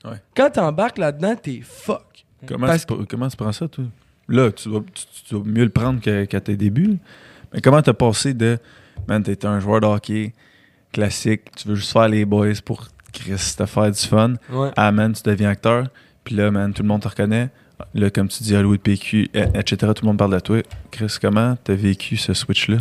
Ouais. 0.06 0.22
Quand 0.36 0.50
t'embarques 0.50 0.98
là-dedans, 0.98 1.36
t'es 1.36 1.62
fuck. 1.62 2.26
Comment, 2.48 2.66
Parce 2.68 2.86
tu, 2.88 2.94
comment 3.10 3.28
tu 3.28 3.36
prends 3.38 3.52
ça, 3.52 3.68
toi? 3.68 3.84
Là, 4.30 4.52
tu 4.52 4.70
dois, 4.70 4.82
tu, 4.94 5.04
tu 5.26 5.34
dois 5.36 5.44
mieux 5.46 5.64
le 5.66 5.70
prendre 5.70 6.00
qu'à 6.00 6.40
tes 6.42 6.56
débuts. 6.56 6.98
Mais 7.54 7.62
comment 7.62 7.82
t'as 7.82 7.94
passé 7.94 8.34
de, 8.34 8.58
man, 9.08 9.22
t'es 9.22 9.46
un 9.46 9.60
joueur 9.60 9.82
de 9.82 9.86
hockey 9.86 10.34
classique, 10.94 11.42
tu 11.56 11.68
veux 11.68 11.76
juste 11.76 11.92
faire 11.92 12.08
les 12.08 12.26
boys 12.26 12.54
pour 12.64 12.88
Chris, 13.12 13.56
te 13.58 13.66
faire 13.66 13.92
du 13.92 14.00
fun, 14.00 14.34
Ouais. 14.50 14.70
ah, 14.76 14.92
man, 14.92 15.14
tu 15.14 15.24
deviens 15.24 15.50
acteur, 15.50 15.88
puis 16.24 16.36
là, 16.36 16.52
man, 16.52 16.74
tout 16.74 16.84
le 16.84 16.88
monde 16.88 17.02
te 17.02 17.08
reconnaît. 17.08 17.50
Là, 17.94 18.10
comme 18.10 18.28
tu 18.28 18.44
dis, 18.44 18.56
Hollywood 18.56 18.80
PQ, 18.80 19.30
et- 19.34 19.40
etc., 19.56 19.92
tout 19.96 20.04
le 20.04 20.08
monde 20.08 20.18
parle 20.18 20.34
de 20.34 20.40
toi. 20.40 20.62
Chris, 20.92 21.16
comment 21.22 21.56
t'as 21.64 21.76
vécu 21.76 22.18
ce 22.18 22.34
switch-là? 22.34 22.78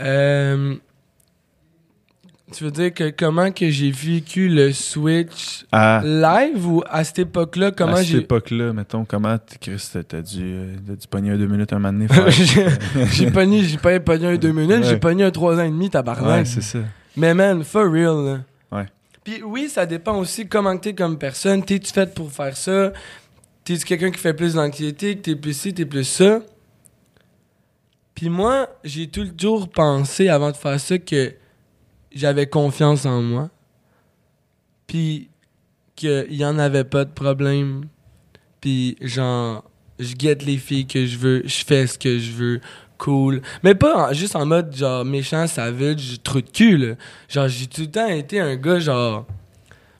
Euh, 0.00 0.76
tu 2.52 2.64
veux 2.64 2.70
dire 2.70 2.94
que 2.94 3.10
comment 3.10 3.50
que 3.50 3.68
j'ai 3.68 3.90
vécu 3.90 4.48
le 4.48 4.72
switch 4.72 5.66
À, 5.72 6.00
live 6.04 6.66
ou 6.66 6.82
à 6.88 7.02
cette 7.02 7.18
époque-là, 7.18 7.72
comment 7.72 7.94
à 7.94 8.04
cette 8.04 8.22
époque-là, 8.22 8.72
mettons, 8.72 9.04
comment, 9.04 9.36
Chris, 9.60 9.82
t'as 10.08 10.22
dû, 10.22 10.38
euh, 10.42 10.76
t'as 10.86 10.94
dû 10.94 11.06
pogner 11.08 11.32
un 11.32 11.36
deux 11.36 11.48
minutes 11.48 11.72
un 11.72 11.78
moment 11.80 11.92
donné, 11.92 12.06
j'ai 12.30 12.66
j'ai 13.12 13.30
pogné, 13.30 13.64
j'ai 13.64 13.76
pas 13.78 13.98
pogné 14.00 14.26
un 14.28 14.36
deux 14.36 14.52
minutes, 14.52 14.84
j'ai 14.84 14.96
pogné 14.98 15.24
un 15.24 15.30
trois 15.32 15.56
ans 15.56 15.64
et 15.64 15.68
demi, 15.70 15.90
tabarnak. 15.90 16.38
Ouais, 16.38 16.44
c'est 16.44 16.62
ça. 16.62 16.78
Mais 17.16 17.34
man, 17.34 17.64
for 17.64 17.90
real, 17.90 18.24
là. 18.24 18.38
Puis 19.28 19.42
oui, 19.42 19.68
ça 19.68 19.84
dépend 19.84 20.18
aussi 20.18 20.48
comment 20.48 20.74
t'es 20.78 20.94
comme 20.94 21.18
personne. 21.18 21.62
T'es-tu 21.62 21.92
fait 21.92 22.14
pour 22.14 22.32
faire 22.32 22.56
ça? 22.56 22.94
T'es-tu 23.62 23.84
quelqu'un 23.84 24.10
qui 24.10 24.18
fait 24.18 24.32
plus 24.32 24.54
d'anxiété, 24.54 25.16
que 25.16 25.20
t'es 25.20 25.36
plus 25.36 25.52
ci, 25.52 25.74
t'es 25.74 25.84
plus 25.84 26.04
ça? 26.04 26.40
Puis 28.14 28.30
moi, 28.30 28.70
j'ai 28.84 29.06
toujours 29.06 29.68
pensé 29.68 30.30
avant 30.30 30.50
de 30.50 30.56
faire 30.56 30.80
ça 30.80 30.96
que 30.96 31.34
j'avais 32.10 32.46
confiance 32.46 33.04
en 33.04 33.20
moi. 33.20 33.50
Puis 34.86 35.28
qu'il 35.94 36.32
y 36.32 36.46
en 36.46 36.58
avait 36.58 36.84
pas 36.84 37.04
de 37.04 37.12
problème. 37.12 37.84
Puis 38.62 38.96
genre, 39.02 39.62
je 39.98 40.14
guette 40.14 40.42
les 40.42 40.56
filles 40.56 40.86
que 40.86 41.04
je 41.04 41.18
veux, 41.18 41.42
je 41.44 41.66
fais 41.66 41.86
ce 41.86 41.98
que 41.98 42.18
je 42.18 42.32
veux, 42.32 42.60
cool. 42.98 43.40
Mais 43.62 43.74
pas 43.74 44.10
en- 44.10 44.12
juste 44.12 44.36
en 44.36 44.44
mode 44.44 44.74
genre 44.76 45.04
méchant, 45.04 45.46
savage, 45.46 46.16
trou 46.22 46.40
de 46.40 46.50
cul, 46.50 46.76
là. 46.76 46.94
Genre, 47.28 47.48
j'ai 47.48 47.66
tout 47.66 47.82
le 47.82 47.86
temps 47.90 48.08
été 48.08 48.40
un 48.40 48.56
gars 48.56 48.78
genre. 48.78 49.26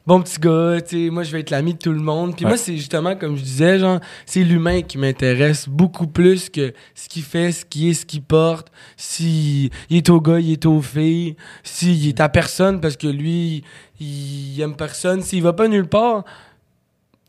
Bon 0.07 0.23
petit 0.23 0.39
gars, 0.41 0.81
tu 0.81 1.05
sais, 1.05 1.11
moi 1.11 1.23
je 1.23 1.31
vais 1.31 1.41
être 1.41 1.51
l'ami 1.51 1.75
de 1.75 1.79
tout 1.79 1.93
le 1.93 2.01
monde. 2.01 2.35
Puis 2.35 2.47
Ouais. 2.47 2.53
moi, 2.53 2.57
c'est 2.57 2.75
justement, 2.79 3.15
comme 3.15 3.37
je 3.37 3.43
disais, 3.43 3.79
genre, 3.79 4.01
c'est 4.25 4.43
l'humain 4.43 4.81
qui 4.81 4.97
m'intéresse 4.97 5.69
beaucoup 5.69 6.07
plus 6.07 6.49
que 6.49 6.73
ce 6.95 7.11
qu'il 7.11 7.23
fait, 7.23 7.53
ce 7.53 7.67
qu'il 7.67 7.89
est, 7.91 7.93
ce 7.93 8.07
qu'il 8.07 8.23
porte, 8.23 8.69
si 8.97 9.71
il 9.91 9.99
est 9.99 10.09
au 10.09 10.19
gars, 10.19 10.41
il 10.41 10.53
est 10.53 10.65
aux 10.65 10.81
filles, 10.81 11.37
s'il 11.63 12.09
est 12.09 12.21
à 12.21 12.31
personne 12.31 12.81
parce 12.81 12.97
que 12.97 13.07
lui, 13.07 13.63
il 14.01 14.59
aime 14.63 14.77
personne, 14.77 15.21
s'il 15.21 15.43
va 15.43 15.53
pas 15.53 15.69
nulle 15.69 15.87
part. 15.89 16.25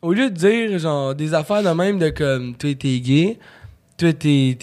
Au 0.02 0.14
lieu 0.14 0.30
de 0.30 0.36
dire, 0.36 0.80
genre, 0.80 1.14
des 1.14 1.34
affaires 1.34 1.62
de 1.62 1.70
même 1.72 2.00
de 2.00 2.10
comme, 2.12 2.56
toi 2.56 2.74
t'es 2.76 3.02
gay, 3.02 3.38
toi 4.00 4.14
t'es, 4.14 4.58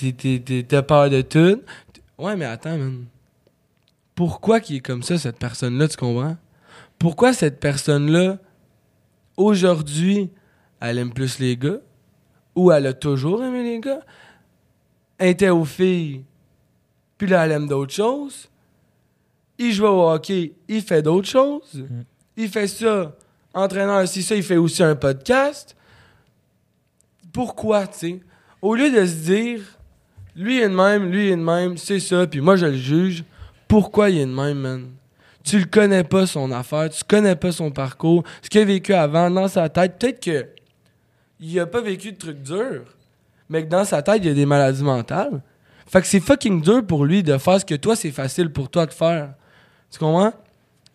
t'as 0.67 0.83
peur 0.83 1.11
de 1.11 1.21
tout? 1.21 1.63
Ouais, 2.19 2.35
mais 2.37 2.47
attends, 2.47 2.79
man. 2.79 3.05
Pourquoi 4.15 4.61
qu'il 4.61 4.77
est 4.77 4.81
comme 4.81 5.03
ça, 5.03 5.19
cette 5.19 5.39
personne-là, 5.39 5.89
tu 5.89 5.97
comprends? 5.99 6.37
Pourquoi 6.99 7.35
cette 7.35 7.61
personne-là, 7.61 8.39
aujourd'hui, 9.37 10.31
elle 10.81 10.99
aime 10.99 11.13
plus 11.13 11.39
les 11.39 11.57
gars? 11.57 11.81
Ou 12.55 12.73
elle 12.73 12.87
a 12.87 12.95
toujours 12.95 13.45
aimé 13.45 13.63
les 13.63 13.81
gars? 13.81 14.01
Elle 15.19 15.29
était 15.29 15.51
aux 15.51 15.67
filles, 15.67 16.25
puis 17.19 17.27
là, 17.27 17.45
elle 17.45 17.53
aime 17.53 17.69
d'autres 17.69 17.93
choses. 17.93 18.49
Il 19.59 19.73
joue 19.73 19.87
au 19.87 20.11
hockey, 20.11 20.55
il 20.69 20.81
fait 20.81 21.03
d'autres 21.03 21.29
choses. 21.29 21.85
Il 22.37 22.49
fait 22.49 22.67
ça, 22.67 23.15
entraîneur, 23.53 24.09
si 24.09 24.23
ça, 24.23 24.35
il 24.35 24.43
fait 24.43 24.57
aussi 24.57 24.83
un 24.83 24.97
podcast. 24.97 25.77
Pourquoi, 27.33 27.87
tu 27.87 27.99
sais? 27.99 28.21
Au 28.67 28.75
lieu 28.75 28.91
de 28.91 29.07
se 29.07 29.15
dire, 29.15 29.61
lui 30.35 30.59
est 30.59 30.69
de 30.69 30.75
même, 30.75 31.13
lui 31.13 31.29
est 31.29 31.37
de 31.37 31.41
même, 31.41 31.77
c'est 31.77 32.01
ça, 32.01 32.27
puis 32.27 32.41
moi 32.41 32.57
je 32.57 32.67
le 32.67 32.77
juge, 32.77 33.23
pourquoi 33.69 34.11
il 34.11 34.19
est 34.19 34.27
de 34.27 34.33
même, 34.33 34.59
man? 34.59 34.91
Tu 35.45 35.61
le 35.61 35.67
connais 35.67 36.03
pas, 36.03 36.27
son 36.27 36.51
affaire, 36.51 36.91
tu 36.91 37.05
connais 37.05 37.37
pas 37.37 37.53
son 37.53 37.71
parcours, 37.71 38.25
ce 38.43 38.51
qu'il 38.51 38.61
a 38.61 38.65
vécu 38.65 38.93
avant, 38.93 39.31
dans 39.31 39.47
sa 39.47 39.69
tête. 39.69 40.01
Peut-être 40.01 40.21
que 40.21 40.49
il 41.39 41.61
a 41.61 41.67
pas 41.67 41.81
vécu 41.81 42.11
de 42.11 42.19
trucs 42.19 42.43
durs, 42.43 42.93
mais 43.49 43.63
que 43.63 43.69
dans 43.69 43.85
sa 43.85 44.03
tête, 44.03 44.17
il 44.17 44.27
y 44.27 44.31
a 44.31 44.35
des 44.35 44.47
maladies 44.47 44.83
mentales. 44.83 45.45
Fait 45.87 46.01
que 46.01 46.09
c'est 46.09 46.19
fucking 46.19 46.61
dur 46.61 46.85
pour 46.85 47.05
lui 47.05 47.23
de 47.23 47.39
faire 47.39 47.61
ce 47.61 47.65
que 47.65 47.77
toi, 47.77 47.95
c'est 47.95 48.11
facile 48.11 48.51
pour 48.51 48.69
toi 48.69 48.85
de 48.87 48.93
faire. 48.93 49.33
Tu 49.93 50.01
comprends? 50.01 50.33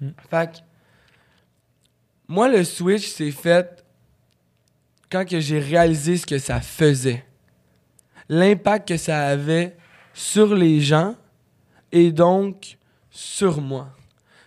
Mm. 0.02 0.10
Fait 0.30 0.52
que 0.52 0.58
moi, 2.28 2.50
le 2.50 2.66
switch 2.66 3.08
s'est 3.08 3.32
fait 3.32 3.82
quand 5.10 5.24
que 5.24 5.40
j'ai 5.40 5.60
réalisé 5.60 6.18
ce 6.18 6.26
que 6.26 6.38
ça 6.38 6.60
faisait. 6.60 7.24
L'impact 8.30 8.88
que 8.90 8.98
ça 8.98 9.28
avait 9.28 9.76
sur 10.14 10.56
les 10.56 10.82
gens 10.82 11.16
et 11.92 12.12
donc 12.12 12.78
sur 13.10 13.62
moi. 13.62 13.90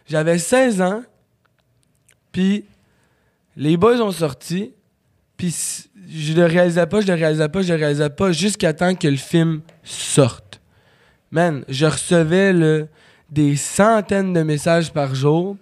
J'avais 0.06 0.38
16 0.38 0.82
ans, 0.82 1.02
puis 2.32 2.64
les 3.56 3.76
boys 3.76 4.00
ont 4.00 4.12
sorti, 4.12 4.72
puis 5.36 5.54
je 6.08 6.32
le 6.34 6.44
réalisais 6.44 6.86
pas, 6.86 7.00
je 7.00 7.06
le 7.06 7.14
réalisais 7.14 7.48
pas, 7.48 7.62
je 7.62 7.72
le 7.72 7.78
réalisais 7.78 8.10
pas, 8.10 8.32
jusqu'à 8.32 8.72
temps 8.72 8.94
que 8.94 9.08
le 9.08 9.16
film 9.16 9.62
sorte. 9.82 10.60
Man, 11.30 11.64
je 11.68 11.86
recevais 11.86 12.86
des 13.30 13.56
centaines 13.56 14.32
de 14.32 14.42
messages 14.42 14.92
par 14.92 15.14
jour. 15.14 15.56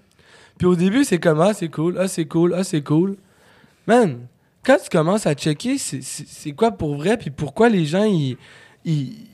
Puis 0.58 0.66
au 0.66 0.76
début, 0.76 1.04
c'est 1.04 1.18
comme 1.18 1.40
Ah, 1.40 1.54
c'est 1.54 1.68
cool, 1.68 1.96
ah, 1.98 2.08
c'est 2.08 2.26
cool, 2.26 2.54
ah, 2.54 2.64
c'est 2.64 2.82
cool. 2.82 3.16
Man, 3.86 4.26
quand 4.64 4.78
tu 4.82 4.88
commences 4.90 5.26
à 5.26 5.34
checker, 5.34 5.78
c'est- 5.78 6.52
quoi 6.52 6.72
pour 6.72 6.96
vrai, 6.96 7.16
puis 7.16 7.30
pourquoi 7.30 7.68
les 7.68 7.84
gens, 7.86 8.04
ils. 8.04 8.36
ils- 8.84 9.28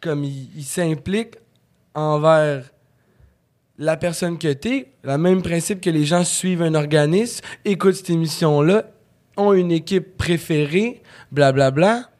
comme 0.00 0.24
ils 0.24 0.64
s'impliquent 0.64 1.36
envers 1.94 2.70
la 3.78 3.96
personne 3.96 4.38
que 4.38 4.52
t'es, 4.52 4.92
le 5.02 5.18
même 5.18 5.42
principe 5.42 5.80
que 5.80 5.90
les 5.90 6.04
gens 6.04 6.22
suivent 6.24 6.62
un 6.62 6.74
organisme, 6.74 7.44
écoutent 7.64 7.94
cette 7.96 8.10
émission-là, 8.10 8.84
ont 9.36 9.52
une 9.52 9.72
équipe 9.72 10.16
préférée, 10.16 11.02
blablabla. 11.32 12.10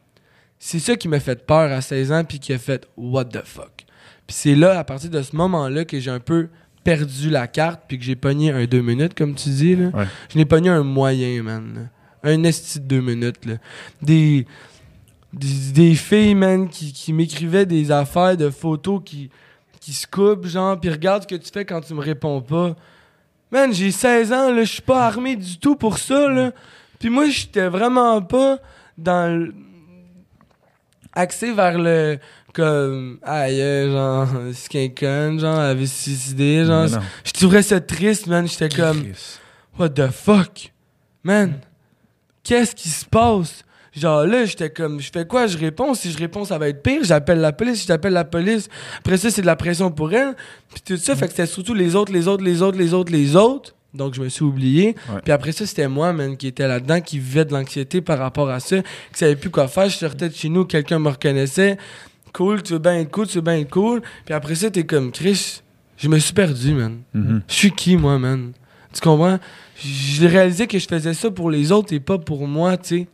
C'est 0.59 0.79
ça 0.79 0.95
qui 0.95 1.07
m'a 1.07 1.19
fait 1.19 1.45
peur 1.45 1.71
à 1.71 1.81
16 1.81 2.11
ans, 2.11 2.23
puis 2.23 2.39
qui 2.39 2.51
a 2.53 2.57
fait 2.57 2.87
What 2.97 3.25
the 3.25 3.43
fuck. 3.45 3.85
Puis 4.25 4.35
c'est 4.35 4.55
là, 4.55 4.77
à 4.77 4.83
partir 4.83 5.09
de 5.09 5.21
ce 5.21 5.35
moment-là, 5.35 5.85
que 5.85 5.99
j'ai 5.99 6.11
un 6.11 6.19
peu 6.19 6.49
perdu 6.87 7.29
la 7.29 7.47
carte, 7.47 7.81
puis 7.85 7.99
que 7.99 8.05
j'ai 8.05 8.15
pogné 8.15 8.49
un 8.49 8.63
deux 8.63 8.81
minutes, 8.81 9.13
comme 9.13 9.35
tu 9.35 9.49
dis. 9.49 9.75
Là. 9.75 9.89
Ouais. 9.93 10.05
Je 10.29 10.37
n'ai 10.37 10.45
pogné 10.45 10.69
un 10.69 10.83
moyen, 10.83 11.43
man. 11.43 11.73
là. 11.75 12.31
Un 12.31 12.45
esti 12.45 12.79
de 12.79 12.85
deux 12.85 13.01
minutes. 13.01 13.45
Là. 13.45 13.55
Des, 14.01 14.47
des, 15.33 15.71
des 15.73 15.95
filles, 15.95 16.33
man, 16.33 16.69
qui, 16.69 16.93
qui 16.93 17.11
m'écrivaient 17.11 17.65
des 17.65 17.91
affaires 17.91 18.37
de 18.37 18.49
photos 18.49 19.01
qui, 19.03 19.29
qui 19.81 19.91
se 19.91 20.07
coupe, 20.07 20.45
genre, 20.45 20.79
puis 20.79 20.89
regarde 20.89 21.23
ce 21.23 21.27
que 21.27 21.35
tu 21.35 21.51
fais 21.51 21.65
quand 21.65 21.81
tu 21.81 21.93
me 21.93 21.99
réponds 21.99 22.39
pas. 22.39 22.73
Man, 23.51 23.73
j'ai 23.73 23.91
16 23.91 24.31
ans, 24.31 24.53
là, 24.53 24.63
je 24.63 24.71
suis 24.71 24.81
pas 24.81 25.07
armé 25.07 25.35
du 25.35 25.59
tout 25.59 25.75
pour 25.75 25.97
ça, 25.97 26.29
là. 26.29 26.53
Puis 26.99 27.09
moi, 27.09 27.27
j'étais 27.27 27.67
vraiment 27.67 28.21
pas 28.21 28.59
dans 28.97 29.37
le... 29.37 29.53
axé 31.11 31.51
vers 31.51 31.77
le 31.77 32.17
comme 32.57 33.19
aïe 33.21 33.89
genre 33.91 34.27
c'est 34.53 34.69
quelqu'un 34.69 35.37
genre 35.37 35.59
avait 35.59 35.85
suicidé 35.85 36.65
genre 36.65 36.87
je 37.23 37.31
trouvais 37.31 37.61
ça 37.61 37.79
triste 37.79 38.27
man 38.27 38.47
j'étais 38.47 38.69
comme. 38.69 39.03
What 39.79 39.89
the 39.89 40.09
fuck? 40.09 40.73
Man, 41.23 41.59
qu'est-ce 42.43 42.73
qui 42.73 42.89
se 42.89 43.05
passe? 43.05 43.63
Genre 43.93 44.25
là, 44.25 44.45
j'étais 44.45 44.71
comme, 44.71 44.99
je 44.99 45.11
fais 45.11 45.25
quoi? 45.25 45.45
Je 45.45 45.57
réponds. 45.57 45.93
Si 45.93 46.11
je 46.11 46.17
réponds, 46.17 46.45
ça 46.45 46.57
va 46.57 46.69
être 46.69 46.81
pire. 46.81 47.03
J'appelle 47.03 47.39
la 47.39 47.51
police. 47.51 47.81
Si 47.81 47.87
j'appelle 47.87 48.13
la 48.13 48.25
police, 48.25 48.69
après 48.99 49.17
ça, 49.17 49.29
c'est 49.29 49.41
de 49.41 49.45
la 49.45 49.55
pression 49.55 49.91
pour 49.91 50.11
elle. 50.13 50.35
Puis 50.69 50.81
tout 50.83 50.97
ça, 50.97 51.15
fait 51.15 51.25
que 51.25 51.31
c'était 51.31 51.45
surtout 51.45 51.75
les 51.75 51.95
autres, 51.95 52.11
les 52.11 52.27
autres, 52.27 52.43
les 52.43 52.61
autres, 52.61 52.77
les 52.77 52.93
autres, 52.93 53.11
les 53.11 53.35
autres. 53.35 53.75
Donc 53.93 54.15
je 54.15 54.21
me 54.21 54.29
suis 54.29 54.43
oublié. 54.43 54.95
Ouais. 55.09 55.21
Puis 55.23 55.31
après 55.31 55.51
ça, 55.51 55.65
c'était 55.67 55.87
moi, 55.87 56.13
man, 56.13 56.37
qui 56.37 56.47
était 56.47 56.67
là-dedans, 56.67 57.01
qui 57.01 57.19
vivait 57.19 57.45
de 57.45 57.53
l'anxiété 57.53 58.01
par 58.01 58.17
rapport 58.17 58.49
à 58.49 58.59
ça, 58.59 58.81
qui 58.81 59.19
savait 59.19 59.35
plus 59.35 59.51
quoi 59.51 59.67
faire. 59.67 59.89
Je 59.89 59.97
sortais 59.97 60.29
de 60.29 60.33
chez 60.33 60.49
nous, 60.49 60.65
quelqu'un 60.65 60.97
me 60.97 61.09
reconnaissait. 61.09 61.77
Cool, 62.33 62.61
tu 62.63 62.73
veux 62.73 62.79
bien 62.79 62.99
être 62.99 63.11
cool, 63.11 63.27
tu 63.27 63.35
veux 63.35 63.41
bien 63.41 63.57
être 63.57 63.69
cool. 63.69 64.01
Puis 64.25 64.33
après 64.33 64.55
ça, 64.55 64.69
t'es 64.69 64.85
comme, 64.85 65.11
Chris, 65.11 65.61
je 65.97 66.07
me 66.07 66.19
suis 66.19 66.33
perdu, 66.33 66.73
man. 66.73 66.99
Mhm. 67.13 67.41
Je 67.47 67.53
suis 67.53 67.71
qui, 67.71 67.97
moi, 67.97 68.19
man? 68.19 68.51
Tu 68.93 69.01
comprends? 69.01 69.39
J'ai 69.75 70.27
réalisé 70.27 70.67
que 70.67 70.79
je 70.79 70.87
faisais 70.87 71.13
ça 71.13 71.29
pour 71.31 71.51
les 71.51 71.71
autres 71.71 71.93
et 71.93 71.99
pas 71.99 72.17
pour 72.17 72.47
moi, 72.47 72.77
tu 72.77 72.87
sais. 72.87 73.07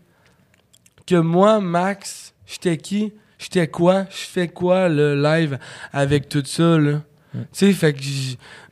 Que 1.05 1.15
moi, 1.15 1.59
Max, 1.59 2.33
j'étais 2.45 2.77
qui? 2.77 3.13
J'étais 3.37 3.67
quoi? 3.67 4.05
Je 4.09 4.25
fais 4.25 4.47
quoi, 4.47 4.87
le 4.87 5.21
live, 5.21 5.57
avec 5.91 6.29
tout 6.29 6.43
ça, 6.45 6.77
là? 6.77 7.01
Tu 7.33 7.39
sais, 7.51 7.73
fait 7.73 7.93
que... 7.93 7.99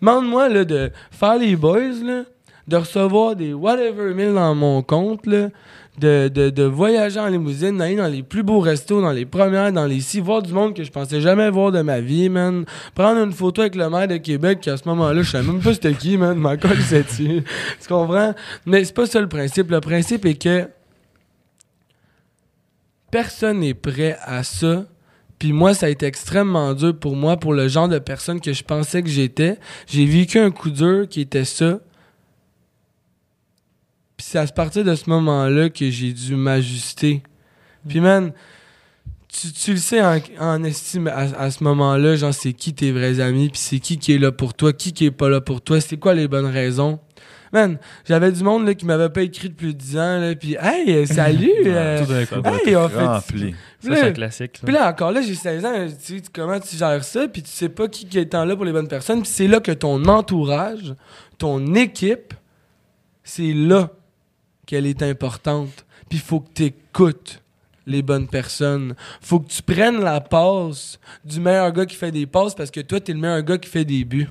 Demande-moi, 0.01 0.47
là, 0.47 0.63
de 0.63 0.91
faire 1.09 1.37
les 1.37 1.55
boys, 1.55 2.03
là, 2.03 2.23
de 2.67 2.77
recevoir 2.77 3.35
des 3.35 3.53
whatever 3.53 4.13
mille 4.13 4.33
dans 4.33 4.55
mon 4.55 4.81
compte, 4.83 5.25
là, 5.25 5.49
de, 5.99 6.29
de, 6.29 6.49
de 6.49 6.63
voyager 6.63 7.19
en 7.19 7.27
limousine, 7.27 7.77
d'aller 7.77 7.95
dans 7.95 8.07
les 8.07 8.23
plus 8.23 8.43
beaux 8.43 8.59
restos, 8.59 9.01
dans 9.01 9.11
les 9.11 9.25
premières, 9.25 9.71
dans 9.71 9.85
les 9.85 9.99
six, 9.99 10.19
voir 10.19 10.41
du 10.41 10.53
monde 10.53 10.73
que 10.73 10.83
je 10.83 10.91
pensais 10.91 11.21
jamais 11.21 11.49
voir 11.49 11.71
de 11.71 11.81
ma 11.81 11.99
vie, 11.99 12.29
man. 12.29 12.65
Prendre 12.95 13.21
une 13.21 13.33
photo 13.33 13.61
avec 13.61 13.75
le 13.75 13.89
maire 13.89 14.07
de 14.07 14.17
Québec, 14.17 14.59
qui 14.61 14.69
à 14.69 14.77
ce 14.77 14.87
moment-là, 14.87 15.21
je 15.21 15.29
savais 15.29 15.47
même 15.47 15.61
pas 15.61 15.73
c'était 15.73 15.93
qui, 15.93 16.17
man. 16.17 16.37
Ma 16.37 16.57
colle, 16.57 16.77
c'est 16.81 17.05
tu 17.05 17.43
comprends? 17.87 18.33
Mais 18.65 18.83
c'est 18.85 18.95
pas 18.95 19.05
ça 19.05 19.19
le 19.19 19.27
principe. 19.27 19.69
Le 19.69 19.81
principe 19.81 20.25
est 20.25 20.41
que 20.41 20.67
personne 23.11 23.59
n'est 23.59 23.73
prêt 23.73 24.17
à 24.23 24.43
ça. 24.43 24.85
Puis 25.37 25.53
moi, 25.53 25.73
ça 25.73 25.87
a 25.87 25.89
été 25.89 26.05
extrêmement 26.05 26.73
dur 26.73 26.97
pour 26.97 27.15
moi, 27.15 27.35
pour 27.35 27.53
le 27.53 27.67
genre 27.67 27.89
de 27.89 27.99
personne 27.99 28.39
que 28.39 28.53
je 28.53 28.63
pensais 28.63 29.01
que 29.01 29.09
j'étais. 29.09 29.57
J'ai 29.87 30.05
vécu 30.05 30.37
un 30.39 30.51
coup 30.51 30.69
dur 30.69 31.07
qui 31.09 31.21
était 31.21 31.45
ça. 31.45 31.79
Puis 34.22 34.30
c'est 34.34 34.38
à 34.38 34.45
partir 34.45 34.84
de 34.84 34.93
ce 34.93 35.09
moment-là 35.09 35.69
que 35.72 35.89
j'ai 35.89 36.13
dû 36.13 36.36
m'ajuster. 36.36 37.24
Puis 37.89 37.99
man, 37.99 38.32
tu, 39.28 39.51
tu 39.51 39.72
le 39.72 39.78
sais 39.78 39.99
en, 39.99 40.19
en 40.39 40.63
estime 40.63 41.07
à, 41.07 41.22
à 41.39 41.49
ce 41.49 41.63
moment-là, 41.63 42.15
genre 42.17 42.32
c'est 42.32 42.53
qui 42.53 42.72
tes 42.76 42.91
vrais 42.91 43.19
amis, 43.19 43.49
puis 43.49 43.57
c'est 43.59 43.80
qui 43.80 43.97
qui 43.97 44.13
est 44.13 44.19
là 44.19 44.32
pour 44.32 44.53
toi, 44.53 44.74
qui 44.74 44.93
qui 44.93 45.05
est 45.05 45.11
pas 45.11 45.28
là 45.28 45.41
pour 45.41 45.59
toi, 45.61 45.82
c'est 45.82 45.97
quoi 45.97 46.13
les 46.13 46.28
bonnes 46.28 46.45
raisons? 46.45 46.99
Man, 47.51 47.80
j'avais 48.07 48.32
du 48.32 48.43
monde 48.43 48.67
là, 48.67 48.76
qui 48.76 48.86
m'avait 48.86 49.09
pas 49.09 49.24
écrit 49.24 49.49
depuis 49.49 49.74
10 49.74 49.97
ans, 49.97 50.19
là, 50.19 50.36
puis 50.36 50.55
hey, 50.61 50.91
euh, 50.97 51.05
salut! 51.07 51.49
euh, 51.65 52.05
Tout 52.05 52.13
d'un 52.13 52.26
coup. 52.28 52.36
Ça 52.36 52.41
doit 52.41 52.59
hey, 52.63 52.76
on 52.76 52.89
fait 52.89 53.03
rempli. 53.03 53.55
Ça, 53.80 53.89
Là- 53.89 53.95
c'est 53.95 54.03
un 54.03 54.11
classique. 54.11 54.59
puis 54.63 54.72
là, 54.76 54.88
encore 54.88 55.11
là, 55.11 55.22
j'ai 55.24 55.34
16 55.34 55.65
ans, 55.65 55.88
tu 55.88 56.17
sais, 56.19 56.24
comment 56.32 56.59
tu 56.59 56.76
gères 56.76 57.03
ça, 57.03 57.28
puis 57.28 57.41
tu 57.41 57.49
sais 57.49 57.69
pas 57.69 57.88
qui, 57.88 58.05
qui 58.05 58.19
est 58.19 58.36
en 58.36 58.45
là 58.45 58.55
pour 58.55 58.65
les 58.65 58.72
bonnes 58.72 58.88
personnes, 58.88 59.24
puis 59.24 59.32
c'est 59.34 59.47
là 59.47 59.59
que 59.59 59.72
ton 59.72 60.05
entourage, 60.05 60.93
ton 61.39 61.74
équipe, 61.74 62.36
c'est 63.24 63.53
là 63.53 63.89
qu'elle 64.72 64.86
est 64.86 65.03
importante. 65.03 65.86
Puis 66.07 66.19
il 66.19 66.22
faut 66.22 66.39
que 66.39 66.49
tu 66.53 66.63
écoutes 66.63 67.41
les 67.86 68.01
bonnes 68.01 68.28
personnes. 68.28 68.95
faut 69.19 69.41
que 69.41 69.49
tu 69.49 69.61
prennes 69.61 69.99
la 69.99 70.22
passe 70.22 70.97
du 71.26 71.41
meilleur 71.41 71.74
gars 71.74 71.86
qui 71.86 71.97
fait 71.97 72.11
des 72.11 72.26
passes 72.26 72.55
parce 72.55 72.72
que 72.72 72.80
toi, 72.80 73.01
t'es 73.01 73.11
le 73.11 73.19
meilleur 73.19 73.41
gars 73.41 73.57
qui 73.57 73.69
fait 73.69 73.84
des 73.84 74.05
buts. 74.05 74.30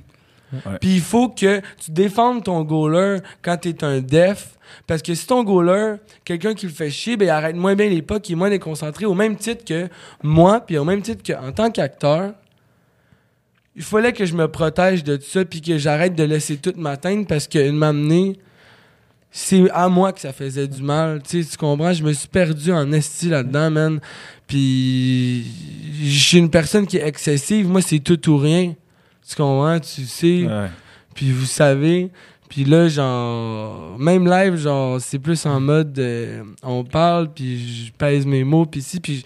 Puis 0.81 0.95
il 0.95 1.01
faut 1.03 1.29
que 1.29 1.61
tu 1.61 1.91
défendes 1.91 2.43
ton 2.43 2.63
goaler 2.63 3.19
quand 3.43 3.59
t'es 3.59 3.85
un 3.85 4.01
def. 4.01 4.57
Parce 4.87 5.03
que 5.03 5.15
si 5.15 5.27
ton 5.27 5.45
goaler, 5.45 5.97
quelqu'un 6.25 6.55
qui 6.55 6.65
le 6.65 6.73
fait 6.73 6.91
chier, 6.91 7.19
ben 7.19 7.27
il 7.27 7.31
arrête 7.31 7.57
moins 7.57 7.75
bien 7.75 7.91
les 7.91 8.01
pas, 8.01 8.19
qui 8.19 8.33
est 8.33 8.37
moins 8.37 8.49
déconcentré, 8.49 9.05
au 9.05 9.15
même 9.15 9.37
titre 9.37 9.63
que 9.63 9.89
moi, 10.23 10.61
puis 10.61 10.79
au 10.79 10.85
même 10.85 11.03
titre 11.03 11.23
qu'en 11.23 11.53
tant 11.53 11.71
qu'acteur, 11.71 12.33
il 13.77 13.83
fallait 13.83 14.15
que 14.15 14.25
je 14.25 14.35
me 14.35 14.49
protège 14.49 15.05
de 15.05 15.17
tout 15.17 15.29
ça, 15.29 15.45
puis 15.45 15.61
que 15.61 15.77
j'arrête 15.77 16.15
de 16.15 16.25
laisser 16.25 16.57
tout 16.57 16.73
m'atteindre 16.77 17.27
parce 17.27 17.47
qu'une 17.47 17.77
m'amener, 17.77 18.39
c'est 19.31 19.71
à 19.71 19.89
moi 19.89 20.13
que 20.13 20.21
ça 20.21 20.33
faisait 20.33 20.67
du 20.67 20.83
mal. 20.83 21.23
Tu 21.23 21.43
sais, 21.43 21.51
tu 21.51 21.57
comprends? 21.57 21.93
Je 21.93 22.03
me 22.03 22.13
suis 22.13 22.29
perdu 22.29 22.73
en 22.73 22.91
esti 22.93 23.29
là-dedans, 23.29 23.71
man. 23.71 24.01
Puis, 24.47 25.47
je 26.03 26.19
suis 26.19 26.39
une 26.39 26.51
personne 26.51 26.87
qui 26.87 26.97
est 26.97 27.07
excessive. 27.07 27.69
Moi, 27.69 27.83
c'est 27.83 28.01
tout 28.01 28.29
ou 28.29 28.37
rien. 28.37 28.75
Tu 29.29 29.37
comprends? 29.37 29.79
Tu 29.79 30.05
sais. 30.05 30.47
Ouais. 30.47 30.69
Puis 31.15 31.33
vous 31.33 31.47
savez, 31.47 32.11
puis 32.49 32.65
là, 32.65 32.89
genre, 32.89 33.99
même 33.99 34.27
live, 34.27 34.57
genre, 34.57 35.01
c'est 35.01 35.19
plus 35.19 35.47
en 35.47 35.61
mode, 35.61 35.99
euh, 35.99 36.43
on 36.63 36.83
parle, 36.83 37.33
puis 37.33 37.87
je 37.87 37.93
pèse 37.93 38.27
mes 38.27 38.45
mots, 38.45 38.67
puis 38.67 38.83
si, 38.83 39.01
puis... 39.01 39.25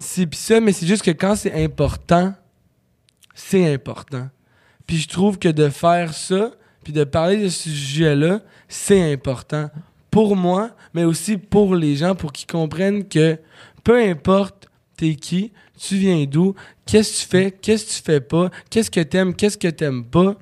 C'est 0.00 0.26
puis 0.26 0.38
ça, 0.38 0.60
mais 0.60 0.72
c'est 0.72 0.86
juste 0.86 1.02
que 1.02 1.12
quand 1.12 1.36
c'est 1.36 1.64
important, 1.64 2.34
c'est 3.34 3.72
important. 3.72 4.28
Puis 4.86 4.98
je 4.98 5.08
trouve 5.08 5.38
que 5.38 5.48
de 5.48 5.68
faire 5.68 6.12
ça, 6.12 6.50
puis 6.84 6.92
de 6.92 7.04
parler 7.04 7.38
de 7.38 7.48
ce 7.48 7.70
sujet-là, 7.70 8.40
c'est 8.68 9.12
important. 9.12 9.70
Pour 10.10 10.36
moi, 10.36 10.70
mais 10.92 11.04
aussi 11.04 11.36
pour 11.36 11.74
les 11.74 11.96
gens, 11.96 12.14
pour 12.14 12.32
qu'ils 12.32 12.46
comprennent 12.46 13.08
que 13.08 13.38
peu 13.82 14.00
importe 14.00 14.68
t'es 14.96 15.16
qui, 15.16 15.52
tu 15.76 15.96
viens 15.96 16.24
d'où, 16.24 16.54
qu'est-ce 16.86 17.12
que 17.12 17.20
tu 17.22 17.28
fais, 17.28 17.50
qu'est-ce 17.50 17.84
que 17.84 17.90
tu 17.90 18.02
fais 18.02 18.20
pas, 18.20 18.50
qu'est-ce 18.70 18.90
que 18.90 19.00
t'aimes, 19.00 19.34
qu'est-ce 19.34 19.58
que 19.58 19.68
t'aimes 19.68 20.04
pas, 20.04 20.36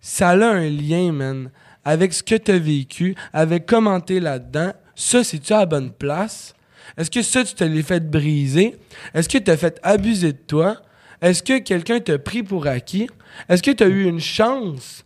ça 0.00 0.30
a 0.30 0.34
un 0.34 0.68
lien, 0.68 1.12
man, 1.12 1.50
avec 1.84 2.12
ce 2.12 2.22
que 2.22 2.34
t'as 2.34 2.58
vécu, 2.58 3.14
avec 3.32 3.66
comment 3.66 4.00
t'es 4.00 4.20
là-dedans. 4.20 4.72
Ça, 4.94 5.22
c'est-tu 5.22 5.52
à 5.52 5.60
la 5.60 5.66
bonne 5.66 5.92
place? 5.92 6.54
Est-ce 6.96 7.10
que 7.10 7.22
ça, 7.22 7.44
tu 7.44 7.54
te 7.54 7.64
l'es 7.64 7.82
fait 7.82 8.10
briser? 8.10 8.76
Est-ce 9.14 9.28
que 9.28 9.38
t'as 9.38 9.56
fait 9.56 9.78
abuser 9.82 10.32
de 10.32 10.38
toi? 10.38 10.82
Est-ce 11.20 11.42
que 11.42 11.58
quelqu'un 11.58 12.00
t'a 12.00 12.18
pris 12.18 12.42
pour 12.42 12.66
acquis? 12.66 13.08
Est-ce 13.48 13.62
que 13.62 13.70
t'as 13.70 13.88
eu 13.88 14.04
une 14.04 14.20
chance? 14.20 15.01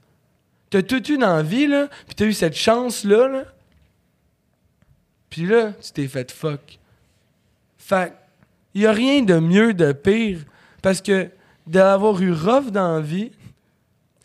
T'as 0.70 0.82
tout 0.82 1.12
eu 1.12 1.18
dans 1.18 1.36
la 1.36 1.42
vie, 1.42 1.66
là, 1.66 1.88
puis 2.06 2.14
t'as 2.14 2.26
eu 2.26 2.32
cette 2.32 2.56
chance-là, 2.56 3.28
là. 3.28 3.44
Puis 5.30 5.46
là, 5.46 5.72
tu 5.72 5.92
t'es 5.92 6.08
fait 6.08 6.30
fuck. 6.30 6.78
Fait 7.78 8.12
il 8.74 8.82
y 8.82 8.86
a 8.86 8.92
rien 8.92 9.22
de 9.22 9.38
mieux, 9.38 9.72
de 9.72 9.92
pire, 9.92 10.40
parce 10.82 11.00
que 11.00 11.30
de 11.66 11.78
l'avoir 11.78 12.20
eu 12.20 12.32
rough 12.32 12.70
dans 12.70 12.96
la 12.96 13.00
vie, 13.00 13.30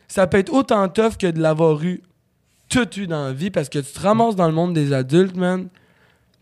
ça 0.08 0.28
peut 0.28 0.38
être 0.38 0.52
autant 0.52 0.90
tough 0.90 1.16
que 1.18 1.28
de 1.28 1.42
l'avoir 1.42 1.82
eu 1.84 2.02
tout 2.68 3.00
eu 3.00 3.08
dans 3.08 3.26
la 3.26 3.34
vie, 3.34 3.50
parce 3.50 3.70
que 3.70 3.80
tu 3.80 3.94
te 3.94 4.00
ramasses 4.00 4.36
dans 4.36 4.48
le 4.48 4.54
monde 4.54 4.74
des 4.74 4.94
adultes, 4.94 5.36
man, 5.36 5.70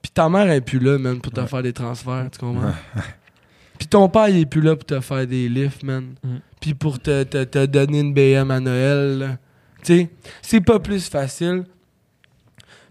puis 0.01 0.11
ta 0.11 0.29
mère 0.29 0.49
est 0.49 0.61
plus 0.61 0.79
là, 0.79 0.97
man, 0.97 1.19
pour 1.19 1.31
te 1.31 1.45
faire 1.45 1.61
des 1.61 1.73
transferts, 1.73 2.29
tu 2.31 2.39
comprends? 2.39 2.73
Puis 3.77 3.87
ton 3.87 4.09
père, 4.09 4.27
il 4.27 4.39
est 4.39 4.45
plus 4.45 4.61
là 4.61 4.75
pour 4.75 4.85
te 4.85 4.99
faire 4.99 5.25
des 5.25 5.47
lifts, 5.47 5.83
man. 5.83 6.15
Mm. 6.21 6.35
Puis 6.59 6.73
pour 6.73 6.99
te, 6.99 7.23
te, 7.23 7.45
te 7.45 7.65
donner 7.65 8.01
une 8.01 8.13
BM 8.13 8.51
à 8.51 8.59
Noël, 8.59 9.17
là. 9.17 9.37
Tu 9.83 9.95
sais, 9.95 10.09
c'est 10.41 10.61
pas 10.61 10.79
plus 10.79 11.07
facile. 11.09 11.63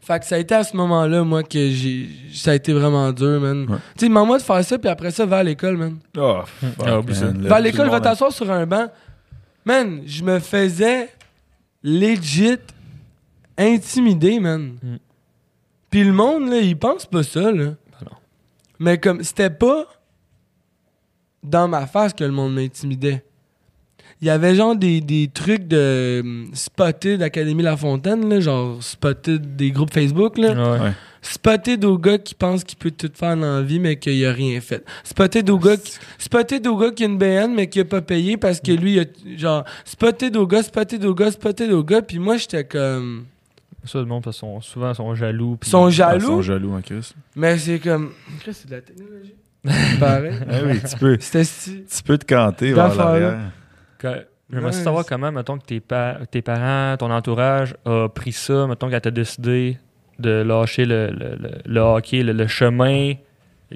Fait 0.01 0.21
que 0.21 0.25
ça 0.25 0.37
a 0.37 0.39
été 0.39 0.55
à 0.55 0.65
ce 0.65 0.75
moment-là, 0.75 1.23
moi, 1.23 1.43
que 1.43 1.69
j'ai. 1.69 2.09
Ça 2.33 2.53
a 2.53 2.55
été 2.55 2.73
vraiment 2.73 3.13
dur, 3.13 3.41
man. 3.41 3.67
Ouais. 3.69 3.77
Tu 3.95 4.01
sais, 4.01 4.09
demande-moi 4.09 4.39
de 4.39 4.43
faire 4.43 4.65
ça, 4.65 4.79
puis 4.79 4.89
après 4.89 5.11
ça, 5.11 5.27
va 5.27 5.39
à 5.39 5.43
l'école, 5.43 5.77
man. 5.77 5.99
Oh, 6.17 6.41
fuck, 6.47 6.71
Ah, 6.87 7.01
man. 7.03 7.47
Va 7.47 7.57
à 7.57 7.61
l'école, 7.61 7.87
le 7.87 7.93
va 7.93 8.01
t'asseoir 8.01 8.33
sur 8.33 8.51
un 8.51 8.65
banc. 8.65 8.87
Man, 9.67 10.01
je 10.07 10.25
me 10.25 10.39
faisais 10.39 11.11
legit 11.83 12.57
intimider, 13.59 14.41
man. 14.41 14.79
Mm. 14.83 14.97
Puis 15.91 16.05
le 16.05 16.13
monde, 16.13 16.49
là, 16.49 16.59
il 16.59 16.79
pense 16.79 17.05
pas 17.05 17.23
ça, 17.23 17.53
là. 17.53 17.65
Non. 17.65 18.17
Mais 18.79 18.99
comme, 18.99 19.23
c'était 19.23 19.51
pas 19.51 19.85
dans 21.43 21.69
ma 21.69 21.87
face 21.87 22.15
que 22.15 22.25
le 22.25 22.33
monde 22.33 22.55
m'intimidait. 22.55 23.25
Il 24.21 24.27
y 24.27 24.31
avait 24.31 24.55
genre 24.57 24.75
des, 24.75 25.01
des 25.01 25.31
trucs 25.33 25.69
de 25.69 26.21
hum, 26.25 26.51
spotted 26.53 27.21
d'Académie 27.21 27.63
La 27.63 27.77
Fontaine, 27.77 28.29
là, 28.29 28.41
genre 28.41 28.83
spotted 28.83 29.57
des 29.57 29.71
groupes 29.71 29.93
Facebook, 29.93 30.39
là. 30.39 30.53
Ouais. 30.55 30.81
Ouais. 30.81 30.93
Spotted 31.21 31.85
au 31.85 31.99
gars 31.99 32.19
qui 32.19 32.35
pense 32.35 32.63
qu'il 32.65 32.79
peut 32.79 32.93
tout 32.93 33.11
faire 33.13 33.37
dans 33.37 33.57
la 33.57 33.63
vie, 33.63 33.81
mais 33.81 33.97
qu'il 33.97 34.25
a 34.25 34.33
rien 34.33 34.61
fait. 34.61 34.85
Spotted 35.05 35.51
au 35.51 35.59
gars 35.59 35.77
qui, 35.77 35.93
spotted 36.17 36.67
au 36.67 36.77
gars 36.77 36.91
qui 36.93 37.03
a 37.03 37.07
une 37.07 37.19
BN, 37.19 37.55
mais 37.55 37.69
qui 37.69 37.81
a 37.81 37.85
pas 37.85 38.01
payé 38.01 38.37
parce 38.37 38.61
que 38.61 38.71
lui, 38.73 38.95
il 38.95 39.01
a, 39.01 39.05
genre, 39.37 39.65
spotted 39.85 40.37
au 40.37 40.47
gars, 40.47 40.63
spotted 40.63 41.05
au 41.05 41.15
gars, 41.15 41.31
spotted 41.33 41.71
au 41.73 41.83
gars, 41.85 42.03
puis 42.03 42.19
moi, 42.19 42.37
j'étais 42.37 42.65
comme... 42.65 43.25
Ça, 43.85 43.99
le 43.99 44.05
monde, 44.07 44.23
parce 44.23 44.37
sont, 44.39 44.61
souvent, 44.61 44.95
sont 44.95 45.15
jaloux. 45.15 45.55
Ils 45.55 45.59
puis- 45.59 45.71
sont 45.71 45.87
Ah, 45.87 45.89
Ils 45.91 45.93
jaloux, 45.93 46.27
sont 46.27 46.43
jaloux 46.43 46.73
en 46.73 46.81
Chris. 46.83 47.13
mais 47.37 47.59
c'est 47.59 47.79
comme... 47.81 48.11
Chris, 48.41 48.55
c'est 48.55 48.69
de 48.69 48.75
la 48.77 48.81
technologie. 48.81 49.35
Pareil. 50.01 50.35
Ah 50.49 50.55
oui, 50.65 50.81
tu 50.89 50.97
peux, 50.99 51.17
C'était 51.21 51.45
si. 51.45 51.83
tu 51.85 52.03
peux 52.05 52.17
te 52.17 52.25
canter 52.27 52.73
vers 52.73 52.95
l'arrière. 52.95 53.39
Que- 53.99 54.27
J'aimerais 54.51 54.67
Ouais, 54.67 54.73
savoir 54.73 55.05
comment, 55.05 55.31
mettons, 55.31 55.59
que 55.59 55.67
tes, 55.67 55.79
pa- 55.81 56.17
tes 56.31 56.41
parents, 56.41 56.97
ton 56.97 57.11
entourage 57.11 57.75
a 57.85 58.09
pris 58.09 58.33
ça, 58.33 58.67
mettons, 58.67 58.89
quand 58.91 58.99
tu 59.01 59.09
as 59.09 59.11
décidé 59.11 59.77
de 60.19 60.31
lâcher 60.43 60.87
le, 60.87 61.09
le, 61.11 61.37
le- 61.37 61.59
le 61.67 61.81
hockey, 61.81 62.23
le, 62.23 62.47
chemin 62.47 63.13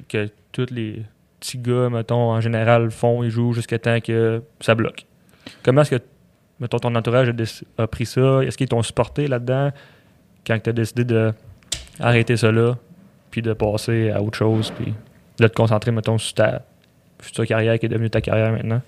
que 0.09 0.31
tous 0.51 0.68
les 0.70 1.03
petits 1.39 1.59
gars, 1.59 1.91
mettons, 1.91 2.31
en 2.33 2.41
général 2.41 2.91
font 2.91 3.23
et 3.23 3.29
jouent 3.29 3.53
jusqu'à 3.53 3.79
temps 3.79 4.01
que 4.01 4.43
ça 4.61 4.75
bloque. 4.75 5.05
Comment 5.62 5.83
est-ce 5.83 5.91
que, 5.97 6.03
mettons, 6.59 6.79
ton 6.79 6.95
entourage 6.95 7.31
a, 7.77 7.87
pris 7.87 8.07
ça? 8.07 8.41
Est-ce 8.43 8.57
qu'ils 8.57 8.68
t'ont 8.68 8.83
supporté 8.83 9.27
là-dedans 9.29 9.73
quand 10.47 10.59
tu 10.59 10.70
as 10.70 10.73
décidé 10.73 11.05
de 11.05 11.35
arrêter 12.01 12.39
ça 12.39 12.51
là, 12.51 12.77
puis 13.31 13.43
de 13.43 13.53
passer 13.53 14.11
à 14.11 14.23
autre 14.23 14.39
chose, 14.39 14.70
puis 14.70 14.95
de 15.39 15.47
te 15.49 15.53
concentrer, 15.55 15.91
mettons, 15.91 16.16
sur 16.16 16.33
ta 16.35 16.62
future 17.20 17.47
carrière 17.47 17.79
qui 17.79 17.85
est 17.87 17.89
devenue 17.91 18.09
ta 18.09 18.23
carrière 18.23 18.53
maintenant? 18.53 18.81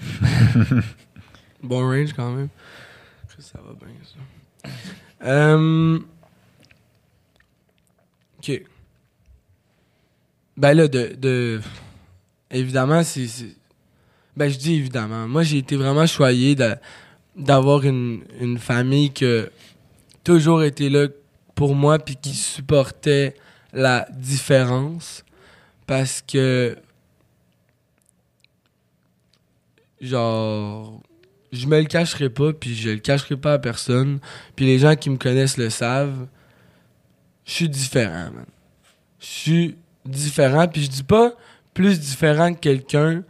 Bon 1.62 1.80
range 1.80 2.12
quand 2.14 2.32
même. 2.32 2.48
Ça 3.38 3.58
va 3.58 3.74
bien, 3.74 3.94
ça. 4.04 4.70
Euh, 5.26 5.98
Ok. 8.40 8.62
Ben 10.56 10.72
là, 10.72 10.88
de. 10.88 11.14
de... 11.18 11.60
Évidemment, 12.50 13.02
c'est. 13.02 13.26
Ben, 14.34 14.48
je 14.48 14.56
dis 14.56 14.76
évidemment. 14.76 15.28
Moi, 15.28 15.42
j'ai 15.42 15.58
été 15.58 15.76
vraiment 15.76 16.06
choyé 16.06 16.56
d'avoir 17.36 17.84
une, 17.84 18.22
une 18.40 18.58
famille 18.58 19.10
qui 19.10 19.26
a 19.26 19.44
toujours 20.24 20.62
été 20.62 20.88
là 20.88 21.08
pour 21.54 21.74
moi 21.74 21.98
puis 21.98 22.16
qui 22.16 22.32
supportait 22.32 23.36
la 23.74 24.08
différence. 24.10 25.22
Parce 25.86 26.22
que. 26.22 26.78
Genre 30.00 31.00
je 31.52 31.66
me 31.66 31.80
le 31.80 31.86
cacherai 31.86 32.30
pas, 32.30 32.52
puis 32.52 32.74
je 32.74 32.90
le 32.90 32.98
cacherai 32.98 33.36
pas 33.36 33.54
à 33.54 33.58
personne. 33.58 34.20
Puis 34.56 34.66
les 34.66 34.78
gens 34.78 34.94
qui 34.94 35.10
me 35.10 35.16
connaissent 35.16 35.56
le 35.56 35.70
savent. 35.70 36.26
Je 37.44 37.52
suis 37.52 37.68
différent, 37.68 38.30
man. 38.32 38.46
Je 39.18 39.26
suis 39.26 39.76
différent, 40.04 40.68
puis 40.68 40.82
je 40.82 40.88
dis 40.88 41.02
pas 41.02 41.34
plus 41.74 42.00
différent 42.00 42.52
que 42.52 42.58
quelqu'un, 42.58 43.22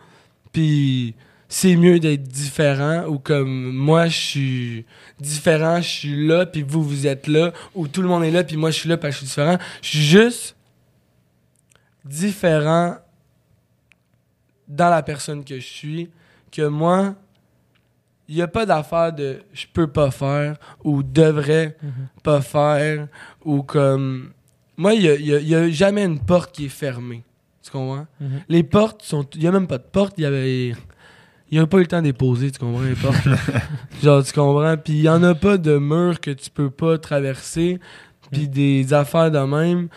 puis 0.53 1.15
c'est 1.49 1.77
mieux 1.77 1.99
d'être 1.99 2.23
différent, 2.23 3.07
ou 3.07 3.19
comme 3.19 3.73
moi, 3.73 4.07
je 4.09 4.17
suis 4.17 4.87
différent, 5.19 5.81
je 5.81 5.89
suis 5.89 6.27
là, 6.27 6.47
puis 6.47 6.63
vous, 6.63 6.83
vous 6.83 7.07
êtes 7.07 7.27
là, 7.27 7.53
ou 7.75 7.89
tout 7.89 8.03
le 8.03 8.09
monde 8.09 8.25
est 8.25 8.31
là, 8.31 8.45
puis 8.45 8.57
moi, 8.57 8.71
je 8.71 8.79
suis 8.79 8.89
là, 8.89 8.97
parce 8.97 9.15
je 9.15 9.19
suis 9.19 9.27
différent. 9.27 9.59
Je 9.83 9.89
suis 9.89 10.03
juste 10.03 10.57
différent 12.05 12.97
dans 14.69 14.91
la 14.91 15.03
personne 15.03 15.45
que 15.45 15.57
je 15.57 15.67
suis, 15.67 16.11
que 16.51 16.67
moi, 16.67 17.15
il 18.29 18.37
n'y 18.37 18.43
a 18.43 18.49
pas 18.49 18.65
d'affaire 18.65 19.13
de 19.13 19.43
je 19.53 19.67
peux 19.73 19.89
pas 19.89 20.13
faire 20.13 20.57
ou 20.85 21.03
devrais 21.03 21.77
pas 22.23 22.41
faire 22.41 23.09
ou 23.45 23.63
comme. 23.65 24.31
Moi, 24.77 24.95
il 24.95 25.45
n'y 25.45 25.55
a, 25.55 25.69
jamais 25.69 26.05
une 26.05 26.21
porte 26.21 26.55
qui 26.55 26.67
est 26.67 26.69
fermée. 26.69 27.25
Tu 27.63 27.71
comprends? 27.71 28.07
Les 28.49 28.63
portes 28.63 29.03
sont. 29.03 29.27
Il 29.35 29.41
n'y 29.41 29.47
a 29.49 29.53
même 29.53 29.67
pas 29.67 29.79
de 29.79 29.83
porte. 29.83 30.15
Il 30.17 30.23
y 30.23 30.27
avait. 30.27 30.69
Il 31.51 31.59
n'y 31.59 31.59
a 31.59 31.67
pas 31.67 31.79
eu 31.79 31.81
le 31.81 31.87
temps 31.89 32.01
de 32.01 32.07
les 32.07 32.13
poser, 32.13 32.53
tu 32.53 32.61
comprends? 32.61 32.83
Les 32.83 32.95
portes. 32.95 33.29
Genre, 34.03 34.23
tu 34.23 34.33
comprends? 34.33 34.77
Puis 34.77 34.93
il 34.93 35.01
n'y 35.03 35.09
en 35.09 35.23
a 35.25 35.35
pas 35.35 35.59
de 35.59 35.77
mur 35.79 36.21
que 36.21 36.31
tu 36.31 36.51
peux 36.51 36.71
pas 36.71 36.99
traverser. 36.99 37.81
Puis 38.31 38.49
des 38.49 38.95
affaires 38.95 39.33
de 39.33 39.41
même. 39.41 39.89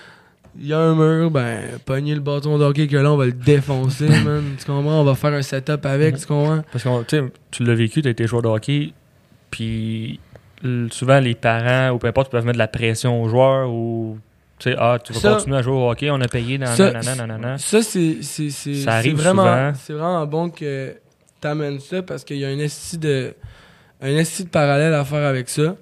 Il 0.60 0.68
y 0.68 0.74
a 0.74 0.78
un 0.80 0.93
mur, 0.95 1.32
ben, 1.32 1.62
pogner 1.86 2.14
le 2.14 2.22
bâton 2.22 2.58
de 2.60 2.64
hockey 2.64 2.88
que 2.88 2.95
là, 2.97 3.12
on 3.12 3.18
va 3.18 3.26
le 3.26 3.32
défoncer, 3.32 4.08
man. 4.24 4.43
Tu 4.60 4.66
comprends? 4.66 5.01
On 5.01 5.04
va 5.04 5.16
faire 5.16 5.34
un 5.34 5.41
setup 5.41 5.86
avec, 5.86 6.18
tu 6.18 6.26
comprends? 6.28 6.62
Parce 6.72 6.84
que 6.84 7.04
tu 7.06 7.18
sais, 7.18 7.24
tu 7.51 7.64
l'as 7.64 7.74
vécu, 7.76 8.01
tu 8.04 8.08
as 8.08 8.12
été 8.12 8.28
joueur 8.28 8.43
de 8.43 8.47
hockey, 8.49 8.93
puis 9.49 10.20
souvent 10.91 11.20
les 11.20 11.36
parents 11.36 11.93
ou 11.93 11.97
peu 11.97 12.08
importe 12.08 12.32
peuvent 12.32 12.45
mettre 12.45 12.54
de 12.54 12.60
la 12.60 12.68
pression 12.70 13.22
aux 13.22 13.28
joueurs 13.28 13.70
ou 13.70 14.18
tu 14.60 14.70
sais, 14.70 14.76
ah, 14.80 14.97
tu 15.04 15.12
vas 15.12 15.20
Ça- 15.20 15.34
continuer 15.36 15.58
à 15.58 15.62
jouer 15.62 15.74
au 15.74 15.89
hockey, 15.89 16.10
on 16.12 16.22
a 16.22 16.28
payé, 16.28 16.58
nan, 16.58 16.70
Ça-. 16.76 17.58
Ça, 17.58 17.82
c'est 17.82 18.18
c'est- 18.22 18.49
c'est- 18.51 18.76
Ça 18.76 18.93
arrive 18.93 19.18
c'est 19.18 19.24
vraiment, 19.24 19.43
souvent. 19.43 19.72
c'est 19.76 19.93
vraiment 19.93 20.26
bon 20.28 20.49
que 20.49 20.95
tu 21.41 21.47
amènes 21.47 21.80
ça 21.80 22.01
parce 22.04 22.24
qu'il 22.24 22.38
y 22.38 22.45
a 22.45 22.49
un 22.49 22.60
esti 22.60 22.97
de, 22.97 23.34
un 24.01 24.10
esti 24.16 24.43
de 24.45 24.49
parallèle 24.49 24.93
à 24.93 25.04
faire 25.04 25.28
avec 25.28 25.49
ça. 25.49 25.76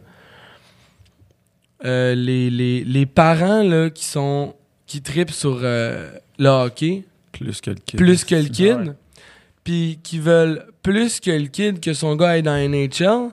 Euh, 1.84 2.14
les, 2.16 2.50
les, 2.50 2.84
les 2.84 3.06
parents 3.06 3.64
là, 3.64 3.90
qui 3.90 4.06
sont 4.06 4.56
qui 4.92 5.02
tripent 5.02 5.32
sur 5.32 5.60
euh, 5.64 6.12
le 6.38 6.50
hockey 6.50 7.06
Plus 7.32 7.62
que 7.62 7.70
le 7.70 7.78
kid. 7.78 7.98
plus 7.98 8.26
que 8.26 8.36
le 8.36 8.50
kid, 8.50 8.76
Ouais. 8.76 8.94
puis 9.64 10.00
qui 10.04 10.20
veulent 10.20 10.66
plus 10.84 11.22
que 11.22 11.32
le 11.32 11.48
kid 11.48 11.80
que 11.80 11.94
son 11.94 12.18
gars 12.18 12.38
est 12.38 12.42
dans 12.42 12.52
la 12.56 12.68
NHL, 12.68 13.30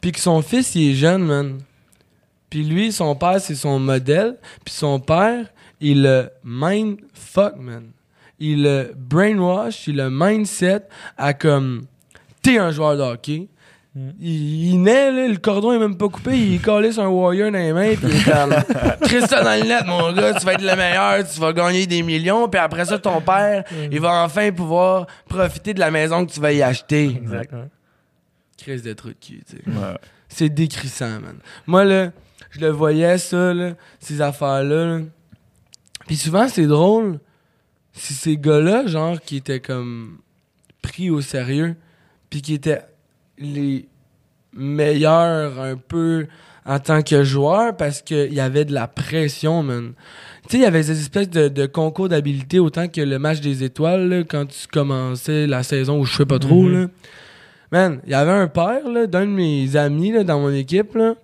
puis 0.00 0.12
que 0.12 0.20
son 0.20 0.40
fils 0.40 0.76
il 0.76 0.90
est 0.92 0.94
jeune, 0.94 1.24
man. 1.24 1.58
Puis 2.48 2.62
lui, 2.62 2.92
son 2.92 3.16
père, 3.16 3.40
c'est 3.40 3.56
son 3.56 3.80
modèle, 3.80 4.36
puis 4.64 4.72
son 4.72 5.00
père, 5.00 5.46
il 5.80 6.02
le 6.02 6.30
mind 6.44 6.98
fuck, 7.12 7.56
man. 7.56 7.90
Il 8.38 8.62
le 8.62 8.92
brainwash, 8.96 9.88
il 9.88 9.96
le 9.96 10.10
mindset 10.10 10.82
à 11.18 11.34
comme 11.34 11.86
t'es 12.40 12.56
un 12.58 12.70
joueur 12.70 12.96
de 12.96 13.02
hockey. 13.02 13.48
Mm. 13.94 14.10
Il, 14.20 14.66
il 14.70 14.82
naît, 14.82 15.10
là, 15.10 15.26
le 15.26 15.36
cordon 15.36 15.72
est 15.72 15.78
même 15.78 15.96
pas 15.96 16.08
coupé, 16.08 16.38
il 16.38 16.54
est 16.54 16.58
collé 16.58 16.92
sur 16.92 17.02
un 17.02 17.08
warrior 17.08 17.50
dans 17.50 17.58
les 17.58 17.72
mains, 17.72 17.96
puis 17.96 18.08
il 18.08 18.20
est 18.20 18.24
comme 18.24 18.52
ça 19.26 19.42
dans 19.42 19.60
le 19.60 19.66
net, 19.66 19.84
mon 19.84 20.12
gars, 20.12 20.34
tu 20.34 20.46
vas 20.46 20.52
être 20.52 20.62
le 20.62 20.76
meilleur, 20.76 21.28
tu 21.28 21.40
vas 21.40 21.52
gagner 21.52 21.86
des 21.86 22.02
millions, 22.02 22.48
puis 22.48 22.60
après 22.60 22.84
ça, 22.84 22.98
ton 22.98 23.20
père, 23.20 23.64
il 23.90 24.00
va 24.00 24.22
enfin 24.22 24.52
pouvoir 24.52 25.06
profiter 25.28 25.74
de 25.74 25.80
la 25.80 25.90
maison 25.90 26.24
que 26.24 26.32
tu 26.32 26.40
vas 26.40 26.52
y 26.52 26.62
acheter. 26.62 27.06
Exact. 27.06 27.52
ouais. 27.52 27.68
Crise 28.58 28.82
de 28.82 28.92
trucs, 28.92 29.18
tu 29.18 29.40
sais. 29.44 29.56
Ouais. 29.66 29.96
C'est 30.28 30.50
décrissant, 30.50 31.20
man. 31.20 31.38
Moi, 31.66 31.84
là, 31.84 32.12
je 32.50 32.60
le 32.60 32.68
voyais, 32.68 33.18
ça, 33.18 33.52
là, 33.52 33.72
ces 33.98 34.20
affaires-là. 34.20 34.84
là. 34.84 35.00
Puis 36.06 36.16
souvent, 36.16 36.46
c'est 36.48 36.66
drôle. 36.66 37.18
Si 37.92 38.14
ces 38.14 38.36
gars-là, 38.36 38.86
genre, 38.86 39.20
qui 39.20 39.36
étaient 39.36 39.60
comme 39.60 40.18
pris 40.80 41.10
au 41.10 41.20
sérieux, 41.20 41.74
puis 42.28 42.42
qui 42.42 42.54
étaient 42.54 42.82
les 43.40 43.88
meilleurs 44.52 45.58
un 45.60 45.76
peu 45.76 46.26
en 46.66 46.78
tant 46.78 47.02
que 47.02 47.24
joueurs, 47.24 47.76
parce 47.76 48.02
qu'il 48.02 48.32
y 48.34 48.38
avait 48.40 48.64
de 48.66 48.72
la 48.74 48.86
pression, 48.86 49.62
man. 49.62 49.94
Tu 50.42 50.50
sais, 50.50 50.56
il 50.58 50.62
y 50.62 50.66
avait 50.66 50.82
des 50.82 50.90
espèces 50.90 51.30
de, 51.30 51.48
de 51.48 51.66
concours 51.66 52.08
d'habileté 52.08 52.58
autant 52.58 52.86
que 52.86 53.00
le 53.00 53.18
match 53.18 53.40
des 53.40 53.64
étoiles, 53.64 54.08
là, 54.08 54.22
quand 54.24 54.46
tu 54.46 54.66
commençais 54.68 55.46
la 55.46 55.62
saison, 55.62 55.98
ou 56.00 56.04
je 56.04 56.16
sais 56.18 56.26
pas 56.26 56.38
trop, 56.38 56.62
Mhm. 56.64 56.82
là. 56.82 56.86
Man, 57.72 58.00
il 58.04 58.10
y 58.10 58.14
avait 58.14 58.30
un 58.32 58.48
père 58.48 58.82
d'un 59.08 59.26
de 59.26 59.30
mes 59.30 59.74
amis 59.76 60.12
là, 60.12 60.22
dans 60.24 60.40
mon 60.40 60.52
équipe. 60.52 60.94
Là. 60.96 61.14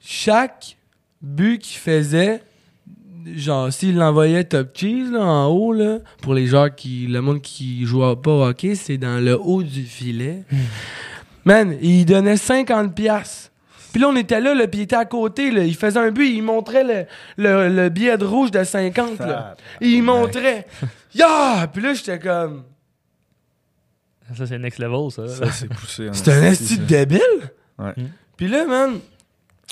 Chaque 0.00 0.76
but 1.20 1.58
qu'il 1.58 1.78
faisait, 1.78 2.42
genre 3.36 3.72
s'il 3.72 3.96
l'envoyait 3.96 4.44
top 4.44 4.70
cheese 4.74 5.10
là, 5.10 5.24
en 5.24 5.46
haut, 5.46 5.72
là, 5.72 5.98
pour 6.20 6.34
les 6.34 6.46
joueurs 6.46 6.74
qui. 6.74 7.06
le 7.06 7.20
monde 7.20 7.40
qui 7.40 7.84
joue 7.84 8.00
pas 8.16 8.30
au 8.30 8.44
hockey, 8.44 8.74
c'est 8.74 8.98
dans 8.98 9.22
le 9.22 9.38
haut 9.38 9.62
du 9.62 9.82
filet. 9.82 10.44
Man, 11.44 11.76
il 11.80 12.04
donnait 12.04 12.34
50$. 12.34 12.92
piastres. 12.92 13.50
Puis 13.92 14.00
là, 14.00 14.08
on 14.08 14.16
était 14.16 14.40
là, 14.40 14.54
là 14.54 14.66
puis 14.66 14.80
il 14.80 14.82
était 14.84 14.96
à 14.96 15.04
côté, 15.04 15.50
là, 15.50 15.64
il 15.64 15.76
faisait 15.76 15.98
un 15.98 16.10
but, 16.10 16.26
il 16.26 16.42
montrait 16.42 16.82
le, 16.82 17.04
le, 17.36 17.68
le 17.68 17.88
billet 17.90 18.16
de 18.16 18.24
rouge 18.24 18.50
de 18.50 18.64
50. 18.64 19.18
Là. 19.18 19.54
Il 19.80 20.02
montrait. 20.02 20.66
Ya! 21.14 21.68
Puis 21.70 21.82
là, 21.82 21.92
j'étais 21.92 22.18
comme. 22.18 22.64
Ça, 24.34 24.46
c'est 24.46 24.58
next 24.58 24.78
level, 24.78 25.10
ça. 25.10 25.28
Ça, 25.28 25.52
c'est 25.52 25.68
poussé. 25.68 26.08
en 26.08 26.14
C'est 26.14 26.32
un 26.32 26.42
esti, 26.42 26.78
débile. 26.78 27.20
Ouais. 27.78 27.92
Mm. 27.94 28.08
Puis 28.36 28.48
là, 28.48 28.64
man, 28.64 28.98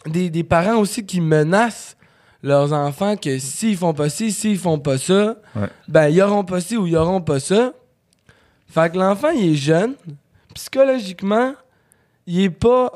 des, 0.06 0.28
des 0.28 0.44
parents 0.44 0.76
aussi 0.76 1.06
qui 1.06 1.22
menacent 1.22 1.96
leurs 2.42 2.72
enfants 2.72 3.16
que 3.16 3.38
s'ils 3.38 3.76
font 3.76 3.92
pas 3.94 4.08
ci, 4.08 4.32
s'ils 4.32 4.58
font 4.58 4.78
pas 4.78 4.98
ça, 4.98 5.36
Ouais. 5.54 5.68
ben, 5.88 6.08
ils 6.08 6.22
auront 6.22 6.44
pas 6.44 6.60
ci 6.60 6.76
ou 6.76 6.86
ils 6.86 6.96
auront 6.96 7.20
pas 7.20 7.40
ça. 7.40 7.72
Fait 8.68 8.90
que 8.92 8.98
l'enfant, 8.98 9.30
il 9.30 9.52
est 9.52 9.56
jeune. 9.56 9.94
Psychologiquement, 10.54 11.54
il 12.26 12.40
est 12.42 12.50
pas 12.50 12.92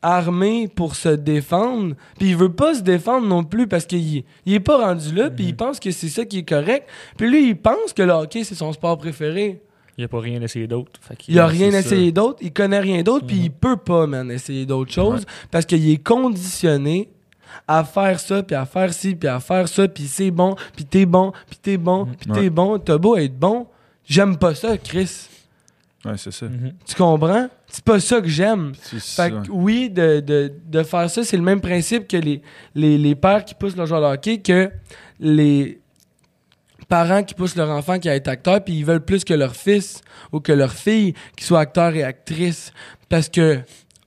armé 0.00 0.68
pour 0.68 0.94
se 0.94 1.08
défendre. 1.08 1.94
Puis 2.18 2.30
il 2.30 2.36
veut 2.36 2.52
pas 2.52 2.74
se 2.74 2.80
défendre 2.82 3.26
non 3.26 3.42
plus 3.44 3.66
parce 3.66 3.84
qu'il 3.86 4.22
il 4.46 4.54
est 4.54 4.60
pas 4.60 4.78
rendu 4.78 5.12
là. 5.14 5.28
Puis 5.30 5.46
il 5.46 5.56
pense 5.56 5.80
que 5.80 5.90
c'est 5.90 6.08
ça 6.08 6.24
qui 6.24 6.38
est 6.38 6.48
correct. 6.48 6.88
Puis 7.16 7.28
lui, 7.28 7.48
il 7.48 7.56
pense 7.56 7.92
que 7.94 8.02
le 8.02 8.12
hockey, 8.12 8.44
c'est 8.44 8.54
son 8.54 8.72
sport 8.72 8.96
préféré. 8.96 9.60
Il 9.96 10.04
a 10.04 10.08
pas 10.08 10.20
rien 10.20 10.40
essayé 10.40 10.68
d'autre. 10.68 11.00
Il 11.26 11.40
a 11.40 11.46
rien 11.48 11.72
essayé 11.72 12.12
d'autre, 12.12 12.38
il 12.40 12.52
connaît 12.52 12.78
rien 12.78 13.02
d'autre, 13.02 13.26
puis 13.26 13.36
Mhm. 13.38 13.42
il 13.42 13.50
peut 13.50 13.76
pas, 13.76 14.06
man, 14.06 14.30
essayer 14.30 14.64
d'autres 14.64 14.92
choses 14.92 15.26
parce 15.50 15.66
qu'il 15.66 15.90
est 15.90 15.96
conditionné 16.02 17.10
à 17.66 17.84
faire 17.84 18.18
ça, 18.20 18.42
puis 18.42 18.54
à 18.56 18.64
faire 18.66 18.92
ci, 18.92 19.14
puis 19.14 19.28
à 19.28 19.40
faire 19.40 19.68
ça, 19.68 19.88
puis 19.88 20.04
c'est 20.06 20.30
bon, 20.30 20.54
puis 20.76 20.84
t'es 20.84 21.06
bon, 21.06 21.32
puis 21.48 21.58
t'es 21.60 21.76
bon, 21.76 22.04
Mhm. 22.06 22.14
puis 22.16 22.30
t'es 22.30 22.38
Ouais. 22.40 22.50
bon, 22.50 22.78
t'as 22.78 22.98
beau 22.98 23.16
être 23.16 23.38
bon, 23.38 23.66
j'aime 24.04 24.36
pas 24.36 24.54
ça, 24.54 24.76
Chris. 24.78 25.28
Ouais, 26.04 26.16
c'est 26.16 26.30
ça. 26.30 26.46
Mhm. 26.46 26.74
Tu 26.86 26.94
comprends? 26.94 27.48
C'est 27.66 27.84
pas 27.84 27.98
ça 28.00 28.20
que 28.20 28.28
j'aime. 28.28 28.72
C'est 28.80 29.00
ça. 29.00 29.24
Fait 29.24 29.30
que 29.32 29.50
oui, 29.50 29.90
de, 29.90 30.20
de, 30.20 30.52
de 30.66 30.82
faire 30.84 31.10
ça, 31.10 31.24
c'est 31.24 31.36
le 31.36 31.42
même 31.42 31.60
principe 31.60 32.06
que 32.06 32.16
les, 32.16 32.40
les, 32.74 32.96
les 32.96 33.14
pères 33.16 33.44
qui 33.44 33.54
poussent 33.54 33.76
leur 33.76 33.86
joueur 33.86 34.00
de 34.02 34.06
hockey, 34.14 34.38
que 34.38 34.70
les 35.18 35.80
parents 36.88 37.22
qui 37.22 37.34
poussent 37.34 37.56
leur 37.56 37.68
enfant 37.70 37.98
qui 37.98 38.08
a 38.08 38.14
être 38.14 38.28
acteur, 38.28 38.62
puis 38.64 38.74
ils 38.78 38.84
veulent 38.84 39.04
plus 39.04 39.24
que 39.24 39.34
leur 39.34 39.54
fils 39.56 40.00
ou 40.32 40.40
que 40.40 40.52
leur 40.52 40.72
fille 40.72 41.14
qui 41.36 41.44
soit 41.44 41.60
acteur 41.60 41.94
et 41.94 42.02
actrice. 42.04 42.72
Parce 43.08 43.28
que 43.28 43.60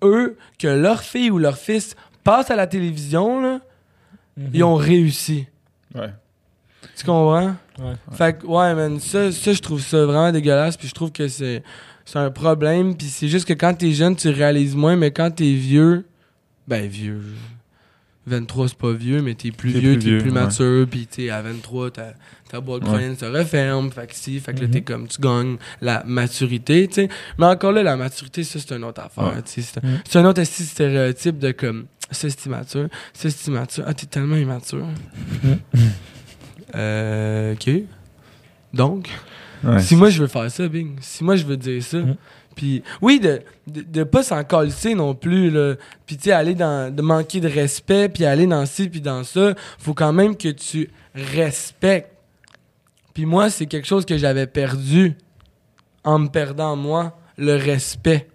eux, 0.04 0.38
que 0.58 0.68
leur 0.68 1.02
fille 1.04 1.30
ou 1.30 1.38
leur 1.38 1.58
fils 1.58 1.96
passe 2.24 2.52
à 2.52 2.56
la 2.56 2.68
télévision, 2.68 3.42
là, 3.42 3.60
Mhm. 4.38 4.50
ils 4.54 4.64
ont 4.64 4.76
réussi. 4.76 5.48
Ouais. 5.94 6.14
Tu 6.96 7.06
comprends? 7.06 7.56
Ouais. 7.80 7.94
Fait 8.14 8.38
que, 8.38 8.46
ouais, 8.46 8.74
man, 8.76 9.00
ça, 9.00 9.32
ça, 9.32 9.54
je 9.54 9.60
trouve 9.62 9.82
ça 9.82 10.06
vraiment 10.06 10.32
dégueulasse, 10.32 10.78
puis 10.78 10.88
je 10.88 10.94
trouve 10.94 11.12
que 11.12 11.28
c'est, 11.28 11.64
c'est 12.06 12.20
un 12.20 12.32
problème, 12.32 12.96
puis 12.96 13.08
c'est 13.08 13.28
juste 13.28 13.46
que 13.48 13.54
quand 13.54 13.74
t'es 13.74 13.92
jeune, 13.92 14.16
tu 14.16 14.30
réalises 14.30 14.76
moins, 14.76 14.96
mais 14.96 15.12
quand 15.12 15.32
t'es 15.32 15.54
vieux, 15.54 16.06
ben 16.68 16.88
vieux, 16.88 17.22
23 18.32 18.68
c'est 18.70 18.78
pas 18.78 18.92
vieux, 18.94 19.22
mais 19.22 19.36
t'es 19.36 19.52
plus 19.52 19.74
T'es 19.74 19.80
vieux, 19.80 19.94
plus 19.94 20.00
t'es 20.04 20.10
vieux, 20.10 20.18
plus 20.20 20.30
ouais. 20.32 20.42
mature, 20.42 20.88
puis 20.90 21.08
t'es 21.08 21.30
à 21.30 21.42
23, 21.42 21.92
ta, 21.92 22.14
ta 22.50 22.60
boîte 22.60 22.84
Ouais. 22.84 22.90
crânienne 22.90 23.16
se 23.18 23.26
referme, 23.26 23.92
fait 23.92 24.08
que 24.08 24.16
si, 24.16 24.40
fait 24.40 24.54
que 24.54 24.62
là, 24.62 24.68
t'es 24.68 24.82
comme, 24.82 25.08
tu 25.08 25.22
gagnes 25.22 25.58
la 25.82 26.04
maturité, 26.06 26.88
tu 26.88 26.94
sais. 26.96 27.10
Mais 27.38 27.46
encore 27.46 27.72
là, 27.72 27.84
la 27.84 27.96
maturité, 27.98 28.44
ça, 28.44 28.60
c'est 28.60 28.76
une 28.76 28.84
autre 28.84 29.02
affaire, 29.02 29.24
Ouais. 29.36 29.42
tu 29.44 29.62
sais. 29.62 29.72
C'est, 29.74 29.82
c'est 30.10 30.20
un 30.20 30.26
autre 30.26 30.44
stéréotype 30.44 31.38
de 31.40 31.52
comme, 31.52 31.86
ça, 32.10 32.30
c'est 32.30 32.46
immature, 32.46 32.88
ça, 33.14 33.30
c'est 33.30 33.48
immature, 33.48 33.84
ah, 33.88 33.94
t'es 33.94 34.06
tellement 34.08 34.36
immature. 34.38 34.86
Euh, 36.76 37.54
ok. 37.54 37.70
Donc, 38.74 39.10
Ouais. 39.64 39.80
si 39.82 39.96
moi 39.96 40.10
je 40.10 40.22
veux 40.22 40.28
faire 40.28 40.50
ça, 40.50 40.68
Bing, 40.68 40.96
si 41.02 41.24
moi 41.24 41.36
je 41.36 41.46
veux 41.46 41.58
dire 41.58 41.84
ça, 41.84 41.98
Mhm. 42.00 42.16
Puis 42.56 42.84
oui, 43.02 43.20
de, 43.20 43.42
de, 43.68 43.82
de 43.82 44.04
pas 44.04 44.24
s'en 44.24 44.44
non 44.96 45.16
plus, 45.16 45.50
là, 45.50 45.76
puis 46.06 46.18
tu 46.18 46.24
sais, 46.24 46.32
aller 46.32 46.56
dans, 46.56 46.94
de 46.94 47.02
manquer 47.02 47.40
de 47.40 47.48
respect, 47.48 48.10
puis 48.10 48.26
aller 48.26 48.48
dans 48.48 48.66
ci, 48.66 48.90
puis 48.90 49.02
dans 49.02 49.24
ça, 49.24 49.56
faut 49.80 49.94
quand 49.94 50.14
même 50.14 50.36
que 50.36 50.50
tu 50.50 50.90
respectes. 51.16 52.12
Puis 53.14 53.26
moi, 53.26 53.50
c'est 53.50 53.66
quelque 53.66 53.88
chose 53.88 54.06
que 54.06 54.18
j'avais 54.18 54.48
perdu 54.48 55.16
en 56.04 56.20
me 56.20 56.28
perdant 56.28 56.76
moi, 56.76 57.18
le 57.38 57.56
respect 57.56 58.28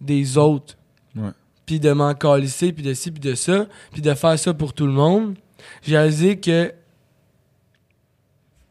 des 0.00 0.38
autres. 0.38 0.76
Ouais. 1.14 1.30
Puis 1.66 1.80
de 1.80 1.92
m'en 1.92 2.14
calisser, 2.14 2.72
puis 2.72 2.82
de 2.82 2.94
ci, 2.94 3.10
puis 3.10 3.20
de 3.20 3.34
ça, 3.34 3.66
puis 3.92 4.02
de 4.02 4.14
faire 4.14 4.38
ça 4.38 4.54
pour 4.54 4.72
tout 4.72 4.86
le 4.86 4.92
monde. 4.92 5.36
J'ai 5.82 5.96
réalisé 5.96 6.38
que 6.38 6.72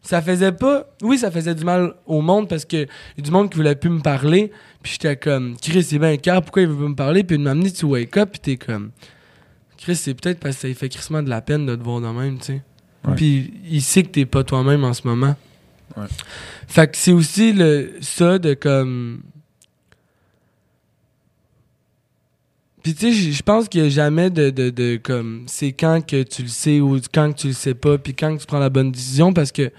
ça 0.10 0.24
faisait 0.24 0.52
pas. 0.52 0.88
Oui, 1.04 1.20
ça 1.20 1.30
faisait 1.30 1.54
du 1.54 1.64
mal 1.64 1.94
au 2.08 2.22
monde 2.22 2.50
parce 2.50 2.66
que 2.66 2.78
y 2.78 3.20
a 3.20 3.22
du 3.22 3.30
monde 3.30 3.52
qui 3.52 3.58
voulait 3.58 3.76
plus 3.76 3.92
me 3.92 4.00
parler. 4.00 4.52
Puis 4.82 4.94
j'étais 4.94 5.16
comme, 5.16 5.56
Chris, 5.62 5.84
c'est 5.84 6.00
bien 6.00 6.18
cœur, 6.18 6.42
pourquoi 6.42 6.64
il 6.64 6.68
veut 6.68 6.84
pas 6.84 6.90
me 6.90 6.96
parler? 6.96 7.24
Puis 7.24 7.38
de 7.38 7.44
m'amener, 7.44 7.72
tu 7.72 7.86
wake 7.86 8.18
up, 8.18 8.32
puis 8.32 8.40
t'es 8.40 8.58
comme, 8.58 8.90
Chris, 9.78 9.96
c'est 9.96 10.16
peut-être 10.16 10.40
parce 10.40 10.56
que 10.56 10.62
ça 10.62 10.68
lui 10.68 10.74
fait 10.74 10.90
crissement 10.90 11.22
de 11.22 11.30
la 11.30 11.42
peine 11.42 11.68
de 11.68 11.76
te 11.76 11.84
voir 11.84 12.02
de 12.02 12.08
même, 12.08 12.40
tu 12.40 12.46
sais. 12.46 12.62
Ouais. 13.06 13.14
Puis 13.16 13.54
il 13.70 13.84
sait 13.84 14.02
que 14.02 14.08
t'es 14.08 14.26
pas 14.26 14.44
toi-même 14.44 14.84
en 14.84 14.94
ce 14.94 15.08
moment. 15.08 15.36
Ouais. 15.96 16.08
Fait 16.68 16.90
que 16.90 16.98
c'est 16.98 17.12
aussi 17.12 17.54
le, 17.54 17.92
ça 18.02 18.40
de 18.40 18.56
comme. 18.56 19.22
Puis 22.82 22.96
tu 22.96 23.14
sais, 23.14 23.32
je 23.32 23.44
pense 23.44 23.70
qu'il 23.70 23.84
y 23.84 23.86
a 23.86 23.90
jamais 23.90 24.32
de, 24.32 24.50
de, 24.50 24.72
de 24.72 25.00
comme 25.04 25.44
c'est 25.46 25.74
quand 25.74 26.04
que 26.04 26.24
tu 26.24 26.42
le 26.42 26.48
sais 26.48 26.80
ou 26.80 27.00
quand 27.14 27.32
que 27.32 27.42
tu 27.42 27.48
le 27.50 27.54
sais 27.54 27.76
pas, 27.76 28.00
puis 28.00 28.16
quand 28.16 28.36
que 28.36 28.42
tu 28.42 28.48
prends 28.48 28.58
la 28.58 28.72
bonne 28.72 28.92
décision 28.92 29.34
parce 29.34 29.52
que 29.52 29.72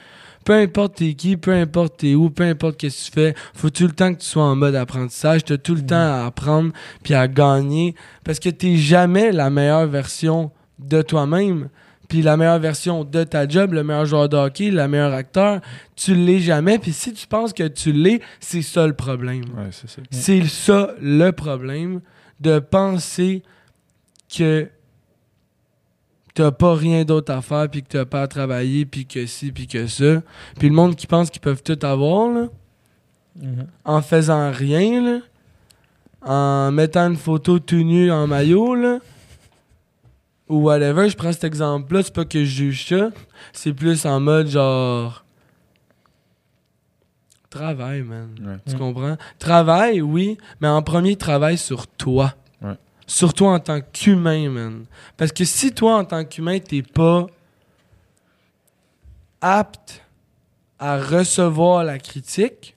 peu 0.45 0.55
importe 0.55 0.97
t'es 0.97 1.15
qui, 1.15 1.37
peu 1.37 1.53
importe 1.53 1.99
t'es 1.99 2.15
où, 2.15 2.31
peu 2.31 2.45
importe 2.45 2.77
qu'est-ce 2.77 3.11
que 3.11 3.15
tu 3.15 3.21
fais, 3.21 3.35
faut 3.55 3.71
tout 3.71 3.85
le 3.87 3.93
temps 3.93 4.15
que 4.15 4.21
tu 4.21 4.27
sois 4.27 4.45
en 4.45 4.57
mode 4.57 4.75
apprentissage, 4.75 5.45
t'as 5.45 5.59
tout 5.59 5.75
le 5.75 5.85
temps 5.85 5.97
à 5.97 6.27
apprendre 6.27 6.73
puis 7.03 7.15
à 7.15 7.29
gagner 7.29 7.95
parce 8.25 8.39
que 8.39 8.49
t'es 8.49 8.77
jamais 8.77 9.33
la 9.33 9.51
meilleure 9.51 9.87
version 9.87 10.51
de 10.79 11.03
toi-même. 11.03 11.69
Puis 12.09 12.23
la 12.23 12.37
meilleure 12.37 12.59
version 12.59 13.05
de 13.05 13.23
ta 13.23 13.47
job, 13.47 13.73
le 13.73 13.85
meilleur 13.85 14.05
joueur 14.05 14.29
de 14.29 14.37
hockey, 14.37 14.73
le 14.73 14.89
meilleur 14.89 15.15
acteur, 15.15 15.61
tu 15.95 16.13
l'es 16.13 16.41
jamais. 16.41 16.77
Puis 16.81 16.93
si 16.93 17.13
tu 17.13 17.25
penses 17.29 17.53
que 17.53 17.69
tu 17.69 17.93
l'es, 17.93 18.21
c'est 18.41 18.63
ça 18.63 18.85
le 18.89 18.95
problème. 18.95 19.45
Ouais, 19.57 19.69
c'est 19.71 19.89
ça. 19.89 20.03
C'est 20.11 20.45
ça 20.47 20.93
le 21.01 21.31
problème 21.31 22.01
de 22.41 22.59
penser 22.59 23.45
que 24.37 24.69
t'as 26.35 26.51
pas 26.51 26.75
rien 26.75 27.05
d'autre 27.05 27.33
à 27.33 27.43
faire 27.43 27.69
puis 27.69 27.83
que 27.83 27.89
t'as 27.89 28.05
pas 28.05 28.23
à 28.23 28.29
travailler 28.29 28.87
puis 28.87 29.07
que 29.07 29.27
ci 29.27 29.53
puis 29.53 29.67
que 29.67 29.87
ça. 29.87 30.23
Puis 30.59 30.69
le 30.69 30.75
monde 30.75 30.95
qui 30.97 31.07
pense 31.07 31.31
qu'ils 31.31 31.41
peuvent 31.41 31.63
tout 31.63 31.79
avoir 31.83 32.29
là, 32.31 32.47
Mhm. 33.41 33.67
en 33.85 34.03
faisant 34.03 34.51
rien 34.51 35.01
là, 35.03 35.19
en 36.23 36.73
mettant 36.73 37.07
une 37.09 37.17
photo 37.17 37.59
tout 37.61 37.77
nu 37.83 38.11
en 38.11 38.27
maillot 38.27 38.75
là 38.75 38.99
ou 40.49 40.63
whatever, 40.65 41.09
je 41.09 41.17
prends 41.17 41.33
cet 41.33 41.45
exemple 41.45 41.95
là, 41.95 42.03
c'est 42.03 42.13
pas 42.13 42.25
que 42.25 42.41
je 42.41 42.51
juge 42.51 42.89
ça, 42.89 43.11
c'est 43.53 43.73
plus 43.73 44.05
en 44.05 44.19
mode 44.21 44.49
genre 44.49 45.25
travail 47.51 48.03
man. 48.03 48.29
Ouais. 48.45 48.57
Tu 48.69 48.77
comprends? 48.77 49.17
Travaille, 49.39 50.01
oui, 50.01 50.39
mais 50.61 50.69
en 50.69 50.83
premier, 50.83 51.17
travaille 51.17 51.59
sur 51.59 51.87
toi. 51.87 52.35
Sur 53.11 53.35
toi 53.35 53.55
en 53.55 53.59
tant 53.59 53.81
qu'humain, 53.81 54.49
man. 54.49 54.85
Parce 55.17 55.33
que 55.33 55.45
si 55.45 55.73
toi, 55.73 55.97
en 55.97 56.05
tant 56.05 56.25
qu'humain, 56.25 56.61
t'es 56.61 56.83
pas 56.83 57.27
apte 59.41 60.05
à 60.79 60.97
recevoir 60.97 61.83
la 61.83 61.99
critique, 61.99 62.77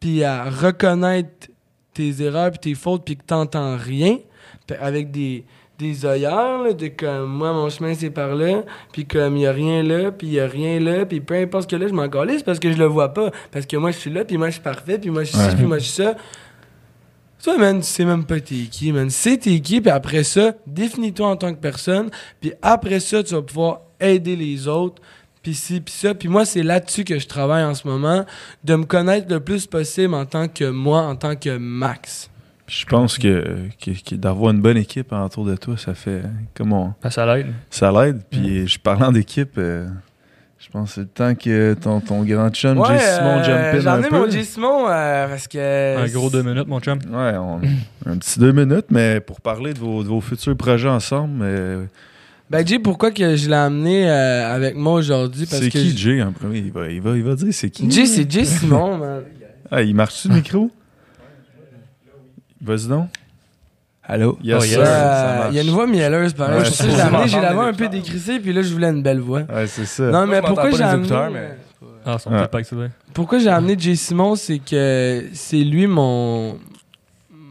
puis 0.00 0.24
à 0.24 0.48
reconnaître 0.48 1.48
tes 1.92 2.22
erreurs 2.22 2.52
puis 2.52 2.58
tes 2.58 2.74
fautes, 2.74 3.04
puis 3.04 3.18
que 3.18 3.22
t'entends 3.22 3.76
rien, 3.76 4.16
avec 4.80 5.10
des, 5.10 5.44
des 5.78 6.06
œillères, 6.06 6.62
là, 6.62 6.72
de 6.72 6.88
comme, 6.88 7.30
moi, 7.30 7.52
mon 7.52 7.68
chemin, 7.68 7.92
c'est 7.92 8.08
par 8.08 8.34
là, 8.34 8.62
puis 8.92 9.04
comme, 9.04 9.36
il 9.36 9.42
y 9.42 9.46
a 9.46 9.52
rien 9.52 9.82
là, 9.82 10.10
puis 10.10 10.26
il 10.26 10.32
y 10.32 10.40
a 10.40 10.46
rien 10.46 10.80
là, 10.80 11.04
puis 11.04 11.20
peu 11.20 11.34
importe 11.34 11.64
ce 11.64 11.76
que 11.76 11.76
là, 11.76 11.86
je 11.86 11.92
m'en 11.92 12.08
calisse 12.08 12.42
parce 12.42 12.58
que 12.58 12.72
je 12.72 12.78
le 12.78 12.86
vois 12.86 13.12
pas, 13.12 13.30
parce 13.52 13.66
que 13.66 13.76
moi, 13.76 13.90
je 13.90 13.98
suis 13.98 14.10
là, 14.10 14.24
puis 14.24 14.38
moi, 14.38 14.46
je 14.48 14.54
suis 14.54 14.62
parfait, 14.62 14.98
puis 14.98 15.10
moi, 15.10 15.24
je 15.24 15.36
suis 15.36 15.38
ci, 15.38 15.54
puis 15.54 15.66
moi, 15.66 15.76
je 15.76 15.84
suis 15.84 16.02
ça. 16.02 16.16
Toi, 17.42 17.56
man, 17.58 17.78
tu 17.80 17.86
sais 17.86 18.04
même 18.04 18.24
pas 18.24 18.40
t'es 18.40 18.66
qui, 18.70 18.92
man. 18.92 19.10
C'est 19.10 19.36
t'es 19.38 19.60
qui, 19.60 19.80
puis 19.80 19.90
après 19.90 20.24
ça, 20.24 20.54
définis-toi 20.66 21.28
en 21.28 21.36
tant 21.36 21.54
que 21.54 21.60
personne, 21.60 22.10
puis 22.40 22.52
après 22.62 23.00
ça, 23.00 23.22
tu 23.22 23.34
vas 23.34 23.42
pouvoir 23.42 23.80
aider 24.00 24.34
les 24.36 24.66
autres, 24.66 25.00
puis 25.42 25.54
ci, 25.54 25.80
puis 25.80 25.94
ça. 25.94 26.14
Puis 26.14 26.28
moi, 26.28 26.44
c'est 26.44 26.62
là-dessus 26.64 27.04
que 27.04 27.18
je 27.18 27.26
travaille 27.28 27.64
en 27.64 27.74
ce 27.74 27.86
moment, 27.86 28.24
de 28.64 28.74
me 28.74 28.84
connaître 28.84 29.28
le 29.32 29.40
plus 29.40 29.66
possible 29.66 30.14
en 30.14 30.26
tant 30.26 30.48
que 30.48 30.64
moi, 30.68 31.02
en 31.02 31.14
tant 31.16 31.36
que 31.36 31.56
Max. 31.56 32.28
Je 32.66 32.84
pense 32.84 33.16
que, 33.16 33.60
que- 33.82 33.92
que 34.10 34.14
d'avoir 34.14 34.50
une 34.52 34.60
bonne 34.60 34.76
équipe 34.76 35.10
autour 35.12 35.46
de 35.46 35.56
toi, 35.56 35.76
ça 35.78 35.94
fait. 35.94 36.22
Comment? 36.54 36.94
Ben, 37.02 37.08
ça 37.08 37.24
l'aide. 37.24 37.46
Ça 37.70 37.90
l'aide. 37.90 38.20
Puis 38.28 38.66
je 38.68 38.78
parlant 38.78 39.10
d'équipe, 39.10 39.52
euh, 39.56 39.88
je 40.58 40.68
pense 40.70 40.88
que 40.90 40.94
c'est 40.96 41.00
le 41.02 41.06
temps 41.06 41.34
que 41.34 41.74
ton, 41.74 42.00
ton 42.00 42.24
grand 42.24 42.50
chum, 42.50 42.84
Jay 42.84 42.98
Simon, 42.98 43.42
jump 43.44 43.58
in 43.74 43.80
J'en 43.80 43.90
un 43.92 44.02
ai 44.02 44.08
peu. 44.08 44.18
mon 44.18 44.30
J. 44.30 44.44
Simon 44.44 44.86
euh, 44.88 45.28
parce 45.28 45.46
que. 45.48 45.96
Un 46.04 46.08
gros 46.08 46.30
deux 46.30 46.42
minutes, 46.42 46.66
mon 46.66 46.80
chum. 46.80 46.98
Ouais, 47.10 47.36
on- 47.38 47.60
un 48.06 48.16
petit 48.16 48.38
deux 48.38 48.52
minutes, 48.52 48.86
mais 48.90 49.20
pour 49.20 49.40
parler 49.40 49.72
de 49.72 49.78
vos, 49.78 50.02
de 50.02 50.08
vos 50.08 50.20
futurs 50.20 50.56
projets 50.56 50.88
ensemble, 50.88 51.40
euh, 51.42 51.84
Ben, 52.50 52.66
Jay, 52.66 52.78
pourquoi 52.78 53.10
que 53.12 53.36
je 53.36 53.48
l'ai 53.48 53.54
amené 53.54 54.10
euh, 54.10 54.54
avec 54.54 54.74
moi 54.74 54.94
aujourd'hui? 54.94 55.46
C'est 55.46 55.68
qui 55.68 55.90
J- 55.90 55.96
Jay 55.96 56.22
en 56.22 56.32
premier? 56.32 56.58
Il 56.58 56.72
va, 56.72 56.88
il, 56.88 57.00
va, 57.00 57.16
il 57.16 57.22
va 57.22 57.34
dire 57.34 57.48
c'est 57.52 57.70
qui 57.70 57.90
Jay, 57.90 58.06
c'est 58.06 58.30
Jay 58.30 58.44
Simon, 58.44 58.98
man. 58.98 59.22
Ah, 59.70 59.82
il 59.82 59.94
marche-tu 59.94 60.28
le 60.28 60.34
micro? 60.34 60.70
Vas-y 62.60 62.88
donc. 62.88 63.08
Allô? 64.10 64.38
Yes, 64.42 64.56
Oh, 64.58 64.64
yes. 64.64 64.72
sir, 64.74 64.86
ça 64.86 65.44
Euh. 65.44 65.48
Il 65.50 65.56
y 65.56 65.58
a 65.58 65.62
une 65.62 65.70
voix 65.70 65.86
mielleuse, 65.86 66.32
pareil. 66.32 66.60
Ouais, 66.60 66.64
je 66.64 67.00
amené, 67.00 67.28
j'ai 67.28 67.40
la 67.40 67.52
voix 67.52 67.66
un 67.66 67.74
peu 67.74 67.88
décrissée, 67.88 68.40
puis 68.40 68.52
là, 68.54 68.62
je 68.62 68.72
voulais 68.72 68.88
une 68.88 69.02
belle 69.02 69.20
voix. 69.20 69.42
Ouais, 69.42 69.66
c'est 69.66 69.84
ça. 69.84 70.04
Non, 70.04 70.26
mais 70.26 70.40
pourquoi 70.40 70.70
pas 70.70 70.76
j'ai 70.76 70.82
amené... 70.82 71.08
mais- 71.32 71.58
Ah, 72.06 72.18
son 72.18 72.30
vrai. 72.30 72.90
Pourquoi 73.12 73.38
j'ai 73.38 73.50
amené 73.50 73.76
Jay 73.78 73.94
Simon, 73.96 74.34
c'est 74.34 74.60
que 74.60 75.24
c'est 75.34 75.58
lui 75.62 75.86
mon, 75.86 76.56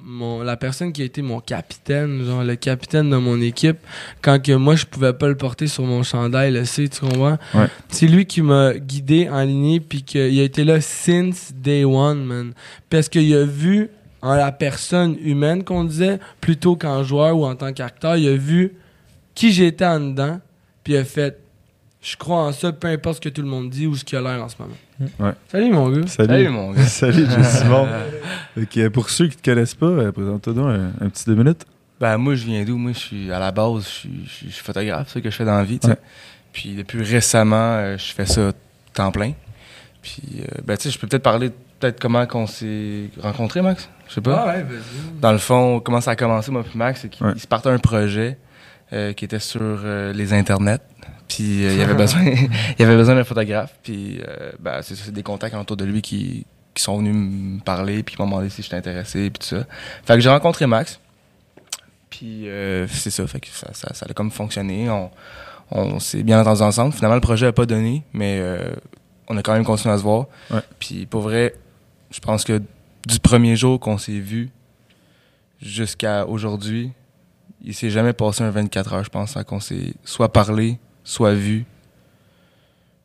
mon 0.03 0.41
la 0.41 0.57
personne 0.57 0.91
qui 0.91 1.03
a 1.03 1.05
été 1.05 1.21
mon 1.21 1.39
capitaine, 1.41 2.23
genre 2.25 2.43
le 2.43 2.55
capitaine 2.55 3.09
de 3.11 3.17
mon 3.17 3.39
équipe, 3.39 3.77
quand 4.23 4.41
que 4.41 4.53
moi 4.53 4.75
je 4.75 4.85
pouvais 4.85 5.13
pas 5.13 5.27
le 5.27 5.35
porter 5.35 5.67
sur 5.67 5.83
mon 5.83 6.01
chandail, 6.01 6.51
le 6.53 6.65
C, 6.65 6.87
tu 6.89 7.01
comprends? 7.01 7.37
Ouais. 7.53 7.67
C'est 7.89 8.07
lui 8.07 8.25
qui 8.25 8.41
m'a 8.41 8.73
guidé 8.73 9.29
en 9.29 9.43
ligne, 9.43 9.79
puis 9.81 10.01
qu'il 10.01 10.39
a 10.39 10.43
été 10.43 10.63
là 10.63 10.81
since 10.81 11.51
day 11.53 11.83
one, 11.83 12.23
man. 12.25 12.53
Parce 12.89 13.09
qu'il 13.09 13.31
a 13.35 13.43
vu 13.45 13.89
en 14.21 14.35
la 14.35 14.51
personne 14.51 15.15
humaine 15.21 15.63
qu'on 15.63 15.83
disait, 15.83 16.19
plutôt 16.41 16.75
qu'en 16.75 17.03
joueur 17.03 17.37
ou 17.37 17.45
en 17.45 17.55
tant 17.55 17.73
qu'acteur, 17.73 18.17
il 18.17 18.27
a 18.27 18.35
vu 18.35 18.73
qui 19.35 19.51
j'étais 19.51 19.85
en 19.85 19.99
dedans, 19.99 20.39
puis 20.83 20.93
il 20.93 20.97
a 20.97 21.05
fait 21.05 21.39
je 22.01 22.15
crois 22.15 22.37
en 22.37 22.51
ça, 22.53 22.71
peu 22.71 22.87
importe 22.87 23.15
ce 23.17 23.21
que 23.21 23.29
tout 23.29 23.41
le 23.41 23.47
monde 23.47 23.69
dit 23.69 23.85
ou 23.85 23.95
ce 23.95 24.05
qu'il 24.05 24.17
a 24.17 24.21
l'air 24.21 24.41
en 24.41 24.47
ce 24.47 24.55
moment. 24.59 24.75
Ouais. 25.19 25.33
Salut 25.51 25.71
mon 25.71 25.89
gars. 25.89 26.07
Salut. 26.07 26.29
Salut, 26.29 26.49
mon 26.49 26.71
gars. 26.71 26.83
Salut, 26.87 27.25
Simon. 27.43 27.87
Ok, 28.55 28.89
pour 28.89 29.09
ceux 29.09 29.27
qui 29.27 29.35
te 29.35 29.49
connaissent 29.49 29.75
pas, 29.75 29.87
euh, 29.87 30.11
présente-toi 30.11 30.53
donc 30.53 30.67
un, 30.67 30.91
un 31.01 31.09
petit 31.09 31.25
deux 31.25 31.35
minutes. 31.35 31.65
Ben, 31.99 32.17
moi, 32.17 32.35
je 32.35 32.45
viens 32.45 32.63
d'où? 32.63 32.77
Moi, 32.77 32.91
je 32.93 32.99
suis, 32.99 33.31
à 33.31 33.39
la 33.39 33.51
base, 33.51 33.83
je 33.83 33.89
suis, 33.89 34.51
je 34.51 34.63
photographe, 34.63 35.07
c'est 35.07 35.15
ça 35.15 35.21
que 35.21 35.29
je 35.29 35.35
fais 35.35 35.45
dans 35.45 35.57
la 35.57 35.63
vie, 35.63 35.79
tu 35.79 35.87
sais. 35.87 35.93
Ouais. 35.93 35.99
Puis, 36.53 36.75
depuis 36.75 37.03
récemment, 37.03 37.55
euh, 37.55 37.97
je 37.97 38.13
fais 38.13 38.25
ça 38.25 38.51
temps 38.93 39.11
plein. 39.11 39.33
Puis, 40.01 40.21
euh, 40.39 40.61
ben, 40.63 40.77
tu 40.77 40.83
sais, 40.83 40.91
je 40.91 40.99
peux 40.99 41.07
peut-être 41.07 41.23
parler, 41.23 41.49
peut-être 41.79 41.99
comment 41.99 42.25
qu'on 42.25 42.47
s'est 42.47 43.09
rencontrés, 43.21 43.61
Max? 43.61 43.89
Je 44.07 44.13
sais 44.15 44.21
pas. 44.21 44.45
Ah 44.47 44.47
ouais, 44.55 44.63
vas-y. 44.63 45.19
Dans 45.19 45.31
le 45.31 45.37
fond, 45.37 45.79
comment 45.79 46.01
ça 46.01 46.11
a 46.11 46.15
commencé, 46.15 46.51
moi 46.51 46.63
puis 46.63 46.77
Max, 46.77 47.01
c'est 47.01 47.09
qu'il 47.09 47.25
Ouais. 47.25 47.33
il 47.35 47.41
se 47.41 47.47
partait 47.47 47.69
un 47.69 47.77
projet 47.79 48.37
euh, 48.93 49.13
qui 49.13 49.25
était 49.25 49.39
sur 49.39 49.59
euh, 49.61 50.13
les 50.13 50.33
internets. 50.33 50.79
Puis 51.27 51.65
euh, 51.65 51.71
il 51.73 51.77
y 51.77 51.81
avait 51.81 51.93
besoin, 52.05 52.21
il 52.25 52.79
y 52.79 52.83
avait 52.83 52.95
besoin 52.95 53.15
d'un 53.15 53.23
photographe. 53.23 53.73
Puis 53.83 54.19
euh, 54.27 54.51
ben, 54.59 54.81
c'est 54.81 55.11
des 55.11 55.23
contacts 55.23 55.55
autour 55.55 55.75
de 55.77 55.83
lui 55.85 56.01
qui, 56.01 56.45
qui 56.73 56.81
sont 56.83 56.97
venus 56.99 57.13
me 57.15 57.59
parler, 57.59 58.01
puis 58.03 58.15
qui 58.15 58.21
m'ont 58.21 58.27
demandé 58.27 58.49
si 58.49 58.61
j'étais 58.63 58.77
intéressé, 58.77 59.29
puis 59.29 59.39
tout 59.39 59.55
ça. 59.57 59.65
Fait 60.05 60.13
que 60.15 60.19
j'ai 60.21 60.29
rencontré 60.29 60.65
Max. 60.67 60.99
Puis 62.09 62.47
euh, 62.47 62.87
c'est 62.87 63.11
ça, 63.11 63.27
fait 63.27 63.41
que 63.41 63.47
ça, 63.49 63.67
ça, 63.73 63.93
ça 63.93 64.05
a 64.09 64.13
comme 64.13 64.31
fonctionné. 64.31 64.89
On, 64.89 65.11
on 65.71 65.99
s'est 65.99 66.23
bien 66.23 66.39
entendu 66.39 66.61
ensemble. 66.61 66.93
Finalement, 66.93 67.15
le 67.15 67.21
projet 67.21 67.45
n'a 67.47 67.51
pas 67.51 67.65
donné, 67.65 68.03
mais 68.13 68.37
euh, 68.39 68.71
on 69.27 69.35
a 69.35 69.43
quand 69.43 69.53
même 69.53 69.65
continué 69.65 69.93
à 69.93 69.97
se 69.97 70.03
voir. 70.03 70.27
Ouais. 70.49 70.61
Puis 70.79 71.05
pour 71.05 71.21
vrai, 71.21 71.53
je 72.11 72.19
pense 72.19 72.43
que 72.43 72.61
du 73.07 73.19
premier 73.19 73.55
jour 73.55 73.79
qu'on 73.79 73.97
s'est 73.97 74.19
vu 74.19 74.49
jusqu'à 75.61 76.25
aujourd'hui, 76.27 76.91
il 77.63 77.73
s'est 77.73 77.89
jamais 77.89 78.13
passé 78.13 78.43
un 78.43 78.49
24 78.51 78.93
heures, 78.93 79.03
je 79.03 79.09
pense, 79.09 79.31
sans 79.31 79.43
qu'on 79.43 79.59
s'est 79.59 79.93
soit 80.03 80.31
parlé, 80.31 80.77
soit 81.03 81.33
vu, 81.33 81.65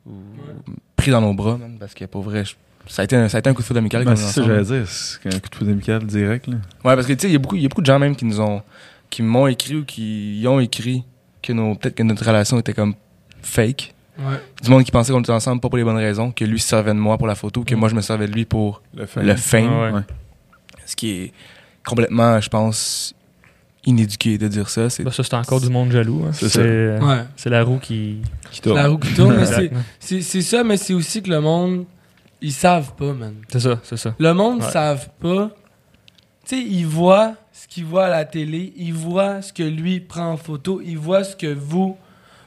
ou 0.05 0.11
pris 0.95 1.11
dans 1.11 1.21
nos 1.21 1.33
bras, 1.33 1.59
parce 1.79 1.93
que 1.93 2.05
pour 2.05 2.21
vrai, 2.23 2.45
je- 2.45 2.55
ça 2.87 3.01
a 3.01 3.05
été 3.05 3.15
un, 3.15 3.29
ça 3.29 3.37
a 3.37 3.39
été 3.39 3.49
un 3.49 3.53
coup 3.53 3.61
de 3.61 3.65
foudre 3.67 3.79
amical. 3.79 4.03
Ben, 4.03 4.15
c'est 4.15 4.23
ça, 4.23 4.41
ensemble. 4.41 4.47
j'allais 4.63 4.79
dire. 4.81 4.87
C'est 4.89 5.33
un 5.33 5.39
coup 5.39 5.49
de 5.49 5.55
foudre 5.55 5.71
amical 5.71 6.05
direct. 6.05 6.47
Là. 6.47 6.55
Ouais, 6.83 6.95
parce 6.95 7.07
que 7.07 7.13
tu 7.13 7.19
sais, 7.21 7.29
il 7.29 7.33
y 7.33 7.35
a 7.35 7.39
beaucoup, 7.39 7.55
il 7.55 7.61
y 7.63 7.65
a 7.65 7.69
beaucoup 7.69 7.81
de 7.81 7.85
gens 7.85 7.99
même 7.99 8.15
qui 8.15 8.25
nous 8.25 8.41
ont, 8.41 8.61
qui 9.09 9.21
m'ont 9.23 9.47
écrit 9.47 9.75
ou 9.77 9.85
qui 9.85 10.39
y 10.41 10.47
ont 10.47 10.59
écrit 10.59 11.03
que 11.41 11.53
peut-être 11.75 11.95
que 11.95 12.03
notre 12.03 12.25
relation 12.25 12.59
était 12.59 12.73
comme 12.73 12.93
fake. 13.41 13.93
Ouais. 14.19 14.39
Du 14.61 14.69
monde 14.69 14.83
qui 14.83 14.91
pensait 14.91 15.11
qu'on 15.11 15.21
était 15.21 15.31
ensemble 15.31 15.59
pas 15.61 15.69
pour 15.69 15.77
les 15.77 15.83
bonnes 15.83 15.97
raisons, 15.97 16.31
que 16.31 16.45
lui 16.45 16.59
se 16.59 16.67
servait 16.67 16.93
de 16.93 16.99
moi 16.99 17.17
pour 17.17 17.27
la 17.27 17.35
photo, 17.35 17.63
que 17.63 17.73
moi 17.75 17.89
je 17.89 17.95
me 17.95 18.01
servais 18.01 18.27
de 18.27 18.33
lui 18.33 18.45
pour 18.45 18.81
Le 18.95 19.05
fait. 19.05 19.23
le 19.23 19.35
fame. 19.35 19.69
Ah 19.71 19.81
ouais. 19.85 19.91
Ouais. 19.91 20.01
Ce 20.85 20.95
qui 20.95 21.09
est 21.11 21.33
complètement, 21.85 22.39
je 22.39 22.49
pense, 22.49 23.15
inéduqué 23.85 24.37
de 24.37 24.47
dire 24.47 24.69
ça. 24.69 24.89
C'est 24.89 25.03
Ben, 25.03 25.11
ça, 25.11 25.23
c'est 25.23 25.33
encore 25.33 25.59
du 25.61 25.69
monde 25.69 25.91
jaloux. 25.91 26.23
hein. 26.27 26.31
C'est 26.33 26.47
C'est 26.49 26.59
ça. 26.59 26.59
euh, 26.61 26.99
Ouais. 27.01 27.23
c'est 27.35 27.49
la 27.49 27.63
roue 27.63 27.79
qui. 27.79 28.21
Qui 28.51 28.61
tourne. 28.61 28.75
La 28.77 28.87
roue 28.87 28.97
qui 28.97 29.13
tourne, 29.13 29.43
c'est- 29.45 29.71
c'est 29.99 30.21
c'est 30.21 30.41
ça, 30.41 30.63
mais 30.63 30.77
c'est 30.77 30.93
aussi 30.93 31.21
que 31.23 31.29
le 31.29 31.41
monde, 31.41 31.85
ils 32.41 32.53
savent 32.53 32.93
pas, 32.95 33.13
man. 33.13 33.33
C'est 33.49 33.59
ça, 33.61 33.79
c'est 33.83 33.97
ça. 33.97 34.13
Le 34.19 34.33
monde 34.33 34.61
Ouais. 34.61 34.69
savent 34.71 35.09
pas. 35.19 35.49
Tu 36.45 36.55
sais, 36.57 36.61
ils 36.61 36.85
voient 36.85 37.35
ce 37.51 37.67
qu'ils 37.67 37.85
voient 37.85 38.05
à 38.05 38.09
la 38.09 38.25
télé, 38.25 38.73
ils 38.77 38.93
voient 38.93 39.41
ce 39.41 39.51
que 39.53 39.63
lui 39.63 39.99
prend 40.01 40.27
en 40.31 40.37
photo, 40.37 40.81
ils 40.85 40.97
voient 40.97 41.23
ce 41.23 41.35
que 41.35 41.53
vous, 41.53 41.97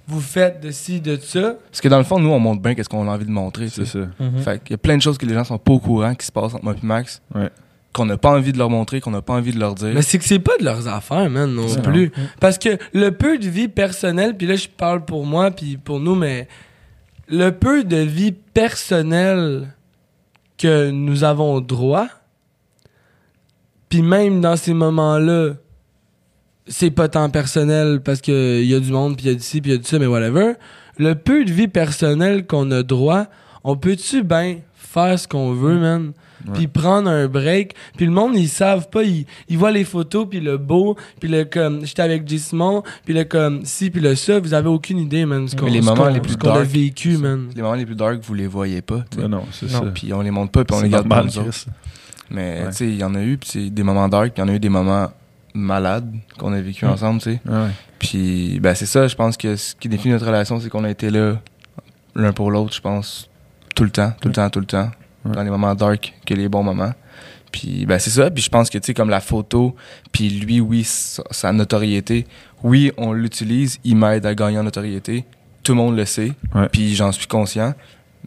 vous 0.09 0.21
faites 0.21 0.61
de 0.63 0.71
ci, 0.71 1.01
de 1.01 1.17
ça. 1.17 1.55
Parce 1.71 1.81
que 1.81 1.89
dans 1.89 1.99
le 1.99 2.05
fond, 2.05 2.19
nous, 2.19 2.31
on 2.31 2.39
montre 2.39 2.63
bien 2.63 2.75
qu'est-ce 2.75 2.89
qu'on 2.89 3.09
a 3.09 3.13
envie 3.13 3.25
de 3.27 3.31
montrer. 3.31 3.69
C'est 3.69 3.85
ça. 3.85 4.01
Mhm. 4.21 4.39
Fait 4.39 4.63
qu'il 4.63 4.73
y 4.73 4.75
a 4.75 4.79
plein 4.79 4.97
de 4.97 5.03
choses 5.03 5.19
que 5.19 5.27
les 5.27 5.35
gens 5.35 5.45
sont 5.45 5.59
pas 5.59 5.73
au 5.73 5.81
courant 5.81 6.15
qui 6.15 6.25
se 6.27 6.33
passent 6.33 6.55
entre 6.55 6.65
moi 6.65 6.75
et 6.81 6.87
Max. 6.87 7.21
Ouais. 7.35 7.51
Qu'on 7.93 8.05
n'a 8.07 8.17
pas 8.19 8.31
envie 8.31 8.53
de 8.53 8.59
leur 8.59 8.69
montrer, 8.71 9.01
qu'on 9.01 9.11
n'a 9.11 9.23
pas 9.23 9.33
envie 9.35 9.53
de 9.53 9.59
leur 9.59 9.75
dire. 9.75 9.93
Mais 9.95 10.03
c'est 10.03 10.19
que 10.19 10.25
c'est 10.25 10.39
pas 10.39 10.57
de 10.61 10.65
leurs 10.65 10.87
affaires, 10.87 11.29
man, 11.31 11.53
non 11.53 11.67
C'est 11.67 11.83
plus. 11.83 12.13
non. 12.17 12.25
Parce 12.41 12.59
que 12.59 12.79
le 12.93 13.11
peu 13.11 13.39
de 13.39 13.49
vie 13.49 13.69
personnelle, 13.69 14.37
puis 14.37 14.47
là, 14.47 14.55
je 14.57 14.69
parle 14.69 15.05
pour 15.05 15.25
moi, 15.25 15.51
puis 15.51 15.77
pour 15.79 15.99
nous, 15.99 16.15
mais 16.15 16.47
le 17.29 17.51
peu 17.51 17.85
de 17.85 17.97
vie 17.97 18.33
personnelle 18.33 19.69
que 20.59 20.91
nous 20.91 21.25
avons 21.25 21.61
droit, 21.61 22.07
puis 23.89 24.03
même 24.03 24.41
dans 24.41 24.57
ces 24.57 24.75
moments-là, 24.75 25.55
c'est 26.69 26.91
pas 26.91 27.09
tant 27.09 27.29
personnel 27.31 28.01
parce 28.05 28.21
que 28.21 28.62
y 28.62 28.75
a 28.75 28.81
du 28.81 28.91
monde, 28.93 29.17
puis 29.17 29.27
y 29.27 29.31
a 29.31 29.35
du 29.35 29.41
ci, 29.43 29.61
puis 29.61 29.73
y 29.73 29.75
a 29.75 29.79
du 29.79 29.85
ça, 29.85 29.99
mais 29.99 30.07
whatever. 30.07 30.55
Le 30.99 31.14
peu 31.14 31.45
de 31.45 31.53
vie 31.53 31.69
personnelle 31.69 32.47
qu'on 32.47 32.71
a 32.71 32.83
droit, 32.83 33.27
on 33.64 33.77
peut-tu 33.77 34.23
bien 34.23 34.59
faire 34.75 35.19
ce 35.19 35.29
qu'on 35.29 35.53
veut, 35.53 35.79
man? 35.79 36.12
Puis 36.55 36.69
prendre 36.69 37.11
un 37.11 37.27
break. 37.27 37.75
Puis 37.97 38.07
le 38.07 38.12
monde, 38.12 38.37
ils 38.37 38.49
savent 38.49 38.89
pas. 38.89 39.03
Ils, 39.03 39.27
ils 39.49 39.59
voient 39.59 39.73
les 39.73 39.83
photos, 39.85 40.27
puis 40.31 40.39
le 40.41 40.59
beau, 40.59 40.97
puis 41.19 41.29
le 41.29 41.45
comme... 41.45 41.85
J'étais 41.85 42.03
avec 42.03 42.29
J. 42.29 42.39
Simon, 42.39 42.85
puis 43.05 43.14
le 43.14 43.25
comme... 43.25 43.64
Si, 43.64 43.91
puis 43.91 44.01
le 44.01 44.14
ça. 44.14 44.39
Vous 44.39 44.55
avez 44.55 44.69
aucune 44.69 44.99
idée, 44.99 45.27
man. 45.27 45.49
Ce 45.49 45.57
qu'on, 45.57 45.64
Mais 45.64 45.73
les 45.73 45.81
moments 45.81 46.09
les 46.09 46.21
plus 46.21 46.37
qu'on 46.37 46.51
a 46.51 46.62
vécu, 46.62 47.17
man. 47.17 47.49
Les 47.57 47.62
moments 47.62 47.75
les 47.75 47.85
plus 47.87 47.97
dark, 47.97 48.21
vous 48.23 48.35
les 48.35 48.47
voyez 48.47 48.81
pas. 48.81 49.05
tu 49.11 49.17
sais. 49.17 49.23
Ben 49.23 49.29
non, 49.29 49.45
c'est 49.51 49.67
Non. 49.73 49.81
ça. 49.81 49.91
Puis 49.93 50.12
on 50.12 50.21
les 50.23 50.31
montre 50.31 50.53
pas, 50.53 50.64
puis 50.64 50.77
on 50.77 50.83
les 50.83 50.89
garde. 50.89 51.09
Chris. 51.31 51.67
Mais 52.31 52.61
Ouais. 52.62 52.69
tu 52.71 52.77
sais, 52.77 52.87
il 52.87 52.97
y 52.97 53.05
en 53.05 53.14
a 53.17 53.23
eu, 53.23 53.39
puis 53.39 53.49
c'est 53.53 53.71
des 53.71 53.83
moments 53.83 54.09
dark, 54.09 54.33
il 54.37 54.41
y 54.41 54.43
en 54.45 54.49
a 54.49 54.53
eu 54.53 54.61
des 54.61 54.69
moments 54.69 55.11
malades 55.57 56.13
qu'on 56.39 56.53
a 56.53 56.61
vécu 56.61 56.85
ensemble, 56.87 57.21
tu 57.21 57.33
sais. 57.33 57.41
Ouais. 57.49 57.69
Puis 57.99 58.61
ben 58.61 58.75
c'est 58.75 58.87
ça, 58.87 59.09
je 59.09 59.15
pense 59.15 59.37
que 59.37 59.57
ce 59.57 59.75
qui 59.75 59.89
définit 59.89 60.13
notre 60.15 60.27
relation, 60.27 60.61
c'est 60.61 60.69
qu'on 60.69 60.85
a 60.85 60.91
été 60.91 61.11
là 61.11 61.37
l'un 62.15 62.33
pour 62.33 62.51
l'autre, 62.51 62.75
je 62.75 62.81
pense, 62.81 63.29
tout 63.75 63.85
le 63.85 63.91
temps, 63.91 64.13
tout 64.21 64.29
le 64.29 64.35
temps, 64.35 64.51
tout 64.51 64.61
le 64.61 64.67
temps, 64.67 64.91
Ouais. 65.25 65.33
dans 65.35 65.43
les 65.43 65.51
moments 65.51 65.75
dark 65.75 66.15
que 66.25 66.35
les 66.35 66.49
bons 66.49 66.63
moments. 66.63 66.93
Puis 67.53 67.87
ben 67.87 67.99
c'est 67.99 68.11
ça, 68.11 68.31
puis 68.31 68.43
je 68.43 68.49
pense 68.51 68.69
que 68.71 68.77
tu 68.79 68.87
sais 68.87 68.95
comme 68.95 69.09
la 69.11 69.21
photo, 69.21 69.75
puis 70.13 70.29
lui 70.29 70.61
oui 70.61 70.85
sa, 70.85 71.23
sa 71.31 71.53
notoriété, 71.53 72.27
oui 72.63 72.93
on 72.99 73.13
l'utilise, 73.13 73.79
il 73.85 73.97
m'aide 73.97 74.27
à 74.27 74.35
gagner 74.35 74.59
en 74.59 74.63
notoriété, 74.65 75.25
tout 75.63 75.73
le 75.73 75.79
monde 75.79 75.97
le 75.97 76.05
sait, 76.05 76.33
Ouais. 76.55 76.69
puis 76.71 76.95
j'en 76.95 77.13
suis 77.13 77.27
conscient, 77.27 77.73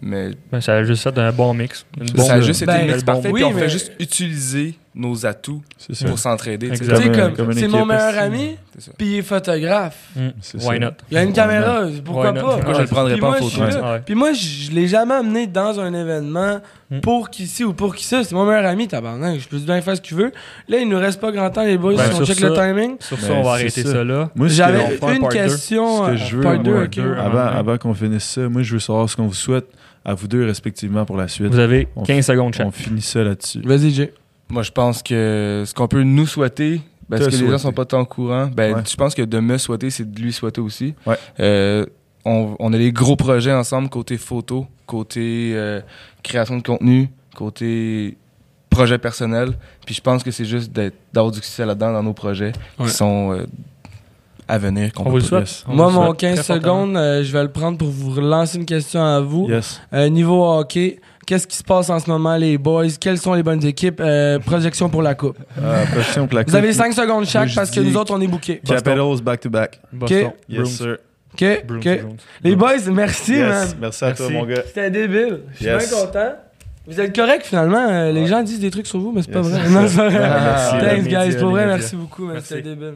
mais 0.01 0.31
Ben, 0.51 0.61
ça 0.61 0.73
a 0.77 0.83
juste 0.83 1.03
fait 1.03 1.17
un 1.19 1.31
bon 1.31 1.53
mix. 1.53 1.85
Une 1.99 2.07
ça 2.17 2.33
a 2.35 2.41
juste 2.41 2.63
été 2.63 2.71
Ben, 2.71 2.87
le 2.87 2.93
mix 2.93 3.03
bon- 3.03 3.13
parfait, 3.13 3.29
oui, 3.29 3.41
puis 3.41 3.43
on 3.43 3.53
mais- 3.53 3.61
fait 3.61 3.69
juste 3.69 3.91
utiliser 3.99 4.75
nos 4.95 5.25
atouts 5.25 5.61
pour 6.07 6.17
s'entraider. 6.19 6.69
tu 6.71 6.77
sais. 6.77 7.11
Comme, 7.35 7.53
c'est 7.53 7.67
mon 7.67 7.85
meilleur 7.85 8.09
aussi. 8.09 8.17
ami, 8.19 8.55
puis 8.97 9.07
il 9.07 9.15
est 9.17 9.21
photographe. 9.21 9.97
Mm. 10.15 10.27
Why 10.55 10.61
ça. 10.61 10.79
not? 10.79 10.89
Il 11.11 11.13
y 11.13 11.17
a 11.17 11.23
une 11.23 11.33
caméra, 11.33 11.83
pourquoi 12.03 12.33
pas? 12.33 12.41
Pourquoi 12.55 12.73
je 12.73 12.81
le 12.81 12.87
prendrais 12.87 13.17
pas 13.17 13.29
en 13.29 13.33
photo? 13.33 13.61
Puis 14.05 14.15
moi, 14.15 14.33
je 14.33 14.71
l'ai 14.71 14.87
jamais 14.87 15.13
amené 15.13 15.47
dans 15.47 15.79
un 15.79 15.93
événement 15.93 16.59
Mm. 16.91 17.01
pour 17.01 17.29
qui 17.29 17.45
ci 17.45 17.63
ou 17.63 17.71
pour 17.73 17.93
qui 17.95 18.03
ça. 18.03 18.23
C'est 18.23 18.33
mon 18.33 18.45
meilleur 18.47 18.65
ami, 18.65 18.87
tabarnak. 18.87 19.39
Je 19.39 19.47
peux 19.47 19.59
bien 19.59 19.79
faire 19.79 19.95
ce 19.95 20.01
que 20.01 20.07
tu 20.07 20.15
veux. 20.15 20.31
Là, 20.67 20.79
il 20.79 20.89
nous 20.89 20.97
reste 20.97 21.21
pas 21.21 21.31
grand 21.31 21.51
temps, 21.51 21.63
les 21.63 21.77
boys, 21.77 21.93
Ben, 21.95 22.11
si 22.11 22.19
on 22.21 22.25
check 22.25 22.39
ça- 22.39 22.49
le 22.49 22.55
timing. 22.55 22.95
Sur 22.99 23.15
Ben, 23.17 23.27
ça, 23.27 23.33
on 23.33 23.43
va 23.43 23.51
arrêter 23.51 23.83
ça. 23.83 23.91
ça, 23.91 24.03
là. 24.03 24.31
J'avais 24.45 24.97
une 25.15 25.27
question. 25.29 26.07
Euh. 26.07 27.49
Avant, 27.53 27.77
qu'on 27.77 27.93
finisse 27.93 28.23
ça, 28.23 28.49
moi, 28.49 28.63
je 28.63 28.73
veux 28.73 28.79
savoir 28.79 29.07
ce 29.07 29.15
qu'on 29.15 29.27
vous 29.27 29.33
souhaite 29.35 29.67
à 30.03 30.15
vous 30.15 30.27
deux 30.27 30.45
respectivement 30.45 31.05
pour 31.05 31.15
la 31.17 31.27
suite. 31.27 31.47
Vous 31.51 31.59
avez 31.59 31.87
On 31.95 32.01
15 32.03 32.25
secondes 32.25 32.55
chaque. 32.55 32.65
On 32.67 32.71
finit 32.71 33.01
ça 33.03 33.23
là-dessus. 33.23 33.61
Vas-y, 33.63 33.91
Jay. 33.91 34.13
Moi, 34.51 34.63
je 34.63 34.71
pense 34.71 35.03
que 35.03 35.63
ce 35.65 35.73
qu'on 35.73 35.87
peut 35.87 36.03
nous 36.03 36.25
souhaiter, 36.25 36.81
parce 37.09 37.25
Te 37.25 37.29
que 37.29 37.35
les 37.43 37.49
gens 37.51 37.57
sont 37.57 37.71
pas 37.71 37.85
tant 37.85 38.01
au 38.01 38.05
courant, 38.05 38.47
ben, 38.47 38.75
Ouais. 38.75 38.81
je 38.89 38.95
pense 38.95 39.13
que 39.15 39.21
de 39.21 39.39
me 39.39 39.57
souhaiter, 39.57 39.89
c'est 39.89 40.09
de 40.11 40.19
lui 40.19 40.33
souhaiter 40.33 40.61
aussi. 40.61 40.93
Ouais. 41.05 41.15
Euh, 41.39 41.85
on, 42.25 42.55
on 42.59 42.73
a 42.73 42.77
des 42.77 42.91
gros 42.91 43.15
projets 43.15 43.53
ensemble, 43.53 43.89
côté 43.89 44.17
photo, 44.17 44.67
côté 44.85 45.51
euh, 45.53 45.81
création 46.23 46.57
de 46.57 46.63
contenu, 46.63 47.09
côté 47.35 48.17
projet 48.69 48.97
personnel. 48.97 49.53
Puis 49.85 49.95
je 49.95 50.01
pense 50.01 50.23
que 50.23 50.31
c'est 50.31 50.45
juste 50.45 50.71
d'être- 50.71 50.97
d'avoir 51.13 51.31
du 51.31 51.37
succès 51.37 51.65
là-dedans 51.65 51.93
dans 51.93 52.03
nos 52.03 52.13
projets 52.13 52.51
Ouais. 52.79 52.85
qui 52.85 52.91
sont 52.91 53.31
euh, 53.33 53.45
à 54.47 54.57
venir. 54.57 54.91
qu'on 54.93 55.01
On 55.03 55.05
peut 55.05 55.09
vous 55.11 55.15
le 55.17 55.21
pas- 55.23 55.27
souhaite. 55.27 55.41
Yes. 55.47 55.65
On 55.67 55.75
Moi, 55.75 55.91
mon 55.91 56.05
souhaite 56.07 56.17
15 56.19 56.33
très 56.35 56.43
fortement. 56.43 56.61
secondes, 56.85 56.97
euh, 56.97 57.23
je 57.23 57.31
vais 57.33 57.43
le 57.43 57.51
prendre 57.51 57.77
pour 57.77 57.89
vous 57.89 58.11
relancer 58.11 58.57
une 58.57 58.65
question 58.65 59.01
à 59.03 59.19
vous. 59.21 59.47
Yes. 59.49 59.79
Euh, 59.93 60.09
niveau 60.09 60.43
hockey, 60.43 60.99
qu'est-ce 61.29 61.45
qui 61.45 61.57
se 61.57 61.63
passe 61.63 61.91
en 61.91 61.99
ce 61.99 62.09
moment, 62.09 62.35
les 62.37 62.57
boys? 62.57 62.87
Quelles 62.99 63.19
sont 63.19 63.35
les 63.35 63.43
bonnes 63.43 63.63
équipes? 63.63 64.01
Euh, 64.03 64.39
projection 64.39 64.89
pour 64.89 65.03
la 65.03 65.13
coupe. 65.13 65.37
Euh, 65.61 65.85
projection 65.85 66.25
pour 66.25 66.39
la 66.39 66.43
Vous 66.43 66.55
avez 66.55 66.69
coupe. 66.69 66.77
5 66.77 66.93
secondes 66.93 67.25
chaque 67.27 67.53
parce 67.53 67.69
que 67.69 67.79
nous 67.81 67.95
autres, 67.95 68.11
on 68.15 68.19
est 68.19 68.25
bookés. 68.27 68.59
Capitals 68.65 69.21
back-to-back. 69.23 69.79
Ok. 70.01 70.09
Yes, 70.49 70.69
sir. 70.69 70.97
OK, 71.33 71.65
Bruins, 71.67 71.77
OK. 71.79 72.01
Bruins. 72.01 72.15
Les 72.43 72.55
boys, 72.55 72.77
merci, 72.91 73.33
Yes. 73.33 73.47
man. 73.47 73.67
Merci 73.81 74.05
à 74.05 74.11
toi, 74.13 74.29
mon 74.31 74.43
gars. 74.45 74.63
C'était 74.65 74.89
débile. 74.89 75.41
Je 75.51 75.55
suis 75.57 75.65
Yes. 75.65 75.87
bien 75.89 75.99
content. 75.99 76.33
Vous 76.87 76.99
êtes 76.99 77.15
correct 77.15 77.45
finalement. 77.45 77.87
Euh, 77.87 78.11
Les 78.11 78.21
Ouais. 78.21 78.27
gens 78.27 78.41
disent 78.41 78.59
des 78.59 78.71
trucs 78.71 78.87
sur 78.87 78.97
vous, 78.99 79.11
mais 79.11 79.21
c'est 79.21 79.31
pas 79.31 79.41
vrai. 79.41 79.69
Non, 79.69 79.87
c'est 79.87 79.95
pas 79.97 80.09
vrai. 80.09 80.19
Ah, 80.23 80.71
merci. 80.73 80.85
Thanks, 80.85 81.07
guys. 81.07 81.37
Pour 81.39 81.51
vrai, 81.51 81.67
merci 81.67 81.95
beaucoup. 81.95 82.27
C'était 82.41 82.63
débile. 82.63 82.95